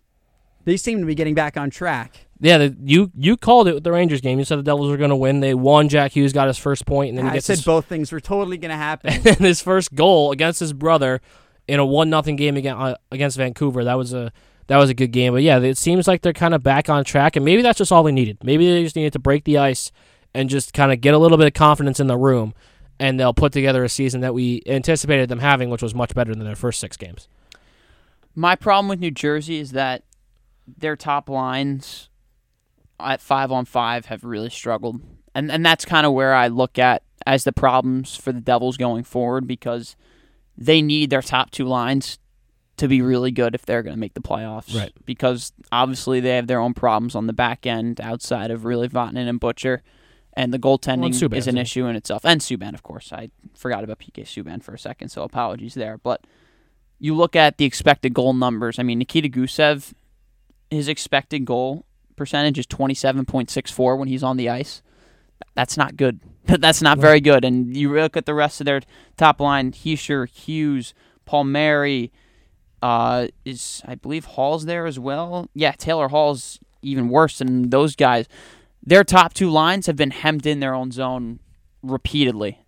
They 0.65 0.77
seem 0.77 1.01
to 1.01 1.05
be 1.05 1.13
getting 1.13 1.35
back 1.35 1.57
on 1.57 1.69
track. 1.69 2.25
Yeah, 2.39 2.57
the, 2.57 2.77
you 2.83 3.11
you 3.17 3.35
called 3.35 3.67
it 3.67 3.73
with 3.73 3.83
the 3.83 3.91
Rangers 3.91 4.21
game. 4.21 4.39
You 4.39 4.45
said 4.45 4.57
the 4.57 4.63
Devils 4.63 4.89
were 4.89 4.97
going 4.97 5.09
to 5.09 5.15
win. 5.15 5.41
They 5.41 5.53
won. 5.53 5.89
Jack 5.89 6.13
Hughes 6.13 6.31
got 6.31 6.47
his 6.47 6.57
first 6.57 6.85
point, 6.85 7.09
and 7.09 7.17
then 7.17 7.25
he 7.25 7.31
I 7.31 7.33
gets 7.35 7.45
said 7.45 7.57
his, 7.57 7.65
both 7.65 7.85
things 7.85 8.11
were 8.11 8.21
totally 8.21 8.57
going 8.57 8.71
to 8.71 8.77
happen. 8.77 9.13
and 9.25 9.39
his 9.39 9.61
first 9.61 9.93
goal 9.93 10.31
against 10.31 10.61
his 10.61 10.71
brother 10.71 11.21
in 11.67 11.79
a 11.79 11.85
one 11.85 12.09
nothing 12.09 12.37
game 12.37 12.55
against, 12.55 12.81
uh, 12.81 12.95
against 13.11 13.37
Vancouver. 13.37 13.83
That 13.83 13.95
was 13.95 14.13
a 14.13 14.31
that 14.67 14.77
was 14.77 14.89
a 14.89 14.93
good 14.93 15.11
game. 15.11 15.33
But 15.33 15.43
yeah, 15.43 15.59
it 15.59 15.77
seems 15.77 16.07
like 16.07 16.21
they're 16.21 16.31
kind 16.31 16.53
of 16.53 16.63
back 16.63 16.89
on 16.89 17.03
track, 17.03 17.35
and 17.35 17.43
maybe 17.43 17.61
that's 17.61 17.77
just 17.77 17.91
all 17.91 18.03
they 18.03 18.13
needed. 18.13 18.37
Maybe 18.43 18.71
they 18.71 18.83
just 18.83 18.95
needed 18.95 19.13
to 19.13 19.19
break 19.19 19.43
the 19.43 19.57
ice 19.57 19.91
and 20.33 20.49
just 20.49 20.73
kind 20.73 20.91
of 20.91 21.01
get 21.01 21.13
a 21.13 21.17
little 21.17 21.37
bit 21.37 21.47
of 21.47 21.53
confidence 21.53 21.99
in 21.99 22.07
the 22.07 22.17
room, 22.17 22.53
and 22.99 23.19
they'll 23.19 23.33
put 23.33 23.51
together 23.51 23.83
a 23.83 23.89
season 23.89 24.21
that 24.21 24.33
we 24.33 24.61
anticipated 24.65 25.29
them 25.29 25.39
having, 25.39 25.69
which 25.69 25.81
was 25.81 25.95
much 25.95 26.13
better 26.13 26.33
than 26.33 26.43
their 26.43 26.55
first 26.55 26.79
six 26.79 26.97
games. 26.97 27.27
My 28.35 28.55
problem 28.55 28.87
with 28.87 28.99
New 28.99 29.11
Jersey 29.11 29.59
is 29.59 29.71
that 29.71 30.03
their 30.67 30.95
top 30.95 31.29
lines 31.29 32.09
at 32.99 33.21
five 33.21 33.51
on 33.51 33.65
five 33.65 34.05
have 34.07 34.23
really 34.23 34.49
struggled. 34.49 35.01
And 35.35 35.51
and 35.51 35.65
that's 35.65 35.85
kind 35.85 36.05
of 36.05 36.13
where 36.13 36.33
I 36.33 36.47
look 36.47 36.77
at 36.79 37.03
as 37.25 37.43
the 37.43 37.51
problems 37.51 38.15
for 38.15 38.31
the 38.31 38.41
Devils 38.41 38.77
going 38.77 39.03
forward 39.03 39.47
because 39.47 39.95
they 40.57 40.81
need 40.81 41.09
their 41.09 41.21
top 41.21 41.51
two 41.51 41.65
lines 41.65 42.19
to 42.77 42.87
be 42.87 43.01
really 43.01 43.31
good 43.31 43.55
if 43.55 43.65
they're 43.65 43.83
going 43.83 43.95
to 43.95 43.99
make 43.99 44.13
the 44.13 44.21
playoffs. 44.21 44.75
Right. 44.75 44.91
Because 45.05 45.53
obviously 45.71 46.19
they 46.19 46.35
have 46.35 46.47
their 46.47 46.59
own 46.59 46.73
problems 46.73 47.15
on 47.15 47.27
the 47.27 47.33
back 47.33 47.65
end 47.65 48.01
outside 48.01 48.51
of 48.51 48.65
really 48.65 48.89
Vatanen 48.89 49.27
and 49.27 49.39
Butcher. 49.39 49.83
And 50.35 50.51
the 50.51 50.59
goaltending 50.59 51.13
Subban, 51.13 51.37
is 51.37 51.47
an 51.47 51.59
issue 51.59 51.85
in 51.85 51.95
itself. 51.95 52.25
And 52.25 52.41
Subban, 52.41 52.73
of 52.73 52.81
course. 52.81 53.13
I 53.13 53.29
forgot 53.55 53.83
about 53.83 53.99
PK 53.99 54.23
Subban 54.23 54.63
for 54.63 54.73
a 54.73 54.79
second, 54.79 55.09
so 55.09 55.21
apologies 55.21 55.75
there. 55.75 55.97
But 55.97 56.25
you 56.99 57.13
look 57.15 57.35
at 57.35 57.57
the 57.57 57.65
expected 57.65 58.13
goal 58.13 58.33
numbers. 58.33 58.79
I 58.79 58.83
mean, 58.83 58.97
Nikita 58.97 59.29
Gusev, 59.29 59.93
his 60.71 60.87
expected 60.87 61.45
goal 61.45 61.85
percentage 62.15 62.57
is 62.57 62.67
27.64 62.67 63.97
when 63.97 64.07
he's 64.07 64.23
on 64.23 64.37
the 64.37 64.49
ice. 64.49 64.81
That's 65.55 65.77
not 65.77 65.97
good. 65.97 66.19
That's 66.45 66.81
not 66.81 66.97
very 66.97 67.21
good. 67.21 67.45
And 67.45 67.75
you 67.75 67.93
look 67.93 68.17
at 68.17 68.25
the 68.25 68.33
rest 68.33 68.59
of 68.61 68.65
their 68.65 68.81
top 69.17 69.39
line: 69.39 69.71
Hischier, 69.71 70.27
Hughes, 70.27 70.93
Palmieri, 71.25 72.11
uh, 72.81 73.27
is 73.45 73.81
I 73.85 73.95
believe 73.95 74.25
Hall's 74.25 74.65
there 74.65 74.85
as 74.85 74.99
well. 74.99 75.49
Yeah, 75.53 75.73
Taylor 75.73 76.09
Hall's 76.09 76.59
even 76.81 77.09
worse 77.09 77.37
than 77.37 77.69
those 77.69 77.95
guys. 77.95 78.27
Their 78.85 79.03
top 79.03 79.33
two 79.33 79.49
lines 79.49 79.87
have 79.87 79.95
been 79.95 80.11
hemmed 80.11 80.45
in 80.45 80.59
their 80.59 80.73
own 80.73 80.91
zone 80.91 81.39
repeatedly. 81.81 82.59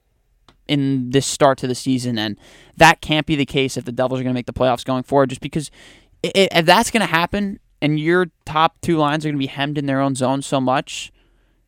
in 0.67 1.12
this 1.12 1.28
start 1.28 1.60
to 1.60 1.67
the 1.67 1.75
season, 1.75 2.17
and 2.17 2.39
that 2.75 2.99
can't 2.99 3.28
be 3.28 3.36
the 3.36 3.45
case 3.45 3.78
if 3.78 3.86
the 3.86 3.91
Devils 3.91 4.19
are 4.19 4.23
going 4.23 4.34
to 4.34 4.38
make 4.39 4.47
the 4.47 4.54
playoffs 4.54 4.84
going 4.84 5.04
forward. 5.04 5.30
Just 5.30 5.41
because 5.41 5.69
i 6.23 6.32
i 6.36 6.47
if 6.60 6.65
that's 6.65 6.89
going 6.89 7.01
to 7.01 7.08
happen, 7.21 7.60
and 7.84 7.99
your 7.99 8.28
top 8.45 8.82
two 8.82 8.97
lines 8.97 9.23
are 9.23 9.30
going 9.30 9.36
to 9.36 9.39
be 9.39 9.45
hemmed 9.45 9.78
in 9.78 9.86
their 9.86 10.01
own 10.01 10.15
zone 10.15 10.41
so 10.41 10.60
much, 10.60 11.12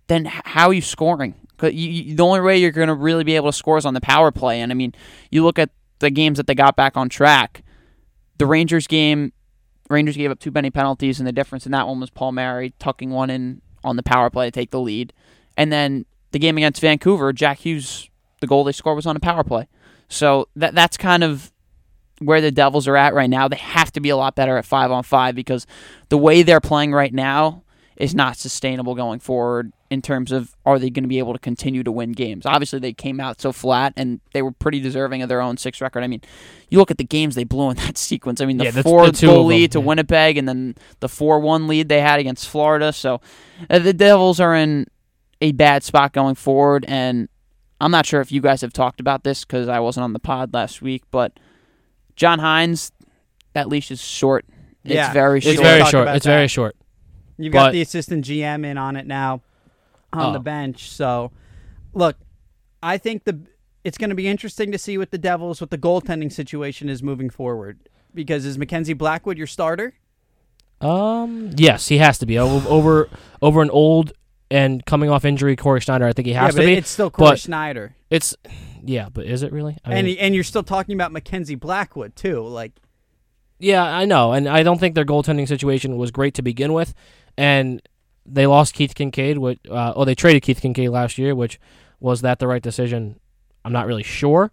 then 0.08 0.26
how 0.26 0.70
are 0.70 0.74
you 0.74 0.82
scoring? 0.82 1.36
'Cause 1.58 1.74
you, 1.74 1.90
you, 1.90 2.16
the 2.16 2.24
only 2.24 2.40
way 2.42 2.58
you're 2.58 2.72
going 2.72 2.88
to 2.88 2.94
really 2.96 3.24
be 3.24 3.36
able 3.36 3.52
to 3.52 3.58
score 3.58 3.78
is 3.78 3.86
on 3.86 3.94
the 3.94 4.02
power 4.02 4.32
play. 4.32 4.62
And 4.62 4.72
I 4.72 4.76
mean, 4.76 4.94
you 5.30 5.44
look 5.44 5.60
at 5.60 5.70
the 6.00 6.10
games 6.10 6.38
that 6.38 6.48
they 6.48 6.56
got 6.56 6.76
back 6.76 6.98
on 6.98 7.08
track. 7.10 7.64
The 8.40 8.46
Rangers 8.48 8.88
game, 8.88 9.32
Rangers 9.90 10.18
gave 10.18 10.32
up 10.32 10.40
too 10.40 10.52
many 10.52 10.70
penalties, 10.72 11.20
and 11.20 11.28
the 11.28 11.32
difference 11.32 11.66
in 11.68 11.72
that 11.74 11.88
one 11.88 12.00
was 12.00 12.10
Palmieri 12.10 12.74
tucking 12.80 13.12
one 13.12 13.30
in 13.30 13.62
on 13.84 13.96
the 13.96 14.04
power 14.04 14.30
play 14.30 14.48
to 14.48 14.52
take 14.52 14.72
the 14.72 14.80
lead. 14.80 15.14
And 15.56 15.72
then 15.72 16.06
the 16.32 16.40
game 16.40 16.58
against 16.58 16.82
Vancouver, 16.82 17.34
Jack 17.34 17.60
Hughes, 17.60 18.10
the 18.42 18.48
goal 18.48 18.64
they 18.64 18.72
scored 18.72 18.96
was 18.96 19.06
on 19.06 19.16
a 19.16 19.20
power 19.20 19.44
play. 19.44 19.68
So 20.10 20.48
that 20.56 20.76
that's 20.76 20.98
kind 20.98 21.24
of 21.24 21.52
where 22.20 22.42
the 22.42 22.52
Devils 22.52 22.88
are 22.88 22.98
at 22.98 23.14
right 23.14 23.30
now. 23.30 23.48
They 23.48 23.58
have 23.58 23.92
to 23.94 24.00
be 24.00 24.10
a 24.10 24.18
lot 24.18 24.36
better 24.36 24.58
at 24.58 24.66
five 24.66 24.92
on 24.92 25.04
five 25.04 25.36
because 25.36 25.68
the 26.10 26.18
way 26.18 26.44
they're 26.44 26.62
playing 26.62 26.94
right 26.94 27.14
now 27.14 27.64
is 27.98 28.14
not 28.16 28.38
sustainable 28.38 28.94
going 28.96 29.20
forward 29.20 29.74
in 29.90 30.02
terms 30.04 30.32
of 30.32 30.56
are 30.66 30.78
they 30.78 30.90
going 30.90 31.04
to 31.04 31.08
be 31.10 31.18
able 31.18 31.34
to 31.34 31.40
continue 31.40 31.82
to 31.84 31.92
win 31.92 32.12
games. 32.12 32.46
Obviously, 32.46 32.78
they 32.78 32.94
came 32.94 33.20
out 33.20 33.42
so 33.42 33.52
flat 33.52 33.92
and 33.98 34.20
they 34.34 34.42
were 34.44 34.52
pretty 34.52 34.80
deserving 34.80 35.24
of 35.24 35.30
their 35.30 35.42
own 35.42 35.58
six 35.58 35.82
record. 35.82 36.04
I 36.04 36.08
mean, 36.08 36.22
you 36.70 36.78
look 36.78 36.92
at 36.92 37.00
the 37.00 37.04
games 37.04 37.34
they 37.34 37.44
blew 37.44 37.72
in 37.72 37.78
that 37.86 37.98
sequence. 37.98 38.40
I 38.40 38.46
mean, 38.46 38.58
the 38.58 38.66
Yeah, 38.66 38.82
four 38.84 39.10
the 39.10 39.26
goal 39.26 39.46
lead 39.46 39.72
to 39.72 39.80
yeah. 39.80 39.86
Winnipeg 39.86 40.38
and 40.38 40.48
then 40.48 40.76
the 41.00 41.10
four 41.10 41.40
one 41.40 41.68
lead 41.68 41.90
they 41.90 42.02
had 42.02 42.20
against 42.20 42.48
Florida. 42.48 42.94
So 42.94 43.20
uh, 43.70 43.80
the 43.80 43.94
Devils 43.94 44.40
are 44.40 44.56
in 44.56 44.86
a 45.42 45.52
bad 45.54 45.84
spot 45.84 46.14
going 46.14 46.36
forward, 46.36 46.86
and 46.88 47.30
I'm 47.82 47.92
not 47.92 48.06
sure 48.06 48.22
if 48.22 48.32
you 48.32 48.42
guys 48.42 48.62
have 48.62 48.74
talked 48.74 49.00
about 49.00 49.24
this 49.24 49.44
because 49.44 49.68
I 49.68 49.80
wasn't 49.80 50.04
on 50.04 50.14
the 50.14 50.20
pod 50.20 50.54
last 50.54 50.82
week, 50.82 51.04
but 51.12 51.40
John 52.16 52.40
Hynes, 52.40 52.92
that 53.54 53.68
leash 53.70 53.90
is 53.92 54.02
short. 54.02 54.46
It's 54.84 54.94
Yeah. 54.94 55.14
very 55.14 55.40
It's 55.40 55.46
short. 55.46 55.56
It's 55.56 55.62
very 55.64 55.80
short. 55.86 56.04
about 56.04 56.16
It's 56.18 56.26
very 56.26 56.48
short. 56.48 56.76
You've 57.38 57.54
got 57.54 57.72
the 57.72 57.82
assistant 57.82 58.26
GM 58.26 58.66
in 58.66 58.78
on 58.78 58.96
it 58.96 59.06
now 59.08 59.42
on 60.14 60.34
the 60.34 60.40
Oh. 60.40 60.42
bench. 60.42 60.90
So, 60.90 61.32
look, 61.94 62.18
I 62.82 62.98
think 62.98 63.24
the 63.26 63.40
it's 63.84 63.98
going 63.98 64.10
to 64.10 64.16
be 64.16 64.28
interesting 64.28 64.72
to 64.72 64.78
see 64.78 64.98
what 64.98 65.12
the 65.12 65.18
Devils, 65.18 65.62
what 65.62 65.70
the 65.70 65.78
goaltending 65.78 66.32
situation 66.32 66.90
is 66.90 67.02
moving 67.02 67.30
forward. 67.30 67.80
Because 68.14 68.46
is 68.46 68.58
Mackenzie 68.58 68.94
Blackwood 68.94 69.38
your 69.38 69.48
starter? 69.48 69.94
Um. 70.82 71.52
Yes, 71.56 71.88
he 71.88 71.98
has 71.98 72.18
to 72.20 72.26
be 72.26 72.38
over 72.38 72.68
over, 72.70 73.10
over 73.42 73.62
an 73.62 73.70
old 73.72 74.14
and 74.52 74.86
coming 74.86 75.10
off 75.10 75.26
injury 75.26 75.56
Cory 75.56 75.80
Schneider. 75.82 76.06
I 76.06 76.14
think 76.14 76.28
he 76.28 76.34
has 76.34 76.56
yeah, 76.56 76.62
to 76.62 76.68
be. 76.68 76.74
it's 76.74 76.90
still 76.90 77.10
Cory 77.10 77.32
but- 77.32 77.40
Schneider, 77.40 77.96
It's 78.10 78.36
yeah, 78.84 79.10
but 79.12 79.26
is 79.26 79.42
it 79.44 79.52
really? 79.52 79.78
I 79.84 79.96
and 79.96 80.06
mean, 80.08 80.18
and 80.20 80.36
you're 80.36 80.44
still 80.44 80.64
talking 80.64 80.94
about 80.96 81.12
Mackenzie 81.12 81.56
Blackwood 81.56 82.16
too. 82.16 82.42
Like, 82.44 82.74
yeah, 83.60 83.84
I 83.84 84.06
know, 84.06 84.34
and 84.34 84.48
I 84.48 84.62
don't 84.64 84.80
think 84.80 84.94
their 84.96 85.04
goaltending 85.06 85.48
situation 85.48 85.98
was 85.98 86.12
great 86.12 86.36
to 86.36 86.42
begin 86.44 86.74
with, 86.74 86.94
and 87.38 87.82
they 88.26 88.46
lost 88.48 88.74
Keith 88.74 88.94
Kinkaid. 88.96 89.38
Which, 89.38 89.60
uh, 89.70 89.94
oh, 89.96 90.06
they 90.06 90.16
traded 90.16 90.42
Keith 90.44 90.62
Kinkaid 90.62 90.92
last 90.92 91.18
year, 91.18 91.36
which 91.36 91.60
was 92.00 92.22
that 92.22 92.40
the 92.40 92.48
right 92.48 92.62
decision? 92.62 93.20
I'm 93.66 93.74
not 93.74 93.88
really 93.88 94.04
sure, 94.04 94.52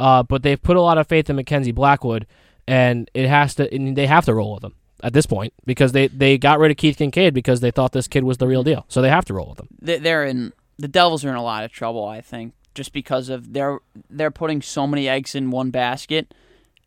uh, 0.00 0.22
but 0.22 0.42
they've 0.42 0.60
put 0.60 0.76
a 0.76 0.80
lot 0.80 0.98
of 0.98 1.06
faith 1.06 1.30
in 1.30 1.36
Mackenzie 1.36 1.72
Blackwood, 1.72 2.26
and 2.66 3.08
it 3.14 3.28
has 3.28 3.54
to, 3.56 3.68
they 3.94 4.06
have 4.06 4.24
to 4.24 4.34
roll 4.34 4.54
with 4.54 4.64
him 4.64 4.74
at 5.04 5.12
this 5.12 5.26
point 5.26 5.52
because 5.66 5.92
they 5.92 6.08
they 6.08 6.36
got 6.38 6.58
rid 6.58 6.70
of 6.70 6.76
Keith 6.76 6.96
Kinkaid 6.98 7.32
because 7.34 7.60
they 7.60 7.70
thought 7.70 7.92
this 7.92 8.08
kid 8.08 8.24
was 8.24 8.38
the 8.38 8.46
real 8.46 8.64
deal, 8.64 8.84
so 8.88 9.00
they 9.02 9.10
have 9.10 9.24
to 9.26 9.34
roll 9.34 9.50
with 9.50 9.60
him. 9.60 9.68
they- 9.80 9.98
they're 9.98 10.24
in 10.24 10.52
the 10.78 10.88
Devils 10.88 11.24
are 11.24 11.30
in 11.30 11.36
a 11.36 11.42
lot 11.42 11.64
of 11.64 11.70
trouble. 11.72 12.04
I 12.06 12.20
think 12.20 12.52
just 12.74 12.92
because 12.92 13.28
of 13.28 13.52
they're 13.52 13.78
they're 14.10 14.30
putting 14.30 14.60
so 14.62 14.86
many 14.86 15.08
eggs 15.08 15.34
in 15.34 15.50
one 15.50 15.70
basket, 15.70 16.34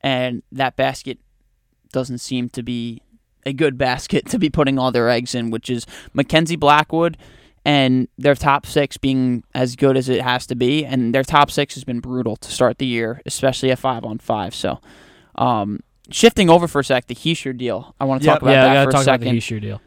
and 0.01 0.43
that 0.51 0.75
basket 0.75 1.19
doesn't 1.91 2.19
seem 2.19 2.49
to 2.49 2.61
be 2.63 3.01
a 3.45 3.53
good 3.53 3.77
basket 3.77 4.25
to 4.27 4.39
be 4.39 4.49
putting 4.49 4.77
all 4.79 4.91
their 4.91 5.09
eggs 5.09 5.33
in, 5.35 5.49
which 5.51 5.69
is 5.69 5.85
Mackenzie 6.13 6.55
Blackwood 6.55 7.17
and 7.65 8.07
their 8.17 8.35
top 8.35 8.65
six 8.65 8.97
being 8.97 9.43
as 9.53 9.75
good 9.75 9.97
as 9.97 10.07
it 10.09 10.21
has 10.21 10.47
to 10.47 10.55
be, 10.55 10.85
and 10.85 11.13
their 11.13 11.23
top 11.23 11.51
six 11.51 11.73
has 11.75 11.83
been 11.83 11.99
brutal 11.99 12.35
to 12.37 12.51
start 12.51 12.77
the 12.77 12.85
year, 12.87 13.21
especially 13.25 13.69
at 13.71 13.77
five 13.79 14.03
on 14.05 14.17
five. 14.17 14.55
So, 14.55 14.79
um, 15.35 15.81
shifting 16.09 16.49
over 16.49 16.67
for 16.67 16.79
a 16.79 16.83
sec, 16.83 17.07
the 17.07 17.15
Hischier 17.15 17.55
deal. 17.57 17.95
I 17.99 18.05
want 18.05 18.21
to 18.21 18.25
Yep. 18.27 18.35
talk 18.35 18.41
about 18.43 18.51
yeah, 18.51 18.73
that 18.73 18.85
for 18.85 18.91
talk 18.91 19.01
a 19.01 19.03
about 19.03 19.19
the 19.19 19.25
second. 19.25 19.37
Hischier 19.39 19.61
deal. 19.61 19.81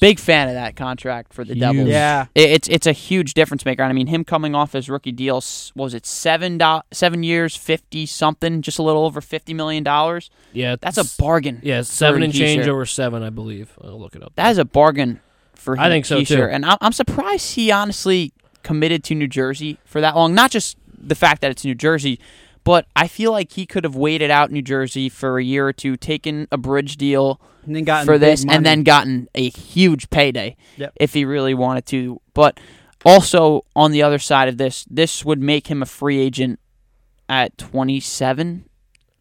Big 0.00 0.18
fan 0.18 0.48
of 0.48 0.54
that 0.54 0.74
contract 0.76 1.32
for 1.32 1.44
the 1.44 1.54
Huge. 1.54 1.60
Devils. 1.60 1.88
yeah, 1.88 2.26
It- 2.34 2.50
It's 2.50 2.68
it's 2.68 2.86
a 2.86 2.92
huge 2.92 3.34
difference 3.34 3.64
maker. 3.64 3.82
And 3.82 3.90
I 3.90 3.94
mean, 3.94 4.06
him 4.08 4.24
coming 4.24 4.54
off 4.54 4.72
his 4.72 4.88
rookie 4.90 5.12
deal 5.12 5.36
what 5.74 5.84
was 5.84 5.94
it 5.94 6.04
seven 6.06 6.58
do- 6.58 6.80
seven 6.92 7.22
years, 7.22 7.54
fifty 7.56 8.06
something, 8.06 8.62
just 8.62 8.78
a 8.78 8.82
little 8.82 9.04
over 9.04 9.20
fifty 9.20 9.54
million 9.54 9.82
dollars. 9.84 10.30
Yeah, 10.52 10.76
That's 10.80 10.98
a 10.98 11.04
bargain. 11.22 11.60
yeah 11.62 11.82
seven 11.82 12.22
and 12.22 12.32
change 12.32 12.64
Hischier. 12.64 12.68
over 12.68 12.86
seven, 12.86 13.22
I 13.22 13.30
believe. 13.30 13.70
I'll 13.82 14.00
look 14.00 14.16
it 14.16 14.22
up. 14.22 14.32
That 14.36 14.50
is 14.50 14.58
a 14.58 14.64
bargain 14.64 15.20
for. 15.54 15.78
I 15.78 15.88
think 15.88 16.04
so, 16.06 16.20
Hischier. 16.20 16.26
too. 16.26 16.42
And 16.44 16.64
I'm, 16.66 16.78
I'm 16.80 16.92
surprised 16.92 17.54
he 17.54 17.70
honestly 17.70 18.32
committed 18.62 19.04
to 19.04 19.14
New 19.14 19.28
Jersey 19.28 19.78
for 19.84 20.00
that 20.00 20.16
long. 20.16 20.34
Not 20.34 20.50
just 20.50 20.76
the 20.98 21.14
fact 21.14 21.40
that 21.42 21.50
it's 21.50 21.64
New 21.64 21.74
Jersey, 21.74 22.18
but 22.66 22.86
I 22.96 23.06
feel 23.06 23.30
like 23.30 23.52
he 23.52 23.64
could 23.64 23.84
have 23.84 23.94
waited 23.94 24.28
out 24.28 24.50
New 24.50 24.60
Jersey 24.60 25.08
for 25.08 25.38
a 25.38 25.44
year 25.44 25.68
or 25.68 25.72
two, 25.72 25.96
taken 25.96 26.48
a 26.50 26.58
bridge 26.58 26.96
deal 26.96 27.40
and 27.64 27.76
then 27.76 27.84
got 27.84 28.04
for 28.04 28.18
this, 28.18 28.44
and 28.44 28.66
then 28.66 28.82
gotten 28.82 29.28
a 29.36 29.48
huge 29.50 30.10
payday 30.10 30.56
Yep. 30.76 30.92
if 30.96 31.14
he 31.14 31.24
really 31.24 31.54
wanted 31.54 31.86
to. 31.86 32.20
But 32.34 32.58
also 33.04 33.64
on 33.76 33.92
the 33.92 34.02
other 34.02 34.18
side 34.18 34.48
of 34.48 34.58
this, 34.58 34.84
this 34.90 35.24
would 35.24 35.40
make 35.40 35.68
him 35.68 35.80
a 35.80 35.86
free 35.86 36.18
agent 36.18 36.58
at 37.28 37.56
27. 37.56 38.64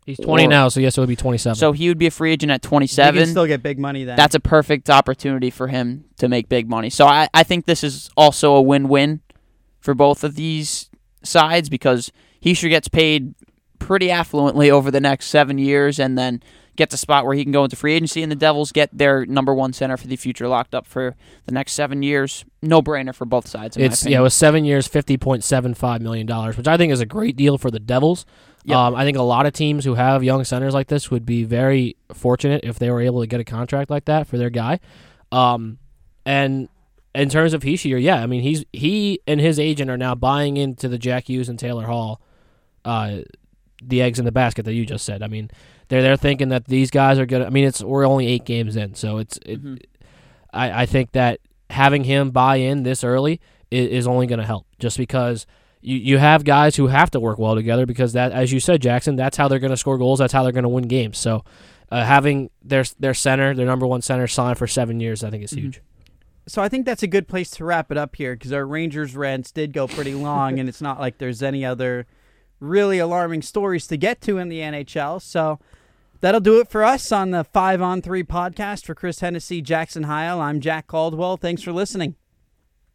He's 0.07 0.17
20 0.17 0.45
or- 0.45 0.47
now, 0.47 0.67
so 0.69 0.79
yes, 0.79 0.97
it 0.97 1.01
would 1.01 1.09
be 1.09 1.15
27. 1.15 1.55
So 1.55 1.71
he 1.71 1.87
would 1.87 1.97
be 1.99 2.07
a 2.07 2.11
free 2.11 2.31
agent 2.31 2.51
at 2.51 2.63
you 2.63 2.69
27. 2.69 3.21
can 3.23 3.29
still 3.29 3.45
get 3.45 3.61
big 3.61 3.77
money 3.77 4.03
then. 4.03 4.15
That's 4.17 4.33
a 4.35 4.39
perfect 4.39 4.89
opportunity 4.89 5.51
for 5.51 5.67
him 5.67 6.05
to 6.17 6.27
make 6.27 6.49
big 6.49 6.67
money. 6.67 6.89
So 6.89 7.05
I, 7.05 7.27
I 7.33 7.43
think 7.43 7.65
this 7.65 7.83
is 7.83 8.09
also 8.17 8.55
a 8.55 8.61
win 8.61 8.87
win 8.87 9.21
for 9.79 9.93
both 9.93 10.23
of 10.23 10.33
these 10.35 10.89
sides 11.23 11.69
because 11.69 12.11
Hischier 12.45 12.69
gets 12.69 12.87
paid 12.87 13.33
pretty 13.79 14.07
affluently 14.07 14.69
over 14.69 14.91
the 14.91 15.01
next 15.01 15.27
seven 15.27 15.57
years 15.57 15.99
and 15.99 16.17
then 16.17 16.41
gets 16.75 16.93
a 16.93 16.97
spot 16.97 17.25
where 17.25 17.33
he 17.35 17.43
can 17.43 17.51
go 17.51 17.63
into 17.63 17.75
free 17.75 17.93
agency 17.93 18.21
and 18.21 18.31
the 18.31 18.35
Devils 18.35 18.71
get 18.71 18.89
their 18.95 19.25
number 19.25 19.53
one 19.53 19.73
center 19.73 19.97
for 19.97 20.07
the 20.07 20.15
future 20.15 20.47
locked 20.47 20.75
up 20.75 20.85
for 20.85 21.15
the 21.45 21.51
next 21.51 21.73
seven 21.73 22.03
years. 22.03 22.45
No 22.61 22.81
brainer 22.81 23.15
for 23.15 23.25
both 23.25 23.47
sides. 23.47 23.77
In 23.77 23.81
my 23.81 23.87
it's 23.87 24.05
yeah, 24.05 24.19
it 24.19 24.21
was 24.21 24.33
seven 24.33 24.65
years, 24.65 24.87
fifty 24.87 25.17
point 25.17 25.43
seven 25.43 25.73
five 25.73 26.01
million 26.01 26.27
dollars, 26.27 26.57
which 26.57 26.67
I 26.67 26.77
think 26.77 26.91
is 26.91 26.99
a 26.99 27.05
great 27.05 27.35
deal 27.35 27.57
for 27.57 27.71
the 27.71 27.79
Devils. 27.79 28.25
Yep. 28.65 28.77
Um, 28.77 28.95
I 28.95 29.05
think 29.05 29.17
a 29.17 29.23
lot 29.23 29.45
of 29.45 29.53
teams 29.53 29.85
who 29.85 29.93
have 29.93 30.23
young 30.23 30.43
centers 30.43 30.73
like 30.73 30.87
this 30.87 31.11
would 31.11 31.25
be 31.25 31.43
very 31.43 31.97
fortunate 32.13 32.61
if 32.63 32.79
they 32.79 32.89
were 32.89 33.01
able 33.01 33.21
to 33.21 33.27
get 33.27 33.39
a 33.39 33.43
contract 33.43 33.91
like 33.91 34.05
that 34.05 34.27
for 34.27 34.37
their 34.37 34.49
guy. 34.49 34.79
Um, 35.31 35.77
and 36.25 36.67
in 37.13 37.29
terms 37.29 37.53
of 37.53 37.61
Hischier, 37.61 38.01
yeah, 38.01 38.21
I 38.21 38.25
mean 38.25 38.41
he's 38.41 38.65
he 38.73 39.19
and 39.27 39.39
his 39.39 39.59
agent 39.59 39.89
are 39.91 39.97
now 39.97 40.15
buying 40.15 40.57
into 40.57 40.87
the 40.89 40.97
Jack 40.97 41.29
Hughes 41.29 41.47
and 41.47 41.59
Taylor 41.59 41.85
Hall, 41.85 42.19
uh, 42.85 43.21
the 43.83 44.01
eggs 44.01 44.19
in 44.19 44.25
the 44.25 44.31
basket 44.31 44.63
that 44.65 44.73
you 44.73 44.85
just 44.85 45.03
said. 45.05 45.21
I 45.21 45.27
mean 45.27 45.49
they're 45.89 46.01
they're 46.01 46.17
thinking 46.17 46.49
that 46.49 46.65
these 46.65 46.89
guys 46.91 47.19
are 47.19 47.25
gonna. 47.25 47.45
I 47.45 47.49
mean 47.49 47.65
it's 47.65 47.83
we're 47.83 48.07
only 48.07 48.27
eight 48.27 48.45
games 48.45 48.75
in, 48.75 48.95
so 48.95 49.17
it's 49.17 49.37
it, 49.45 49.61
Mhm. 49.63 49.81
I, 50.53 50.83
I 50.83 50.85
think 50.85 51.11
that 51.11 51.39
having 51.69 52.05
him 52.05 52.31
buy 52.31 52.57
in 52.57 52.83
this 52.83 53.03
early 53.03 53.41
is, 53.71 53.89
is 53.89 54.07
only 54.07 54.25
going 54.27 54.39
to 54.39 54.45
help 54.45 54.65
just 54.79 54.97
because 54.97 55.45
you, 55.81 55.97
you 55.97 56.17
have 56.17 56.43
guys 56.45 56.75
who 56.77 56.87
have 56.87 57.11
to 57.11 57.19
work 57.19 57.37
well 57.37 57.55
together 57.55 57.85
because 57.85 58.13
that 58.13 58.31
as 58.31 58.53
you 58.53 58.59
said 58.61 58.81
Jackson 58.81 59.15
that's 59.17 59.35
how 59.35 59.47
they're 59.49 59.59
going 59.59 59.71
to 59.71 59.77
score 59.77 59.97
goals 59.97 60.19
that's 60.19 60.31
how 60.31 60.43
they're 60.43 60.51
going 60.53 60.63
to 60.63 60.69
win 60.69 60.87
games 60.87 61.17
so 61.17 61.43
uh, 61.91 62.05
having 62.05 62.49
their 62.63 62.83
their 62.99 63.13
center 63.13 63.53
their 63.53 63.65
number 63.65 63.85
one 63.85 64.01
center 64.01 64.27
signed 64.27 64.57
for 64.57 64.67
seven 64.67 64.99
years 64.99 65.23
I 65.23 65.29
think 65.29 65.43
is 65.43 65.51
Mhm. 65.51 65.57
huge 65.59 65.81
So 66.47 66.61
I 66.61 66.69
think 66.69 66.85
that's 66.85 67.03
a 67.03 67.07
good 67.07 67.27
place 67.27 67.49
to 67.51 67.65
wrap 67.65 67.91
it 67.91 67.97
up 67.97 68.15
here 68.15 68.35
because 68.35 68.53
our 68.53 68.65
Rangers 68.65 69.15
rants 69.15 69.51
did 69.51 69.73
go 69.73 69.87
pretty 69.87 70.13
long, 70.13 70.59
and 70.59 70.69
it's 70.69 70.81
not 70.81 70.99
like 70.99 71.17
there's 71.17 71.41
any 71.43 71.65
other 71.65 72.05
really 72.59 72.99
alarming 72.99 73.41
stories 73.41 73.87
to 73.87 73.97
get 73.97 74.21
to 74.21 74.37
in 74.37 74.49
the 74.49 74.59
NHL. 74.59 75.21
So 75.21 75.59
that'll 76.21 76.41
do 76.41 76.59
it 76.59 76.69
for 76.69 76.83
us 76.83 77.11
on 77.11 77.31
the 77.31 77.43
Five 77.43 77.81
on 77.81 78.01
Three 78.01 78.23
podcast. 78.23 78.85
For 78.85 78.95
Chris 78.95 79.19
Hennessy, 79.19 79.61
Jackson 79.61 80.03
Heil, 80.03 80.39
I'm 80.39 80.59
Jack 80.59 80.87
Caldwell. 80.87 81.37
Thanks 81.37 81.61
for 81.61 81.71
listening. 81.71 82.15